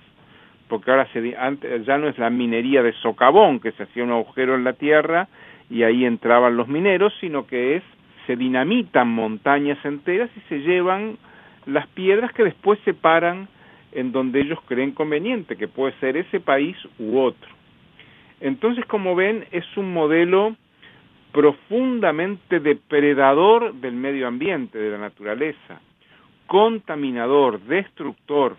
porque 0.68 0.90
ahora 0.90 1.06
se, 1.12 1.36
ya 1.84 1.98
no 1.98 2.08
es 2.08 2.18
la 2.18 2.30
minería 2.30 2.82
de 2.82 2.92
socavón, 2.94 3.60
que 3.60 3.72
se 3.72 3.84
hacía 3.84 4.04
un 4.04 4.10
agujero 4.10 4.54
en 4.54 4.64
la 4.64 4.72
tierra 4.72 5.28
y 5.70 5.82
ahí 5.82 6.04
entraban 6.04 6.56
los 6.56 6.68
mineros, 6.68 7.14
sino 7.20 7.46
que 7.46 7.76
es, 7.76 7.82
se 8.26 8.36
dinamitan 8.36 9.08
montañas 9.08 9.82
enteras 9.84 10.30
y 10.36 10.40
se 10.48 10.60
llevan 10.60 11.18
las 11.66 11.86
piedras 11.88 12.32
que 12.32 12.44
después 12.44 12.78
se 12.84 12.94
paran 12.94 13.48
en 13.92 14.12
donde 14.12 14.40
ellos 14.40 14.58
creen 14.66 14.92
conveniente, 14.92 15.56
que 15.56 15.68
puede 15.68 15.92
ser 16.00 16.16
ese 16.16 16.40
país 16.40 16.76
u 16.98 17.18
otro. 17.18 17.48
Entonces, 18.40 18.84
como 18.86 19.14
ven, 19.14 19.44
es 19.52 19.64
un 19.76 19.92
modelo 19.92 20.56
profundamente 21.32 22.60
depredador 22.60 23.74
del 23.74 23.94
medio 23.94 24.26
ambiente, 24.26 24.78
de 24.78 24.90
la 24.90 24.98
naturaleza, 24.98 25.80
contaminador, 26.46 27.60
destructor. 27.60 28.56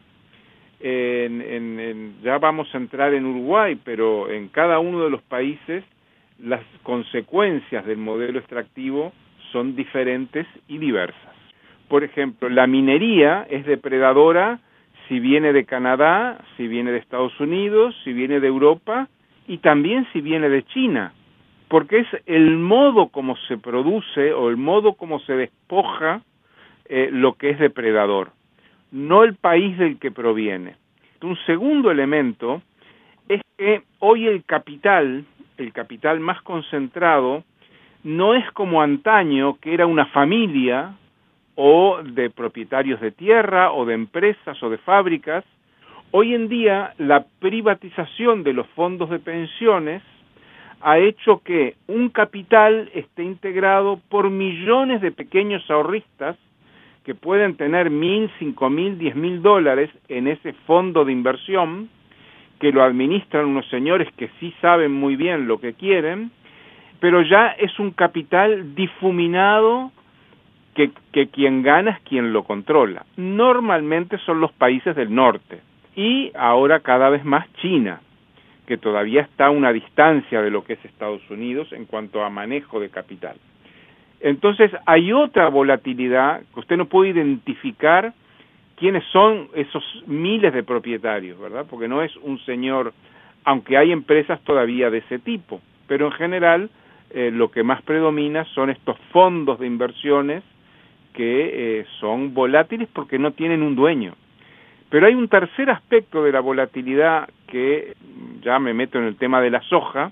En, 0.79 1.41
en, 1.41 2.15
ya 2.23 2.37
vamos 2.39 2.73
a 2.73 2.77
entrar 2.77 3.13
en 3.13 3.25
Uruguay, 3.25 3.79
pero 3.83 4.29
en 4.29 4.49
cada 4.49 4.79
uno 4.79 5.03
de 5.03 5.09
los 5.09 5.21
países 5.21 5.83
las 6.39 6.61
consecuencias 6.83 7.85
del 7.85 7.97
modelo 7.97 8.39
extractivo 8.39 9.13
son 9.53 9.75
diferentes 9.75 10.45
y 10.67 10.79
diversas. 10.79 11.35
Por 11.87 12.03
ejemplo, 12.03 12.49
la 12.49 12.67
minería 12.67 13.47
es 13.49 13.65
depredadora 13.65 14.59
si 15.07 15.19
viene 15.19 15.53
de 15.53 15.65
Canadá, 15.65 16.43
si 16.57 16.67
viene 16.67 16.91
de 16.91 16.97
Estados 16.97 17.39
Unidos, 17.39 17.95
si 18.03 18.11
viene 18.11 18.39
de 18.39 18.47
Europa 18.47 19.07
y 19.47 19.59
también 19.59 20.07
si 20.11 20.21
viene 20.21 20.49
de 20.49 20.63
China, 20.63 21.13
porque 21.67 21.99
es 21.99 22.07
el 22.25 22.57
modo 22.57 23.09
como 23.09 23.37
se 23.47 23.57
produce 23.57 24.33
o 24.33 24.49
el 24.49 24.57
modo 24.57 24.93
como 24.93 25.19
se 25.19 25.33
despoja 25.33 26.21
eh, 26.85 27.09
lo 27.11 27.33
que 27.33 27.51
es 27.51 27.59
depredador, 27.59 28.31
no 28.91 29.23
el 29.23 29.35
país 29.35 29.77
del 29.77 29.99
que 29.99 30.11
proviene. 30.11 30.75
Un 31.21 31.37
segundo 31.45 31.91
elemento 31.91 32.61
es 33.29 33.41
que 33.57 33.83
hoy 33.99 34.27
el 34.27 34.43
capital, 34.45 35.25
el 35.57 35.73
capital 35.73 36.19
más 36.19 36.41
concentrado, 36.41 37.43
no 38.03 38.33
es 38.33 38.49
como 38.51 38.81
antaño, 38.81 39.57
que 39.59 39.73
era 39.73 39.85
una 39.85 40.05
familia 40.07 40.93
o 41.55 41.99
de 42.03 42.29
propietarios 42.29 42.99
de 42.99 43.11
tierra 43.11 43.71
o 43.71 43.85
de 43.85 43.93
empresas 43.93 44.61
o 44.61 44.69
de 44.69 44.77
fábricas, 44.79 45.45
hoy 46.11 46.33
en 46.33 46.49
día 46.49 46.93
la 46.97 47.25
privatización 47.39 48.43
de 48.43 48.53
los 48.53 48.67
fondos 48.69 49.09
de 49.09 49.19
pensiones 49.19 50.01
ha 50.81 50.97
hecho 50.97 51.41
que 51.43 51.75
un 51.87 52.09
capital 52.09 52.89
esté 52.93 53.23
integrado 53.23 54.01
por 54.09 54.29
millones 54.29 54.99
de 55.01 55.11
pequeños 55.11 55.63
ahorristas 55.71 56.35
que 57.05 57.15
pueden 57.15 57.55
tener 57.55 57.89
mil, 57.89 58.29
cinco 58.39 58.69
mil, 58.69 58.97
diez 58.97 59.15
mil 59.15 59.41
dólares 59.41 59.89
en 60.09 60.27
ese 60.27 60.53
fondo 60.65 61.05
de 61.05 61.11
inversión, 61.11 61.89
que 62.59 62.71
lo 62.71 62.83
administran 62.83 63.45
unos 63.45 63.67
señores 63.69 64.07
que 64.17 64.29
sí 64.39 64.53
saben 64.61 64.91
muy 64.91 65.15
bien 65.15 65.47
lo 65.47 65.59
que 65.59 65.73
quieren, 65.73 66.31
pero 67.03 67.21
ya 67.21 67.47
es 67.59 67.77
un 67.79 67.91
capital 67.91 68.75
difuminado 68.75 69.91
que, 70.73 70.91
que 71.11 71.27
quien 71.27 71.61
gana 71.61 71.91
es 71.91 71.99
quien 72.03 72.31
lo 72.31 72.45
controla. 72.45 73.05
Normalmente 73.17 74.17
son 74.19 74.39
los 74.39 74.53
países 74.53 74.95
del 74.95 75.13
norte 75.13 75.59
y 75.97 76.31
ahora 76.33 76.79
cada 76.79 77.09
vez 77.09 77.25
más 77.25 77.51
China, 77.55 77.99
que 78.65 78.77
todavía 78.77 79.23
está 79.23 79.47
a 79.47 79.49
una 79.49 79.73
distancia 79.73 80.41
de 80.41 80.49
lo 80.49 80.63
que 80.63 80.73
es 80.73 80.85
Estados 80.85 81.29
Unidos 81.29 81.73
en 81.73 81.83
cuanto 81.87 82.23
a 82.23 82.29
manejo 82.29 82.79
de 82.79 82.89
capital. 82.89 83.35
Entonces 84.21 84.71
hay 84.85 85.11
otra 85.11 85.49
volatilidad 85.49 86.43
que 86.53 86.59
usted 86.61 86.77
no 86.77 86.85
puede 86.85 87.09
identificar 87.09 88.13
quiénes 88.77 89.03
son 89.11 89.49
esos 89.55 89.83
miles 90.07 90.53
de 90.53 90.63
propietarios, 90.63 91.37
¿verdad? 91.37 91.65
Porque 91.69 91.89
no 91.89 92.01
es 92.01 92.15
un 92.15 92.39
señor, 92.45 92.93
aunque 93.43 93.75
hay 93.75 93.91
empresas 93.91 94.39
todavía 94.45 94.89
de 94.89 94.99
ese 94.99 95.19
tipo, 95.19 95.59
pero 95.85 96.05
en 96.05 96.13
general 96.13 96.69
eh, 97.09 97.31
lo 97.31 97.51
que 97.51 97.63
más 97.63 97.81
predomina 97.83 98.45
son 98.53 98.69
estos 98.69 98.97
fondos 99.11 99.59
de 99.59 99.67
inversiones 99.67 100.43
que 101.13 101.79
eh, 101.79 101.85
son 101.99 102.33
volátiles 102.33 102.89
porque 102.91 103.19
no 103.19 103.31
tienen 103.31 103.61
un 103.61 103.75
dueño. 103.75 104.15
Pero 104.89 105.07
hay 105.07 105.15
un 105.15 105.27
tercer 105.27 105.69
aspecto 105.69 106.23
de 106.23 106.31
la 106.31 106.39
volatilidad 106.39 107.29
que 107.47 107.95
ya 108.41 108.59
me 108.59 108.73
meto 108.73 108.99
en 108.99 109.05
el 109.05 109.15
tema 109.15 109.41
de 109.41 109.49
la 109.49 109.61
soja. 109.61 110.11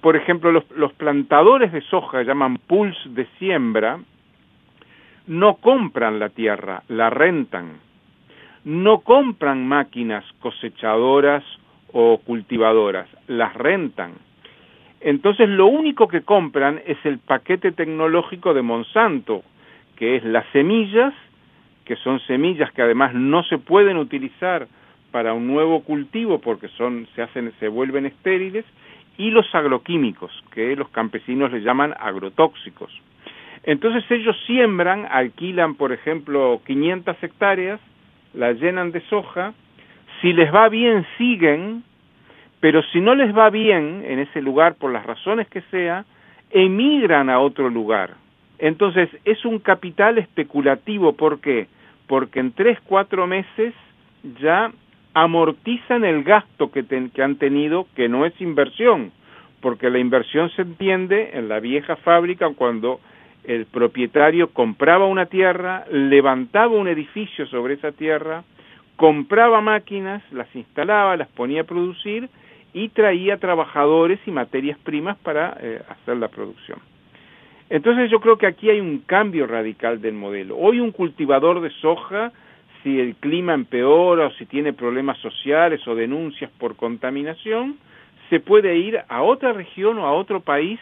Por 0.00 0.16
ejemplo, 0.16 0.52
los, 0.52 0.70
los 0.72 0.92
plantadores 0.92 1.72
de 1.72 1.80
soja, 1.82 2.22
llaman 2.22 2.58
pools 2.66 2.96
de 3.14 3.26
siembra, 3.38 3.98
no 5.26 5.56
compran 5.56 6.18
la 6.18 6.28
tierra, 6.28 6.82
la 6.88 7.10
rentan. 7.10 7.78
No 8.64 9.00
compran 9.00 9.66
máquinas 9.66 10.24
cosechadoras 10.40 11.44
o 11.92 12.18
cultivadoras, 12.18 13.08
las 13.26 13.54
rentan. 13.54 14.12
Entonces 15.06 15.48
lo 15.48 15.66
único 15.66 16.08
que 16.08 16.22
compran 16.22 16.82
es 16.84 16.98
el 17.04 17.20
paquete 17.20 17.70
tecnológico 17.70 18.54
de 18.54 18.62
Monsanto, 18.62 19.44
que 19.94 20.16
es 20.16 20.24
las 20.24 20.44
semillas, 20.48 21.14
que 21.84 21.94
son 21.94 22.18
semillas 22.26 22.72
que 22.72 22.82
además 22.82 23.14
no 23.14 23.44
se 23.44 23.58
pueden 23.58 23.98
utilizar 23.98 24.66
para 25.12 25.32
un 25.32 25.46
nuevo 25.46 25.84
cultivo 25.84 26.40
porque 26.40 26.66
son 26.70 27.06
se 27.14 27.22
hacen 27.22 27.52
se 27.60 27.68
vuelven 27.68 28.06
estériles 28.06 28.64
y 29.16 29.30
los 29.30 29.46
agroquímicos 29.54 30.32
que 30.50 30.74
los 30.74 30.88
campesinos 30.88 31.52
le 31.52 31.60
llaman 31.60 31.94
agrotóxicos. 32.00 32.90
Entonces 33.62 34.02
ellos 34.10 34.36
siembran, 34.44 35.06
alquilan, 35.08 35.76
por 35.76 35.92
ejemplo, 35.92 36.60
500 36.66 37.22
hectáreas, 37.22 37.78
la 38.34 38.54
llenan 38.54 38.90
de 38.90 39.02
soja, 39.02 39.54
si 40.20 40.32
les 40.32 40.52
va 40.52 40.68
bien 40.68 41.06
siguen, 41.16 41.84
pero 42.60 42.82
si 42.84 43.00
no 43.00 43.14
les 43.14 43.36
va 43.36 43.50
bien 43.50 44.04
en 44.06 44.18
ese 44.18 44.40
lugar 44.40 44.74
por 44.74 44.92
las 44.92 45.04
razones 45.04 45.48
que 45.48 45.60
sea, 45.70 46.04
emigran 46.50 47.28
a 47.28 47.40
otro 47.40 47.68
lugar. 47.68 48.14
Entonces 48.58 49.10
es 49.24 49.44
un 49.44 49.58
capital 49.58 50.18
especulativo, 50.18 51.12
¿por 51.12 51.40
qué? 51.40 51.66
Porque 52.06 52.40
en 52.40 52.52
tres, 52.52 52.78
cuatro 52.86 53.26
meses 53.26 53.74
ya 54.40 54.72
amortizan 55.12 56.04
el 56.04 56.24
gasto 56.24 56.70
que, 56.70 56.84
que 56.84 57.22
han 57.22 57.36
tenido, 57.36 57.86
que 57.94 58.08
no 58.08 58.24
es 58.26 58.38
inversión, 58.40 59.12
porque 59.60 59.90
la 59.90 59.98
inversión 59.98 60.50
se 60.50 60.62
entiende 60.62 61.30
en 61.34 61.48
la 61.48 61.60
vieja 61.60 61.96
fábrica 61.96 62.50
cuando 62.54 63.00
el 63.44 63.66
propietario 63.66 64.48
compraba 64.48 65.06
una 65.06 65.26
tierra, 65.26 65.84
levantaba 65.90 66.74
un 66.74 66.88
edificio 66.88 67.46
sobre 67.46 67.74
esa 67.74 67.92
tierra, 67.92 68.44
compraba 68.96 69.60
máquinas, 69.60 70.22
las 70.32 70.54
instalaba, 70.54 71.16
las 71.16 71.28
ponía 71.28 71.62
a 71.62 71.64
producir 71.64 72.28
y 72.72 72.88
traía 72.90 73.38
trabajadores 73.38 74.18
y 74.26 74.30
materias 74.30 74.78
primas 74.78 75.16
para 75.18 75.56
eh, 75.60 75.82
hacer 75.88 76.16
la 76.16 76.28
producción. 76.28 76.78
Entonces 77.68 78.10
yo 78.10 78.20
creo 78.20 78.38
que 78.38 78.46
aquí 78.46 78.70
hay 78.70 78.80
un 78.80 78.98
cambio 79.00 79.46
radical 79.46 80.00
del 80.00 80.14
modelo. 80.14 80.56
Hoy 80.56 80.78
un 80.78 80.92
cultivador 80.92 81.60
de 81.60 81.70
soja, 81.70 82.32
si 82.82 83.00
el 83.00 83.16
clima 83.16 83.54
empeora 83.54 84.26
o 84.26 84.30
si 84.32 84.46
tiene 84.46 84.72
problemas 84.72 85.18
sociales 85.18 85.86
o 85.88 85.94
denuncias 85.94 86.50
por 86.58 86.76
contaminación, 86.76 87.76
se 88.30 88.40
puede 88.40 88.76
ir 88.76 89.00
a 89.08 89.22
otra 89.22 89.52
región 89.52 89.98
o 89.98 90.06
a 90.06 90.12
otro 90.12 90.40
país 90.40 90.78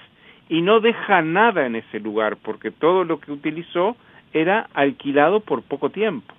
y 0.48 0.60
no 0.60 0.80
deja 0.80 1.22
nada 1.22 1.66
en 1.66 1.76
ese 1.76 2.00
lugar 2.00 2.36
porque 2.42 2.70
todo 2.70 3.04
lo 3.04 3.18
que 3.18 3.32
utilizó 3.32 3.96
era 4.32 4.68
alquilado 4.74 5.40
por 5.40 5.62
poco 5.62 5.90
tiempo. 5.90 6.34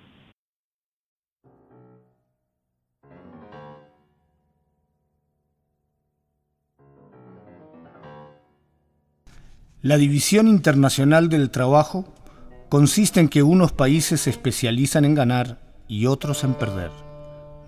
La 9.86 9.98
división 9.98 10.48
internacional 10.48 11.28
del 11.28 11.48
trabajo 11.50 12.12
consiste 12.68 13.20
en 13.20 13.28
que 13.28 13.44
unos 13.44 13.70
países 13.70 14.22
se 14.22 14.30
especializan 14.30 15.04
en 15.04 15.14
ganar 15.14 15.60
y 15.86 16.06
otros 16.06 16.42
en 16.42 16.54
perder. 16.54 16.90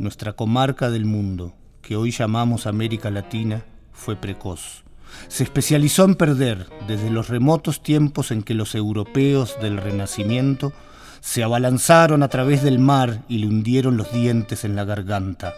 Nuestra 0.00 0.32
comarca 0.32 0.90
del 0.90 1.04
mundo, 1.04 1.54
que 1.80 1.94
hoy 1.94 2.10
llamamos 2.10 2.66
América 2.66 3.12
Latina, 3.12 3.62
fue 3.92 4.16
precoz. 4.16 4.82
Se 5.28 5.44
especializó 5.44 6.06
en 6.06 6.16
perder 6.16 6.66
desde 6.88 7.08
los 7.08 7.28
remotos 7.28 7.84
tiempos 7.84 8.32
en 8.32 8.42
que 8.42 8.54
los 8.54 8.74
europeos 8.74 9.56
del 9.62 9.76
Renacimiento 9.76 10.72
se 11.20 11.44
abalanzaron 11.44 12.24
a 12.24 12.28
través 12.28 12.64
del 12.64 12.80
mar 12.80 13.22
y 13.28 13.38
le 13.38 13.46
hundieron 13.46 13.96
los 13.96 14.12
dientes 14.12 14.64
en 14.64 14.74
la 14.74 14.84
garganta. 14.84 15.54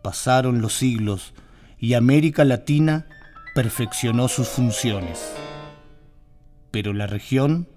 Pasaron 0.00 0.62
los 0.62 0.72
siglos 0.72 1.34
y 1.78 1.92
América 1.92 2.46
Latina 2.46 3.04
perfeccionó 3.54 4.28
sus 4.28 4.48
funciones 4.48 5.20
pero 6.74 6.92
la 6.92 7.06
región 7.06 7.68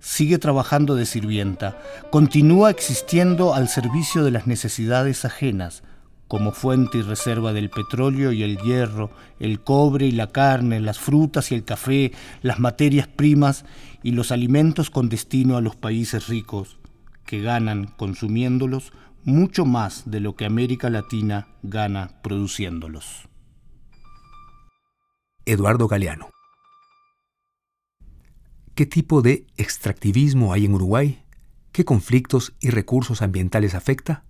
sigue 0.00 0.36
trabajando 0.38 0.96
de 0.96 1.06
sirvienta, 1.06 1.80
continúa 2.10 2.70
existiendo 2.70 3.54
al 3.54 3.68
servicio 3.68 4.24
de 4.24 4.32
las 4.32 4.48
necesidades 4.48 5.24
ajenas, 5.24 5.84
como 6.26 6.50
fuente 6.50 6.98
y 6.98 7.02
reserva 7.02 7.52
del 7.52 7.70
petróleo 7.70 8.32
y 8.32 8.42
el 8.42 8.58
hierro, 8.58 9.12
el 9.38 9.60
cobre 9.60 10.06
y 10.06 10.10
la 10.10 10.26
carne, 10.26 10.80
las 10.80 10.98
frutas 10.98 11.52
y 11.52 11.54
el 11.54 11.62
café, 11.64 12.10
las 12.42 12.58
materias 12.58 13.06
primas 13.06 13.64
y 14.02 14.10
los 14.10 14.32
alimentos 14.32 14.90
con 14.90 15.08
destino 15.08 15.56
a 15.56 15.60
los 15.60 15.76
países 15.76 16.26
ricos, 16.26 16.80
que 17.26 17.42
ganan 17.42 17.86
consumiéndolos 17.96 18.92
mucho 19.22 19.64
más 19.64 20.10
de 20.10 20.18
lo 20.18 20.34
que 20.34 20.44
América 20.44 20.90
Latina 20.90 21.46
gana 21.62 22.20
produciéndolos. 22.20 23.28
Eduardo 25.46 25.86
Galeano 25.86 26.30
¿Qué 28.80 28.86
tipo 28.86 29.20
de 29.20 29.44
extractivismo 29.58 30.54
hay 30.54 30.64
en 30.64 30.72
Uruguay? 30.72 31.18
¿Qué 31.70 31.84
conflictos 31.84 32.56
y 32.62 32.70
recursos 32.70 33.20
ambientales 33.20 33.74
afecta? 33.74 34.22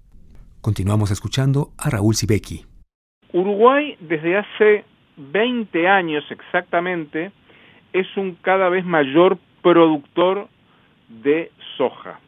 Continuamos 0.60 1.12
escuchando 1.12 1.68
a 1.78 1.88
Raúl 1.88 2.16
Sibeki. 2.16 2.64
Uruguay 3.32 3.96
desde 4.00 4.38
hace 4.38 4.84
20 5.18 5.86
años 5.86 6.24
exactamente 6.30 7.30
es 7.92 8.08
un 8.16 8.34
cada 8.42 8.68
vez 8.68 8.84
mayor 8.84 9.38
productor 9.62 10.48
de 11.22 11.52
soja. 11.76 12.18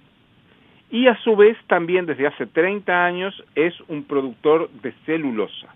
Y 0.92 1.08
a 1.08 1.20
su 1.24 1.34
vez 1.34 1.56
también 1.66 2.06
desde 2.06 2.28
hace 2.28 2.46
30 2.46 3.04
años 3.04 3.34
es 3.56 3.74
un 3.88 4.04
productor 4.04 4.70
de 4.70 4.92
celulosa. 5.06 5.74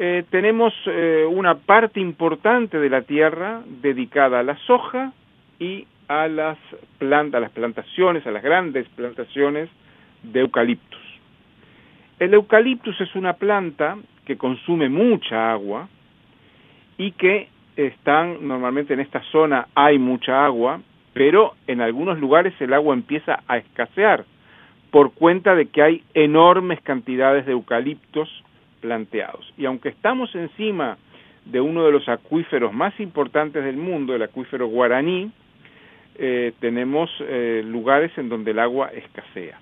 Eh, 0.00 0.24
tenemos 0.30 0.72
eh, 0.86 1.26
una 1.28 1.56
parte 1.56 1.98
importante 1.98 2.78
de 2.78 2.88
la 2.88 3.02
tierra 3.02 3.62
dedicada 3.82 4.38
a 4.38 4.42
la 4.44 4.56
soja 4.58 5.12
y 5.58 5.88
a 6.06 6.28
las 6.28 6.56
plantas, 6.98 7.38
a 7.38 7.40
las 7.40 7.50
plantaciones, 7.50 8.24
a 8.24 8.30
las 8.30 8.44
grandes 8.44 8.88
plantaciones 8.90 9.68
de 10.22 10.38
eucaliptus. 10.38 11.00
El 12.20 12.32
eucaliptus 12.32 13.00
es 13.00 13.12
una 13.16 13.32
planta 13.32 13.98
que 14.24 14.38
consume 14.38 14.88
mucha 14.88 15.50
agua 15.50 15.88
y 16.96 17.10
que 17.10 17.48
están 17.74 18.46
normalmente 18.46 18.94
en 18.94 19.00
esta 19.00 19.20
zona 19.32 19.66
hay 19.74 19.98
mucha 19.98 20.44
agua, 20.44 20.80
pero 21.12 21.56
en 21.66 21.80
algunos 21.80 22.20
lugares 22.20 22.54
el 22.60 22.72
agua 22.72 22.94
empieza 22.94 23.42
a 23.48 23.56
escasear 23.56 24.24
por 24.92 25.12
cuenta 25.12 25.56
de 25.56 25.66
que 25.66 25.82
hay 25.82 26.04
enormes 26.14 26.80
cantidades 26.82 27.46
de 27.46 27.52
eucaliptos 27.52 28.44
planteados. 28.80 29.52
Y 29.56 29.66
aunque 29.66 29.90
estamos 29.90 30.34
encima 30.34 30.98
de 31.44 31.60
uno 31.60 31.84
de 31.84 31.92
los 31.92 32.08
acuíferos 32.08 32.72
más 32.72 32.98
importantes 33.00 33.64
del 33.64 33.76
mundo, 33.76 34.14
el 34.14 34.22
acuífero 34.22 34.66
guaraní, 34.66 35.30
eh, 36.16 36.52
tenemos 36.60 37.10
eh, 37.20 37.62
lugares 37.64 38.10
en 38.18 38.28
donde 38.28 38.50
el 38.50 38.58
agua 38.58 38.88
escasea. 38.88 39.58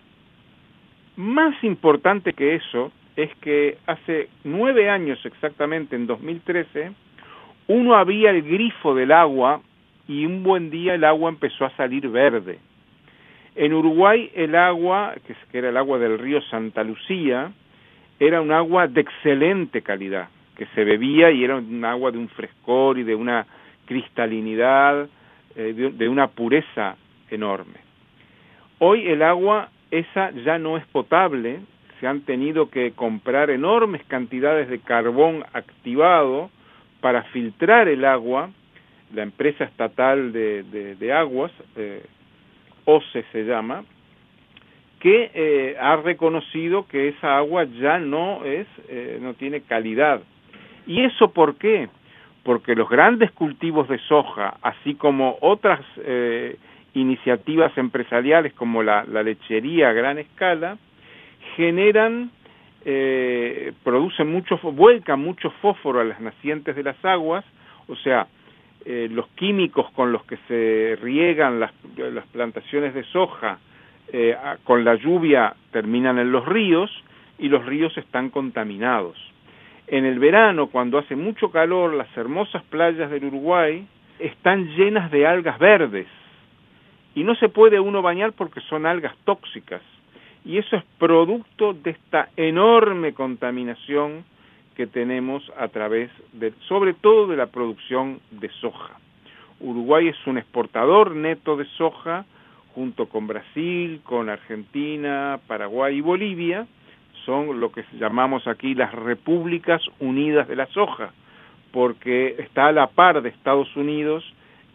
Más 1.16 1.62
importante 1.62 2.32
que 2.32 2.56
eso 2.56 2.92
es 3.14 3.34
que 3.36 3.78
hace 3.86 4.28
nueve 4.44 4.90
años 4.90 5.18
exactamente, 5.24 5.96
en 5.96 6.06
2013, 6.06 6.92
uno 7.68 7.94
había 7.94 8.30
el 8.30 8.42
grifo 8.42 8.94
del 8.94 9.12
agua 9.12 9.60
y 10.08 10.24
un 10.24 10.42
buen 10.42 10.70
día 10.70 10.94
el 10.94 11.04
agua 11.04 11.30
empezó 11.30 11.64
a 11.64 11.76
salir 11.76 12.08
verde. 12.08 12.58
En 13.54 13.72
Uruguay 13.72 14.30
el 14.34 14.54
agua, 14.54 15.14
que 15.26 15.58
era 15.58 15.70
el 15.70 15.76
agua 15.76 15.98
del 15.98 16.18
río 16.18 16.42
Santa 16.42 16.84
Lucía, 16.84 17.52
era 18.18 18.40
un 18.40 18.52
agua 18.52 18.86
de 18.86 19.02
excelente 19.02 19.82
calidad, 19.82 20.28
que 20.56 20.66
se 20.74 20.84
bebía 20.84 21.30
y 21.30 21.44
era 21.44 21.56
un 21.56 21.84
agua 21.84 22.10
de 22.10 22.18
un 22.18 22.28
frescor 22.28 22.98
y 22.98 23.02
de 23.02 23.14
una 23.14 23.46
cristalinidad, 23.84 25.08
eh, 25.54 25.92
de, 25.92 26.08
una 26.08 26.28
pureza 26.28 26.96
enorme. 27.30 27.80
Hoy 28.78 29.06
el 29.06 29.22
agua 29.22 29.70
esa 29.90 30.30
ya 30.30 30.58
no 30.58 30.76
es 30.76 30.86
potable, 30.86 31.60
se 32.00 32.06
han 32.06 32.22
tenido 32.22 32.68
que 32.68 32.92
comprar 32.92 33.50
enormes 33.50 34.02
cantidades 34.04 34.68
de 34.68 34.80
carbón 34.80 35.44
activado 35.52 36.50
para 37.00 37.22
filtrar 37.24 37.88
el 37.88 38.04
agua, 38.04 38.50
la 39.14 39.22
empresa 39.22 39.64
estatal 39.64 40.32
de, 40.32 41.12
aguas, 41.12 41.52
eh, 41.76 42.04
OCE 42.84 43.24
se 43.32 43.44
llama, 43.44 43.84
que 45.06 45.30
eh, 45.34 45.76
ha 45.80 45.94
reconocido 45.98 46.88
que 46.88 47.06
esa 47.06 47.36
agua 47.36 47.62
ya 47.62 48.00
no 48.00 48.44
es, 48.44 48.66
eh, 48.88 49.20
no 49.22 49.34
tiene 49.34 49.60
calidad. 49.60 50.20
¿Y 50.84 51.04
eso 51.04 51.30
por 51.30 51.54
qué? 51.58 51.88
Porque 52.42 52.74
los 52.74 52.88
grandes 52.88 53.30
cultivos 53.30 53.88
de 53.88 54.00
soja, 54.08 54.56
así 54.62 54.96
como 54.96 55.38
otras 55.42 55.78
eh, 55.98 56.56
iniciativas 56.94 57.70
empresariales 57.78 58.52
como 58.54 58.82
la, 58.82 59.04
lechería 59.04 59.90
a 59.90 59.92
gran 59.92 60.18
escala, 60.18 60.76
generan, 61.54 62.32
producen 63.84 64.32
mucho, 64.32 64.58
vuelcan 64.58 65.20
mucho 65.20 65.50
fósforo 65.62 66.00
a 66.00 66.04
las 66.04 66.20
nacientes 66.20 66.74
de 66.74 66.82
las 66.82 67.04
aguas, 67.04 67.44
o 67.86 67.94
sea, 67.94 68.26
los 68.84 69.28
químicos 69.36 69.88
con 69.92 70.10
los 70.10 70.24
que 70.24 70.36
se 70.48 70.98
riegan 71.00 71.60
las, 71.60 71.72
las 71.96 72.26
plantaciones 72.26 72.92
de 72.92 73.04
soja, 73.04 73.60
eh, 74.12 74.36
con 74.64 74.84
la 74.84 74.94
lluvia 74.94 75.54
terminan 75.72 76.18
en 76.18 76.32
los 76.32 76.46
ríos 76.46 76.90
y 77.38 77.48
los 77.48 77.64
ríos 77.64 77.96
están 77.96 78.30
contaminados. 78.30 79.16
En 79.88 80.04
el 80.04 80.18
verano, 80.18 80.68
cuando 80.68 80.98
hace 80.98 81.16
mucho 81.16 81.50
calor, 81.50 81.94
las 81.94 82.14
hermosas 82.16 82.62
playas 82.64 83.10
del 83.10 83.24
Uruguay 83.24 83.86
están 84.18 84.68
llenas 84.76 85.10
de 85.10 85.26
algas 85.26 85.58
verdes 85.58 86.06
y 87.14 87.24
no 87.24 87.34
se 87.36 87.48
puede 87.48 87.78
uno 87.78 88.02
bañar 88.02 88.32
porque 88.32 88.60
son 88.62 88.86
algas 88.86 89.14
tóxicas 89.24 89.82
y 90.44 90.58
eso 90.58 90.76
es 90.76 90.84
producto 90.98 91.74
de 91.74 91.90
esta 91.90 92.30
enorme 92.36 93.12
contaminación 93.14 94.24
que 94.76 94.86
tenemos 94.86 95.42
a 95.58 95.68
través 95.68 96.10
de, 96.32 96.52
sobre 96.68 96.94
todo 96.94 97.26
de 97.26 97.36
la 97.36 97.46
producción 97.46 98.20
de 98.30 98.48
soja. 98.60 98.94
Uruguay 99.58 100.08
es 100.08 100.26
un 100.26 100.38
exportador 100.38 101.16
neto 101.16 101.56
de 101.56 101.64
soja 101.76 102.26
junto 102.76 103.06
con 103.06 103.26
Brasil, 103.26 104.02
con 104.04 104.28
Argentina, 104.28 105.40
Paraguay 105.46 105.96
y 105.96 106.00
Bolivia, 106.02 106.66
son 107.24 107.58
lo 107.58 107.72
que 107.72 107.86
llamamos 107.98 108.46
aquí 108.46 108.74
las 108.74 108.92
Repúblicas 108.92 109.80
Unidas 109.98 110.46
de 110.46 110.56
la 110.56 110.66
Soja, 110.66 111.10
porque 111.72 112.36
está 112.38 112.66
a 112.66 112.72
la 112.72 112.88
par 112.88 113.22
de 113.22 113.30
Estados 113.30 113.74
Unidos, 113.76 114.22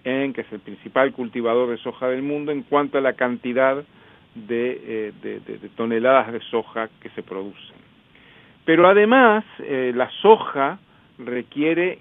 en 0.04 0.34
que 0.34 0.42
es 0.42 0.52
el 0.52 0.62
principal 0.62 1.14
cultivador 1.14 1.70
de 1.70 1.78
soja 1.78 2.08
del 2.08 2.24
mundo 2.24 2.52
en 2.52 2.64
cuanto 2.64 2.98
a 2.98 3.02
la 3.02 3.14
cantidad 3.14 3.84
de, 4.34 5.12
eh, 5.24 5.70
toneladas 5.76 6.34
de 6.34 6.42
soja 6.50 6.90
que 7.02 7.10
se 7.10 7.22
producen. 7.22 7.78
Pero 8.66 8.88
además, 8.88 9.46
eh, 9.60 9.92
la 9.96 10.10
soja 10.24 10.80
requiere 11.20 12.00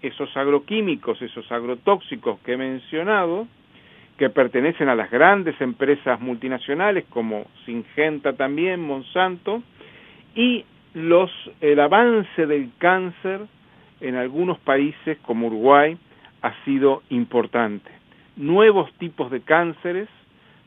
esos 0.00 0.36
agroquímicos, 0.36 1.20
esos 1.20 1.50
agrotóxicos 1.50 2.38
que 2.40 2.52
he 2.52 2.56
mencionado, 2.56 3.48
que 4.20 4.28
pertenecen 4.28 4.90
a 4.90 4.94
las 4.94 5.10
grandes 5.10 5.58
empresas 5.62 6.20
multinacionales 6.20 7.06
como 7.08 7.46
Singenta 7.64 8.34
también, 8.34 8.78
Monsanto, 8.78 9.62
y 10.34 10.66
los, 10.92 11.30
el 11.62 11.80
avance 11.80 12.44
del 12.44 12.70
cáncer 12.76 13.40
en 14.02 14.16
algunos 14.16 14.58
países 14.58 15.16
como 15.22 15.46
Uruguay 15.46 15.96
ha 16.42 16.52
sido 16.66 17.02
importante. 17.08 17.90
Nuevos 18.36 18.92
tipos 18.98 19.30
de 19.30 19.40
cánceres, 19.40 20.10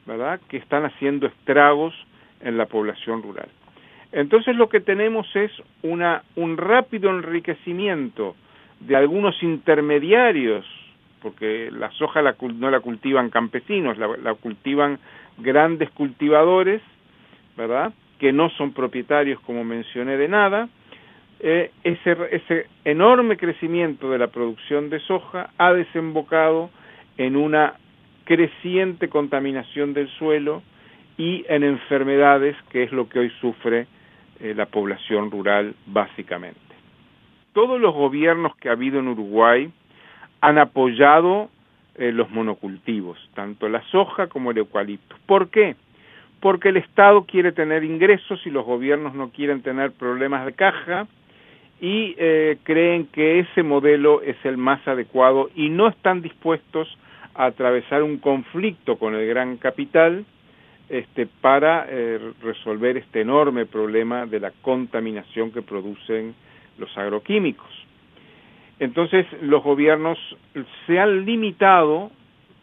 ¿verdad?, 0.07 0.41
que 0.49 0.57
están 0.57 0.85
haciendo 0.85 1.27
estragos 1.27 1.93
en 2.41 2.57
la 2.57 2.65
población 2.65 3.21
rural. 3.21 3.49
Entonces 4.11 4.55
lo 4.55 4.67
que 4.67 4.79
tenemos 4.79 5.27
es 5.35 5.51
una, 5.83 6.23
un 6.35 6.57
rápido 6.57 7.11
enriquecimiento 7.11 8.35
de 8.79 8.95
algunos 8.95 9.43
intermediarios, 9.43 10.65
porque 11.23 11.71
la 11.71 11.89
soja 11.91 12.21
no 12.21 12.69
la 12.69 12.81
cultivan 12.81 13.29
campesinos, 13.29 13.97
la, 13.97 14.09
la 14.17 14.35
cultivan 14.35 14.99
grandes 15.37 15.89
cultivadores, 15.91 16.81
¿verdad?, 17.57 17.93
que 18.19 18.31
no 18.31 18.49
son 18.51 18.73
propietarios, 18.73 19.39
como 19.41 19.63
mencioné, 19.63 20.17
de 20.17 20.27
nada, 20.27 20.69
eh, 21.39 21.71
ese, 21.83 22.15
ese 22.31 22.67
enorme 22.85 23.37
crecimiento 23.37 24.09
de 24.11 24.17
la 24.17 24.27
producción 24.27 24.89
de 24.89 24.99
soja 24.99 25.49
ha 25.57 25.73
desembocado 25.73 26.69
en 27.17 27.35
una 27.35 27.73
creciente 28.23 29.09
contaminación 29.09 29.93
del 29.93 30.07
suelo 30.09 30.61
y 31.17 31.45
en 31.49 31.63
enfermedades, 31.63 32.55
que 32.69 32.83
es 32.83 32.91
lo 32.91 33.09
que 33.09 33.19
hoy 33.19 33.29
sufre 33.41 33.87
eh, 34.39 34.53
la 34.55 34.67
población 34.67 35.31
rural 35.31 35.75
básicamente. 35.85 36.59
Todos 37.53 37.79
los 37.79 37.93
gobiernos 37.93 38.55
que 38.55 38.69
ha 38.69 38.71
habido 38.71 38.99
en 38.99 39.09
Uruguay 39.09 39.69
han 40.43 40.57
apoyado 40.57 41.49
eh, 41.95 42.11
los 42.11 42.29
monocultivos, 42.29 43.17
tanto 43.33 43.69
la 43.69 43.81
soja 43.91 44.27
como 44.27 44.51
el 44.51 44.57
eucalipto. 44.57 45.15
¿Por 45.25 45.49
qué? 45.49 45.75
porque 46.43 46.67
el 46.67 46.75
Estado 46.75 47.23
quiere 47.23 47.53
tener 47.53 47.85
ingresos 47.85 48.45
y 48.45 48.49
los 48.49 48.65
gobiernos 48.65 49.13
no 49.13 49.29
quieren 49.29 49.61
tener 49.61 49.93
problemas 49.93 50.45
de 50.45 50.51
caja 50.51 51.07
y 51.79 52.15
eh, 52.17 52.57
creen 52.63 53.07
que 53.07 53.39
ese 53.39 53.63
modelo 53.63 54.21
es 54.21 54.35
el 54.43 54.57
más 54.57 54.85
adecuado 54.85 55.49
y 55.55 55.69
no 55.69 55.87
están 55.87 56.21
dispuestos 56.21 56.97
a 57.33 57.45
atravesar 57.45 58.03
un 58.03 58.17
conflicto 58.17 58.97
con 58.97 59.15
el 59.15 59.25
gran 59.25 59.55
capital 59.55 60.25
este, 60.89 61.27
para 61.27 61.85
eh, 61.87 62.19
resolver 62.41 62.97
este 62.97 63.21
enorme 63.21 63.65
problema 63.65 64.25
de 64.25 64.41
la 64.41 64.51
contaminación 64.61 65.49
que 65.53 65.61
producen 65.61 66.35
los 66.77 66.97
agroquímicos. 66.97 67.82
Entonces 68.79 69.25
los 69.41 69.63
gobiernos 69.63 70.17
se 70.85 70.99
han 70.99 71.25
limitado, 71.25 72.11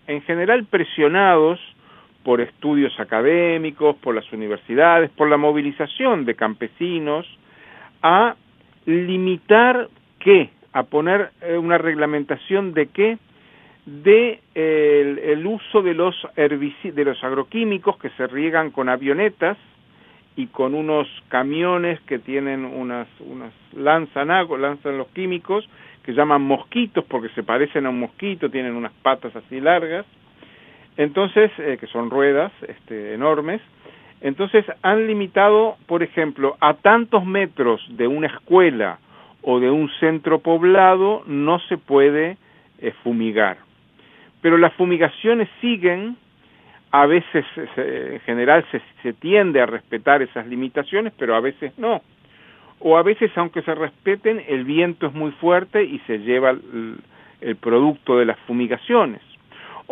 en 0.07 0.23
general 0.23 0.65
presionados 0.65 1.61
por 2.25 2.41
estudios 2.41 2.99
académicos, 2.99 3.97
por 3.97 4.15
las 4.15 4.31
universidades, 4.33 5.11
por 5.11 5.29
la 5.29 5.37
movilización 5.37 6.25
de 6.25 6.35
campesinos, 6.35 7.27
a 8.03 8.35
limitar 8.87 9.89
qué, 10.19 10.51
a 10.73 10.83
poner 10.85 11.31
eh, 11.41 11.57
una 11.57 11.79
reglamentación 11.79 12.75
de 12.75 12.87
qué, 12.89 13.19
de 13.87 14.41
el, 14.55 15.47
uso 15.47 15.83
de 15.83 15.95
los 15.95 16.15
de 16.37 17.05
los 17.05 17.25
agroquímicos 17.25 17.97
que 17.97 18.11
se 18.11 18.27
riegan 18.27 18.71
con 18.71 18.89
avionetas 18.89 19.57
y 20.37 20.47
con 20.49 20.75
unos 20.75 21.09
camiones 21.29 22.01
que 22.03 22.19
tienen 22.19 22.65
unas 22.65 23.09
unas 23.21 23.53
lanzan 23.75 24.29
lanzan 24.29 24.99
los 24.99 25.09
químicos 25.09 25.69
que 26.11 26.17
llaman 26.17 26.43
mosquitos 26.43 27.05
porque 27.05 27.29
se 27.31 27.43
parecen 27.43 27.87
a 27.87 27.91
un 27.91 28.01
mosquito, 28.01 28.51
tienen 28.51 28.75
unas 28.75 28.93
patas 29.03 29.35
así 29.37 29.61
largas 29.61 30.07
entonces, 31.01 31.51
eh, 31.59 31.79
que 31.81 31.87
son 31.87 32.11
ruedas 32.11 32.53
este, 32.69 33.15
enormes, 33.15 33.63
entonces 34.21 34.67
han 34.83 35.07
limitado, 35.07 35.77
por 35.87 36.03
ejemplo, 36.03 36.59
a 36.61 36.75
tantos 36.75 37.25
metros 37.25 37.81
de 37.97 38.07
una 38.07 38.27
escuela 38.27 38.99
o 39.41 39.61
de 39.61 39.71
un 39.71 39.91
centro 39.99 40.41
poblado 40.41 41.23
no 41.27 41.59
se 41.61 41.79
puede 41.79 42.37
eh, 42.81 42.93
fumigar. 43.03 43.57
Pero 44.43 44.59
las 44.59 44.75
fumigaciones 44.75 45.49
siguen, 45.63 46.17
a 46.91 47.07
veces 47.07 47.47
en 47.77 48.21
general 48.21 48.67
se, 48.71 48.83
se, 49.03 49.15
tiende 49.15 49.63
a 49.63 49.67
respetar 49.67 50.21
esas 50.21 50.47
limitaciones, 50.47 51.15
pero 51.17 51.35
a 51.35 51.41
veces 51.41 51.73
no. 51.79 52.03
O 52.81 52.97
a 52.97 53.03
veces, 53.03 53.31
aunque 53.37 53.63
se 53.63 53.75
respeten, 53.75 54.43
el 54.49 54.65
viento 54.65 55.07
es 55.07 55.15
muy 55.15 55.31
fuerte 55.33 55.85
y 55.85 55.99
se 56.01 56.19
lleva 56.19 56.51
el 56.51 57.57
producto 57.57 58.19
de 58.19 58.25
las 58.25 58.39
fumigaciones 58.41 59.21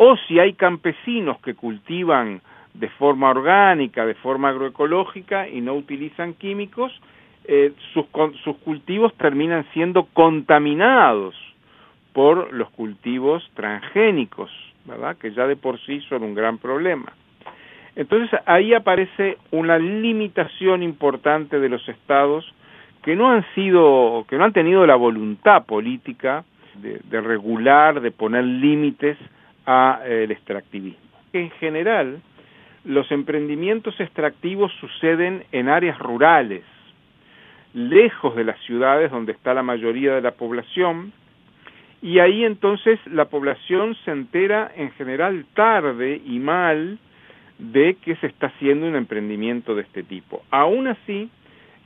o 0.01 0.15
si 0.15 0.39
hay 0.39 0.53
campesinos 0.53 1.41
que 1.41 1.55
cultivan 1.55 2.41
de 2.73 2.87
forma 2.87 3.31
orgánica, 3.31 4.05
de 4.05 4.13
forma 4.15 4.47
agroecológica 4.47 5.49
y 5.49 5.59
no 5.59 5.73
utilizan 5.73 6.35
químicos, 6.35 6.93
eh, 7.43 7.73
sus, 7.93 8.05
sus 8.45 8.55
cultivos 8.59 9.13
terminan 9.15 9.65
siendo 9.73 10.05
contaminados 10.13 11.35
por 12.13 12.53
los 12.53 12.69
cultivos 12.69 13.43
transgénicos, 13.55 14.49
¿verdad? 14.85 15.17
Que 15.17 15.33
ya 15.33 15.47
de 15.47 15.57
por 15.57 15.77
sí 15.81 15.99
son 16.07 16.23
un 16.23 16.33
gran 16.33 16.59
problema. 16.59 17.11
Entonces 17.97 18.39
ahí 18.45 18.73
aparece 18.73 19.37
una 19.51 19.77
limitación 19.77 20.81
importante 20.81 21.59
de 21.59 21.67
los 21.67 21.85
estados 21.89 22.45
que 23.03 23.15
no 23.15 23.31
han 23.31 23.45
sido, 23.55 24.25
que 24.29 24.37
no 24.37 24.43
han 24.43 24.53
tenido 24.53 24.85
la 24.85 24.95
voluntad 24.95 25.65
política 25.65 26.43
de, 26.75 26.99
de 27.03 27.21
regular, 27.21 28.01
de 28.01 28.11
poner 28.11 28.43
límites 28.43 29.17
a 29.65 30.01
eh, 30.03 30.27
extractivismo. 30.29 30.99
En 31.33 31.51
general, 31.51 32.21
los 32.85 33.11
emprendimientos 33.11 33.99
extractivos 33.99 34.71
suceden 34.79 35.43
en 35.51 35.69
áreas 35.69 35.99
rurales, 35.99 36.63
lejos 37.73 38.35
de 38.35 38.45
las 38.45 38.59
ciudades 38.61 39.11
donde 39.11 39.33
está 39.33 39.53
la 39.53 39.63
mayoría 39.63 40.15
de 40.15 40.21
la 40.21 40.31
población, 40.31 41.13
y 42.01 42.19
ahí 42.19 42.45
entonces 42.45 42.99
la 43.07 43.25
población 43.25 43.95
se 44.05 44.11
entera 44.11 44.71
en 44.75 44.91
general 44.91 45.45
tarde 45.53 46.21
y 46.25 46.39
mal 46.39 46.97
de 47.57 47.95
que 47.95 48.15
se 48.15 48.27
está 48.27 48.47
haciendo 48.47 48.87
un 48.87 48.95
emprendimiento 48.95 49.75
de 49.75 49.81
este 49.81 50.03
tipo. 50.03 50.41
Aún 50.49 50.87
así, 50.87 51.29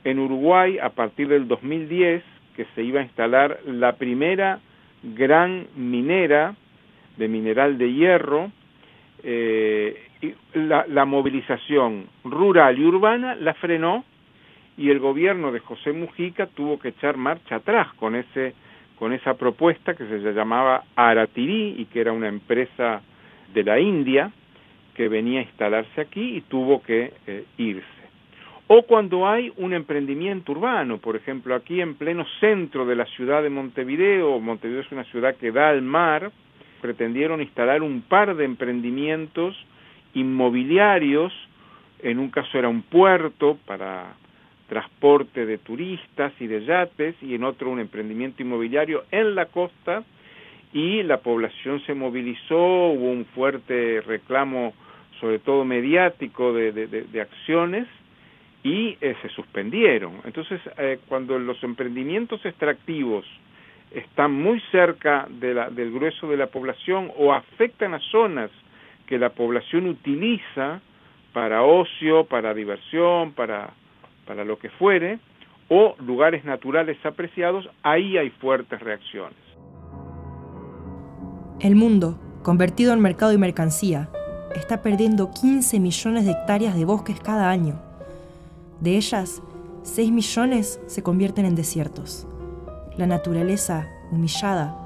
en 0.04 0.18
Uruguay, 0.18 0.78
a 0.78 0.90
partir 0.90 1.28
del 1.28 1.48
2010, 1.48 2.22
que 2.56 2.66
se 2.74 2.82
iba 2.82 3.00
a 3.00 3.04
instalar 3.04 3.58
la 3.66 3.96
primera 3.96 4.60
gran 5.02 5.66
minera 5.76 6.54
de 7.16 7.28
mineral 7.28 7.78
de 7.78 7.92
hierro, 7.92 8.50
eh, 9.22 10.08
la, 10.54 10.86
la, 10.88 11.04
movilización 11.04 12.06
rural 12.24 12.78
y 12.78 12.84
urbana 12.84 13.34
la 13.34 13.54
frenó 13.54 14.04
y 14.76 14.90
el 14.90 14.98
gobierno 14.98 15.52
de 15.52 15.60
José 15.60 15.92
Mujica 15.92 16.46
tuvo 16.46 16.78
que 16.78 16.88
echar 16.88 17.16
marcha 17.16 17.56
atrás 17.56 17.92
con 17.94 18.16
ese 18.16 18.54
con 18.98 19.12
esa 19.12 19.34
propuesta 19.34 19.94
que 19.94 20.06
se 20.06 20.18
llamaba 20.32 20.84
Aratirí 20.94 21.74
y 21.78 21.86
que 21.86 22.00
era 22.00 22.12
una 22.12 22.28
empresa 22.28 23.02
de 23.52 23.64
la 23.64 23.78
India 23.80 24.30
que 24.94 25.08
venía 25.08 25.40
a 25.40 25.42
instalarse 25.42 26.00
aquí 26.00 26.36
y 26.36 26.40
tuvo 26.42 26.82
que 26.82 27.12
eh, 27.26 27.44
irse. 27.58 27.93
O 28.66 28.82
cuando 28.82 29.28
hay 29.28 29.52
un 29.56 29.74
emprendimiento 29.74 30.52
urbano, 30.52 30.96
por 30.98 31.16
ejemplo, 31.16 31.54
aquí 31.54 31.82
en 31.82 31.96
pleno 31.96 32.24
centro 32.40 32.86
de 32.86 32.96
la 32.96 33.04
ciudad 33.06 33.42
de 33.42 33.50
Montevideo, 33.50 34.40
Montevideo 34.40 34.80
es 34.80 34.90
una 34.90 35.04
ciudad 35.04 35.36
que 35.36 35.52
da 35.52 35.68
al 35.68 35.82
mar, 35.82 36.32
pretendieron 36.80 37.42
instalar 37.42 37.82
un 37.82 38.00
par 38.00 38.34
de 38.34 38.44
emprendimientos 38.46 39.54
inmobiliarios, 40.14 41.32
en 42.02 42.18
un 42.18 42.30
caso 42.30 42.58
era 42.58 42.68
un 42.68 42.82
puerto 42.82 43.58
para 43.66 44.14
transporte 44.68 45.44
de 45.44 45.58
turistas 45.58 46.32
y 46.40 46.46
de 46.46 46.64
yates, 46.64 47.16
y 47.22 47.34
en 47.34 47.44
otro 47.44 47.70
un 47.70 47.80
emprendimiento 47.80 48.42
inmobiliario 48.42 49.04
en 49.10 49.34
la 49.34 49.46
costa, 49.46 50.04
y 50.72 51.02
la 51.02 51.18
población 51.18 51.80
se 51.84 51.94
movilizó, 51.94 52.56
hubo 52.56 53.10
un 53.10 53.26
fuerte 53.26 54.00
reclamo, 54.00 54.72
sobre 55.20 55.38
todo 55.38 55.64
mediático, 55.64 56.52
de, 56.52 56.72
de, 56.72 57.20
acciones, 57.20 57.86
y 58.64 58.96
eh, 59.00 59.14
se 59.22 59.28
suspendieron. 59.28 60.14
Entonces, 60.24 60.60
eh, 60.78 60.98
cuando 61.06 61.38
los 61.38 61.62
emprendimientos 61.62 62.44
extractivos 62.44 63.24
están 63.92 64.32
muy 64.32 64.60
cerca 64.72 65.28
del 65.28 65.92
grueso 65.92 66.26
de 66.26 66.36
la 66.36 66.48
población 66.48 67.12
o 67.16 67.32
afectan 67.32 67.94
a 67.94 68.00
zonas 68.10 68.50
que 69.06 69.18
la 69.18 69.30
población 69.30 69.86
utiliza 69.86 70.80
para 71.32 71.62
ocio, 71.62 72.24
para 72.24 72.54
diversión, 72.54 73.32
para, 73.32 73.70
para 74.26 74.44
lo 74.44 74.58
que 74.58 74.70
fuere, 74.70 75.20
o 75.68 75.94
lugares 76.00 76.44
naturales 76.44 76.96
apreciados, 77.04 77.68
ahí 77.82 78.16
hay 78.16 78.30
fuertes 78.30 78.80
reacciones. 78.80 79.38
El 81.60 81.76
mundo, 81.76 82.18
convertido 82.42 82.92
en 82.92 83.00
mercado 83.00 83.32
y 83.32 83.38
mercancía, 83.38 84.08
está 84.56 84.82
perdiendo 84.82 85.30
15 85.30 85.78
millones 85.78 86.24
de 86.24 86.32
hectáreas 86.32 86.76
de 86.76 86.84
bosques 86.84 87.20
cada 87.20 87.50
año. 87.50 87.83
De 88.80 88.96
ellas, 88.96 89.42
6 89.82 90.12
millones 90.12 90.80
se 90.86 91.02
convierten 91.02 91.44
en 91.44 91.54
desiertos. 91.54 92.26
La 92.96 93.06
naturaleza, 93.06 93.88
humillada, 94.10 94.80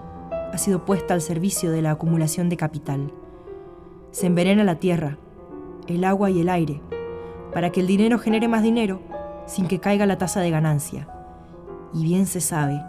ha 0.53 0.59
sido 0.59 0.85
puesta 0.85 1.15
al 1.15 1.21
servicio 1.21 1.71
de 1.71 1.83
la 1.83 1.93
acumulación 1.93 2.49
de 2.49 2.57
capital. 2.57 3.13
Se 4.11 4.27
envenena 4.27 4.65
la 4.65 4.77
tierra, 4.77 5.19
el 5.87 6.05
agua 6.05 6.31
y 6.31 6.41
el 6.41 6.49
aire, 6.49 6.81
para 7.53 7.71
que 7.71 7.81
el 7.81 7.87
dinero 7.87 8.19
genere 8.19 8.49
más 8.49 8.63
dinero 8.63 9.01
sin 9.47 9.67
que 9.67 9.81
caiga 9.81 10.07
la 10.07 10.19
tasa 10.19 10.41
de 10.41 10.51
ganancia. 10.51 11.09
Y 11.95 12.05
bien 12.05 12.27
se 12.27 12.41
sabe 12.41 12.83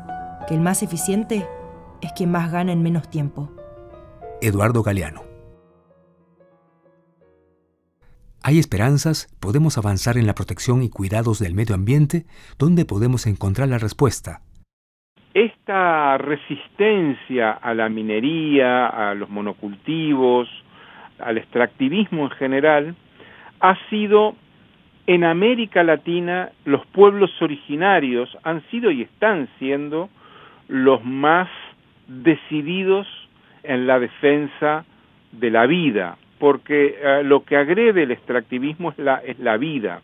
que 0.47 0.55
el 0.55 0.61
más 0.61 0.83
eficiente 0.83 1.47
es 2.01 2.11
quien 2.13 2.31
más 2.31 2.51
gana 2.51 2.71
en 2.71 2.81
menos 2.81 3.09
tiempo. 3.09 3.49
Eduardo 4.41 4.83
Galeano. 4.83 5.28
¿Hay 8.41 8.57
esperanzas? 8.57 9.27
¿Podemos 9.41 9.77
avanzar 9.77 10.17
en 10.17 10.25
la 10.25 10.33
protección 10.33 10.81
y 10.81 10.89
cuidados 10.89 11.39
del 11.39 11.53
medio 11.53 11.75
ambiente? 11.75 12.23
¿Dónde 12.57 12.85
podemos 12.85 13.27
encontrar 13.27 13.67
la 13.67 13.77
respuesta? 13.77 14.39
Esta 15.33 16.17
resistencia 16.17 17.51
a 17.51 17.73
la 17.73 17.89
minería, 17.89 18.87
a 18.87 19.13
los 19.13 19.29
monocultivos, 19.29 20.47
al 21.19 21.37
extractivismo 21.37 22.23
en 22.23 22.29
general, 22.31 22.95
ha 23.59 23.75
sido 23.89 24.35
en 25.05 25.25
América 25.25 25.83
Latina 25.83 26.51
los 26.65 26.85
pueblos 26.87 27.31
originarios 27.41 28.29
han 28.43 28.61
sido 28.69 28.89
y 28.91 29.01
están 29.01 29.49
siendo 29.59 30.07
los 30.67 31.03
más 31.03 31.49
decididos 32.07 33.07
en 33.63 33.85
la 33.85 33.99
defensa 33.99 34.85
de 35.31 35.49
la 35.49 35.65
vida, 35.65 36.17
porque 36.39 36.97
eh, 37.01 37.23
lo 37.23 37.43
que 37.43 37.57
agrede 37.57 38.03
el 38.03 38.11
extractivismo 38.11 38.91
es 38.91 38.97
la, 38.97 39.15
es 39.17 39.37
la 39.39 39.57
vida. 39.57 40.01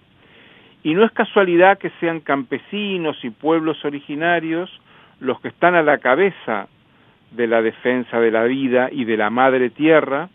Y 0.83 0.93
no 0.93 1.03
es 1.03 1.11
casualidad 1.11 1.79
que 1.79 1.91
sean 1.99 2.19
campesinos 2.19 3.17
y 3.23 3.31
pueblos 3.31 3.83
originarios 3.83 4.69
los 5.19 5.39
que 5.39 5.47
están 5.47 5.75
a 5.75 5.81
la 5.81 5.97
cabeza 5.97 6.67
de 7.31 7.47
la 7.47 7.61
defensa 7.61 8.19
de 8.19 8.31
la 8.31 8.43
vida 8.43 8.89
y 8.91 9.05
de 9.05 9.17
la 9.17 9.29
madre 9.29 9.69
tierra, 9.69 10.29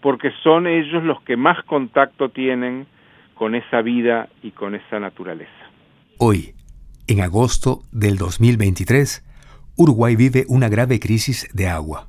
porque 0.00 0.30
son 0.42 0.66
ellos 0.66 1.02
los 1.02 1.22
que 1.22 1.36
más 1.36 1.64
contacto 1.64 2.28
tienen 2.28 2.86
con 3.34 3.54
esa 3.54 3.80
vida 3.80 4.28
y 4.42 4.50
con 4.50 4.74
esa 4.74 5.00
naturaleza. 5.00 5.50
Hoy, 6.18 6.54
en 7.06 7.20
agosto 7.20 7.82
del 7.92 8.16
2023, 8.16 9.24
Uruguay 9.76 10.14
vive 10.16 10.44
una 10.48 10.68
grave 10.68 11.00
crisis 11.00 11.48
de 11.52 11.68
agua. 11.68 12.08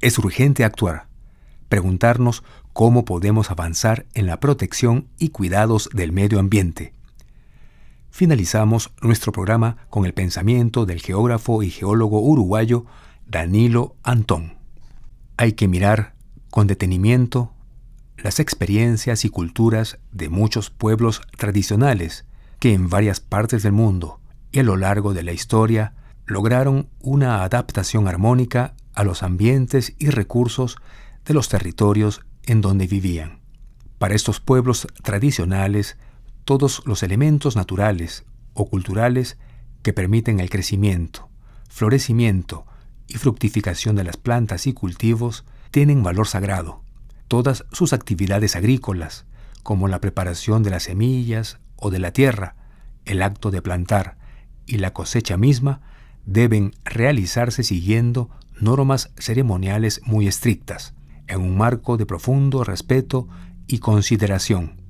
Es 0.00 0.18
urgente 0.18 0.64
actuar, 0.64 1.06
preguntarnos 1.68 2.42
cómo 2.72 3.04
podemos 3.04 3.50
avanzar 3.50 4.06
en 4.14 4.26
la 4.26 4.40
protección 4.40 5.08
y 5.18 5.30
cuidados 5.30 5.88
del 5.92 6.12
medio 6.12 6.38
ambiente. 6.38 6.92
Finalizamos 8.10 8.92
nuestro 9.00 9.32
programa 9.32 9.76
con 9.90 10.04
el 10.06 10.14
pensamiento 10.14 10.86
del 10.86 11.00
geógrafo 11.00 11.62
y 11.62 11.70
geólogo 11.70 12.20
uruguayo 12.20 12.86
Danilo 13.26 13.96
Antón. 14.02 14.58
Hay 15.36 15.52
que 15.52 15.68
mirar 15.68 16.14
con 16.50 16.66
detenimiento 16.66 17.52
las 18.16 18.40
experiencias 18.40 19.24
y 19.24 19.28
culturas 19.28 19.98
de 20.10 20.28
muchos 20.28 20.70
pueblos 20.70 21.22
tradicionales 21.36 22.24
que 22.58 22.72
en 22.72 22.88
varias 22.88 23.20
partes 23.20 23.62
del 23.62 23.72
mundo 23.72 24.20
y 24.50 24.58
a 24.60 24.64
lo 24.64 24.76
largo 24.76 25.14
de 25.14 25.22
la 25.22 25.32
historia 25.32 25.94
lograron 26.26 26.88
una 27.00 27.44
adaptación 27.44 28.08
armónica 28.08 28.74
a 28.94 29.04
los 29.04 29.22
ambientes 29.22 29.94
y 29.98 30.10
recursos 30.10 30.76
de 31.28 31.34
los 31.34 31.50
territorios 31.50 32.22
en 32.44 32.62
donde 32.62 32.86
vivían. 32.86 33.40
Para 33.98 34.14
estos 34.14 34.40
pueblos 34.40 34.88
tradicionales, 35.02 35.98
todos 36.44 36.82
los 36.86 37.02
elementos 37.02 37.54
naturales 37.54 38.24
o 38.54 38.68
culturales 38.70 39.36
que 39.82 39.92
permiten 39.92 40.40
el 40.40 40.48
crecimiento, 40.48 41.28
florecimiento 41.68 42.64
y 43.06 43.18
fructificación 43.18 43.94
de 43.94 44.04
las 44.04 44.16
plantas 44.16 44.66
y 44.66 44.72
cultivos 44.72 45.44
tienen 45.70 46.02
valor 46.02 46.26
sagrado. 46.26 46.82
Todas 47.28 47.66
sus 47.72 47.92
actividades 47.92 48.56
agrícolas, 48.56 49.26
como 49.62 49.86
la 49.86 50.00
preparación 50.00 50.62
de 50.62 50.70
las 50.70 50.84
semillas 50.84 51.58
o 51.76 51.90
de 51.90 51.98
la 51.98 52.12
tierra, 52.12 52.56
el 53.04 53.20
acto 53.20 53.50
de 53.50 53.60
plantar 53.60 54.16
y 54.64 54.78
la 54.78 54.94
cosecha 54.94 55.36
misma, 55.36 55.82
deben 56.24 56.72
realizarse 56.84 57.62
siguiendo 57.62 58.30
normas 58.58 59.10
ceremoniales 59.18 60.00
muy 60.04 60.26
estrictas, 60.26 60.94
en 61.28 61.40
un 61.40 61.56
marco 61.56 61.96
de 61.96 62.06
profundo 62.06 62.64
respeto 62.64 63.28
y 63.66 63.78
consideración. 63.78 64.80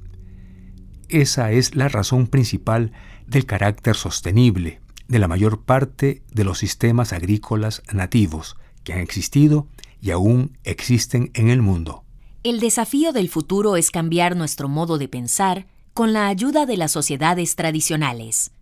Esa 1.08 1.52
es 1.52 1.74
la 1.74 1.88
razón 1.88 2.26
principal 2.26 2.92
del 3.26 3.46
carácter 3.46 3.96
sostenible 3.96 4.80
de 5.08 5.18
la 5.18 5.28
mayor 5.28 5.62
parte 5.62 6.22
de 6.32 6.44
los 6.44 6.58
sistemas 6.58 7.12
agrícolas 7.12 7.82
nativos 7.92 8.56
que 8.84 8.92
han 8.92 9.00
existido 9.00 9.66
y 10.00 10.10
aún 10.10 10.56
existen 10.64 11.30
en 11.34 11.48
el 11.48 11.62
mundo. 11.62 12.04
El 12.44 12.60
desafío 12.60 13.12
del 13.12 13.28
futuro 13.28 13.76
es 13.76 13.90
cambiar 13.90 14.36
nuestro 14.36 14.68
modo 14.68 14.98
de 14.98 15.08
pensar 15.08 15.66
con 15.94 16.12
la 16.12 16.28
ayuda 16.28 16.66
de 16.66 16.76
las 16.76 16.92
sociedades 16.92 17.56
tradicionales. 17.56 18.52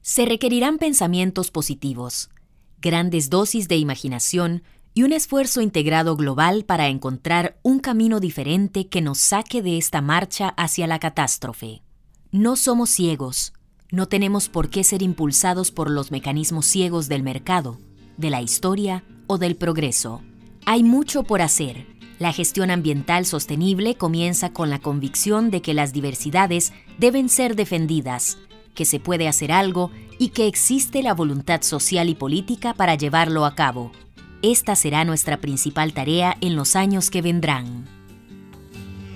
Se 0.00 0.24
requerirán 0.24 0.78
pensamientos 0.78 1.50
positivos, 1.50 2.30
grandes 2.80 3.30
dosis 3.30 3.68
de 3.68 3.76
imaginación 3.76 4.64
y 4.94 5.02
un 5.02 5.12
esfuerzo 5.12 5.60
integrado 5.60 6.16
global 6.16 6.64
para 6.64 6.88
encontrar 6.88 7.58
un 7.62 7.80
camino 7.80 8.20
diferente 8.20 8.88
que 8.88 9.00
nos 9.00 9.18
saque 9.18 9.62
de 9.62 9.78
esta 9.78 10.00
marcha 10.00 10.48
hacia 10.56 10.86
la 10.86 10.98
catástrofe. 10.98 11.82
No 12.30 12.56
somos 12.56 12.90
ciegos, 12.90 13.52
no 13.90 14.06
tenemos 14.06 14.48
por 14.48 14.70
qué 14.70 14.84
ser 14.84 15.02
impulsados 15.02 15.70
por 15.70 15.90
los 15.90 16.10
mecanismos 16.10 16.66
ciegos 16.66 17.08
del 17.08 17.22
mercado, 17.22 17.78
de 18.16 18.30
la 18.30 18.40
historia 18.40 19.04
o 19.26 19.38
del 19.38 19.56
progreso. 19.56 20.22
Hay 20.64 20.82
mucho 20.82 21.24
por 21.24 21.42
hacer. 21.42 21.86
La 22.18 22.32
gestión 22.32 22.70
ambiental 22.70 23.26
sostenible 23.26 23.96
comienza 23.96 24.52
con 24.52 24.70
la 24.70 24.78
convicción 24.78 25.50
de 25.50 25.60
que 25.60 25.74
las 25.74 25.92
diversidades 25.92 26.72
deben 26.98 27.28
ser 27.28 27.56
defendidas, 27.56 28.38
que 28.74 28.84
se 28.84 29.00
puede 29.00 29.28
hacer 29.28 29.52
algo 29.52 29.90
y 30.18 30.28
que 30.28 30.46
existe 30.46 31.02
la 31.02 31.14
voluntad 31.14 31.62
social 31.62 32.08
y 32.08 32.14
política 32.14 32.74
para 32.74 32.94
llevarlo 32.94 33.44
a 33.44 33.54
cabo. 33.54 33.92
Esta 34.42 34.74
será 34.74 35.04
nuestra 35.04 35.36
principal 35.36 35.92
tarea 35.92 36.36
en 36.40 36.56
los 36.56 36.74
años 36.74 37.10
que 37.10 37.22
vendrán. 37.22 37.86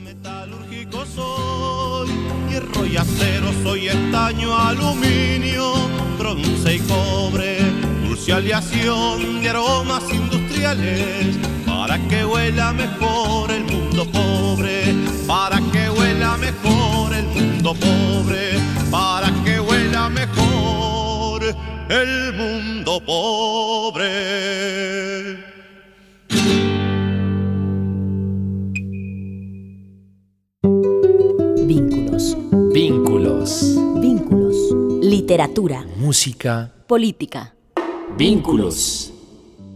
Metalúrgico 0.04 1.04
soy, 1.04 2.10
hierro 2.48 2.86
y 2.86 2.96
acero, 2.96 3.52
soy 3.64 3.88
estaño, 3.88 4.56
aluminio, 4.56 5.72
bronce 6.16 6.76
y 6.76 6.78
cobre, 6.78 7.58
dulce 8.06 8.32
aleación 8.34 9.42
de 9.42 9.48
aromas 9.48 10.04
industriales, 10.12 11.36
para 11.66 11.98
que 12.06 12.24
huela 12.24 12.72
mejor 12.72 13.50
el 13.50 13.64
mundo 13.64 14.06
pobre, 14.12 14.94
para 15.26 15.58
que 15.72 15.90
huela 15.90 16.36
mejor 16.36 17.12
el 17.12 17.26
mundo 17.26 17.74
pobre, 17.74 18.60
para 18.92 19.32
que 19.42 19.58
huela 19.58 20.08
mejor 20.08 21.42
el 21.88 22.32
mundo 22.32 23.00
pobre. 23.00 24.95
Literatura. 35.16 35.86
Música. 35.96 36.74
Política. 36.86 37.54
Vínculos. 38.18 39.14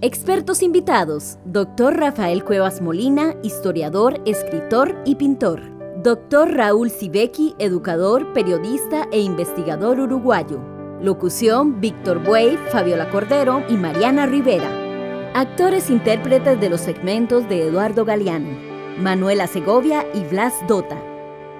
Expertos 0.02 0.62
invitados. 0.62 1.38
Doctor 1.46 1.96
Rafael 1.96 2.44
Cuevas 2.44 2.82
Molina, 2.82 3.34
historiador, 3.42 4.20
escritor 4.26 5.00
y 5.06 5.14
pintor. 5.14 5.62
Doctor 6.02 6.52
Raúl 6.52 6.90
Sibeki, 6.90 7.54
educador, 7.58 8.34
periodista 8.34 9.08
e 9.12 9.20
investigador 9.20 9.98
uruguayo. 9.98 10.60
Locución, 11.00 11.80
Víctor 11.80 12.22
Buey, 12.22 12.58
Fabiola 12.70 13.08
Cordero 13.08 13.64
y 13.70 13.78
Mariana 13.78 14.26
Rivera. 14.26 15.32
Actores 15.32 15.88
intérpretes 15.88 16.60
de 16.60 16.68
los 16.68 16.82
segmentos 16.82 17.48
de 17.48 17.66
Eduardo 17.66 18.04
Galeano, 18.04 18.58
Manuela 18.98 19.46
Segovia 19.46 20.04
y 20.12 20.22
Blas 20.24 20.52
Dota. 20.68 21.09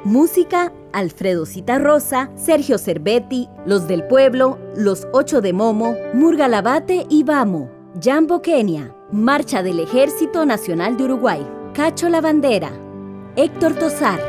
Música, 0.04 0.72
Alfredo 0.94 1.44
Citarrosa, 1.44 2.30
Sergio 2.34 2.78
Cervetti, 2.78 3.50
Los 3.66 3.86
del 3.86 4.02
Pueblo, 4.04 4.58
Los 4.74 5.06
Ocho 5.12 5.42
de 5.42 5.52
Momo, 5.52 5.94
Murga 6.14 6.48
Labate 6.48 7.06
y 7.10 7.22
Vamo, 7.22 7.70
Jambo 8.02 8.40
Kenia, 8.40 8.94
Marcha 9.12 9.62
del 9.62 9.78
Ejército 9.78 10.46
Nacional 10.46 10.96
de 10.96 11.04
Uruguay, 11.04 11.46
Cacho 11.74 12.08
La 12.08 12.22
Bandera, 12.22 12.70
Héctor 13.36 13.74
Tosar. 13.74 14.20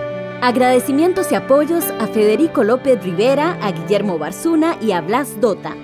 Agradecimientos 0.42 1.32
y 1.32 1.36
apoyos 1.36 1.86
a 2.00 2.08
Federico 2.08 2.64
López 2.64 3.02
Rivera, 3.04 3.58
a 3.62 3.72
Guillermo 3.72 4.18
Barzuna 4.18 4.76
y 4.82 4.92
a 4.92 5.00
Blas 5.00 5.40
Dota. 5.40 5.76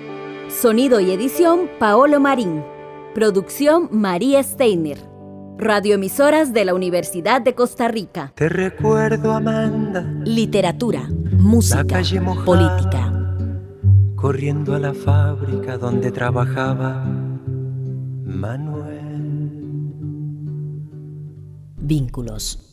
Sonido 0.49 0.99
y 0.99 1.11
edición, 1.11 1.69
Paolo 1.79 2.19
Marín. 2.19 2.63
Producción, 3.13 3.87
María 3.91 4.43
Steiner. 4.43 5.16
Radioemisoras 5.57 6.53
de 6.53 6.65
la 6.65 6.75
Universidad 6.75 7.41
de 7.41 7.55
Costa 7.55 7.87
Rica. 7.87 8.31
Te 8.35 8.47
recuerdo, 8.47 9.33
Amanda. 9.33 10.01
Literatura, 10.23 11.09
música, 11.31 12.01
política. 12.45 13.13
Corriendo 14.15 14.75
a 14.75 14.79
la 14.79 14.93
fábrica 14.93 15.77
donde 15.77 16.11
trabajaba 16.11 17.05
Manuel. 18.23 19.07
Vínculos. 21.77 22.66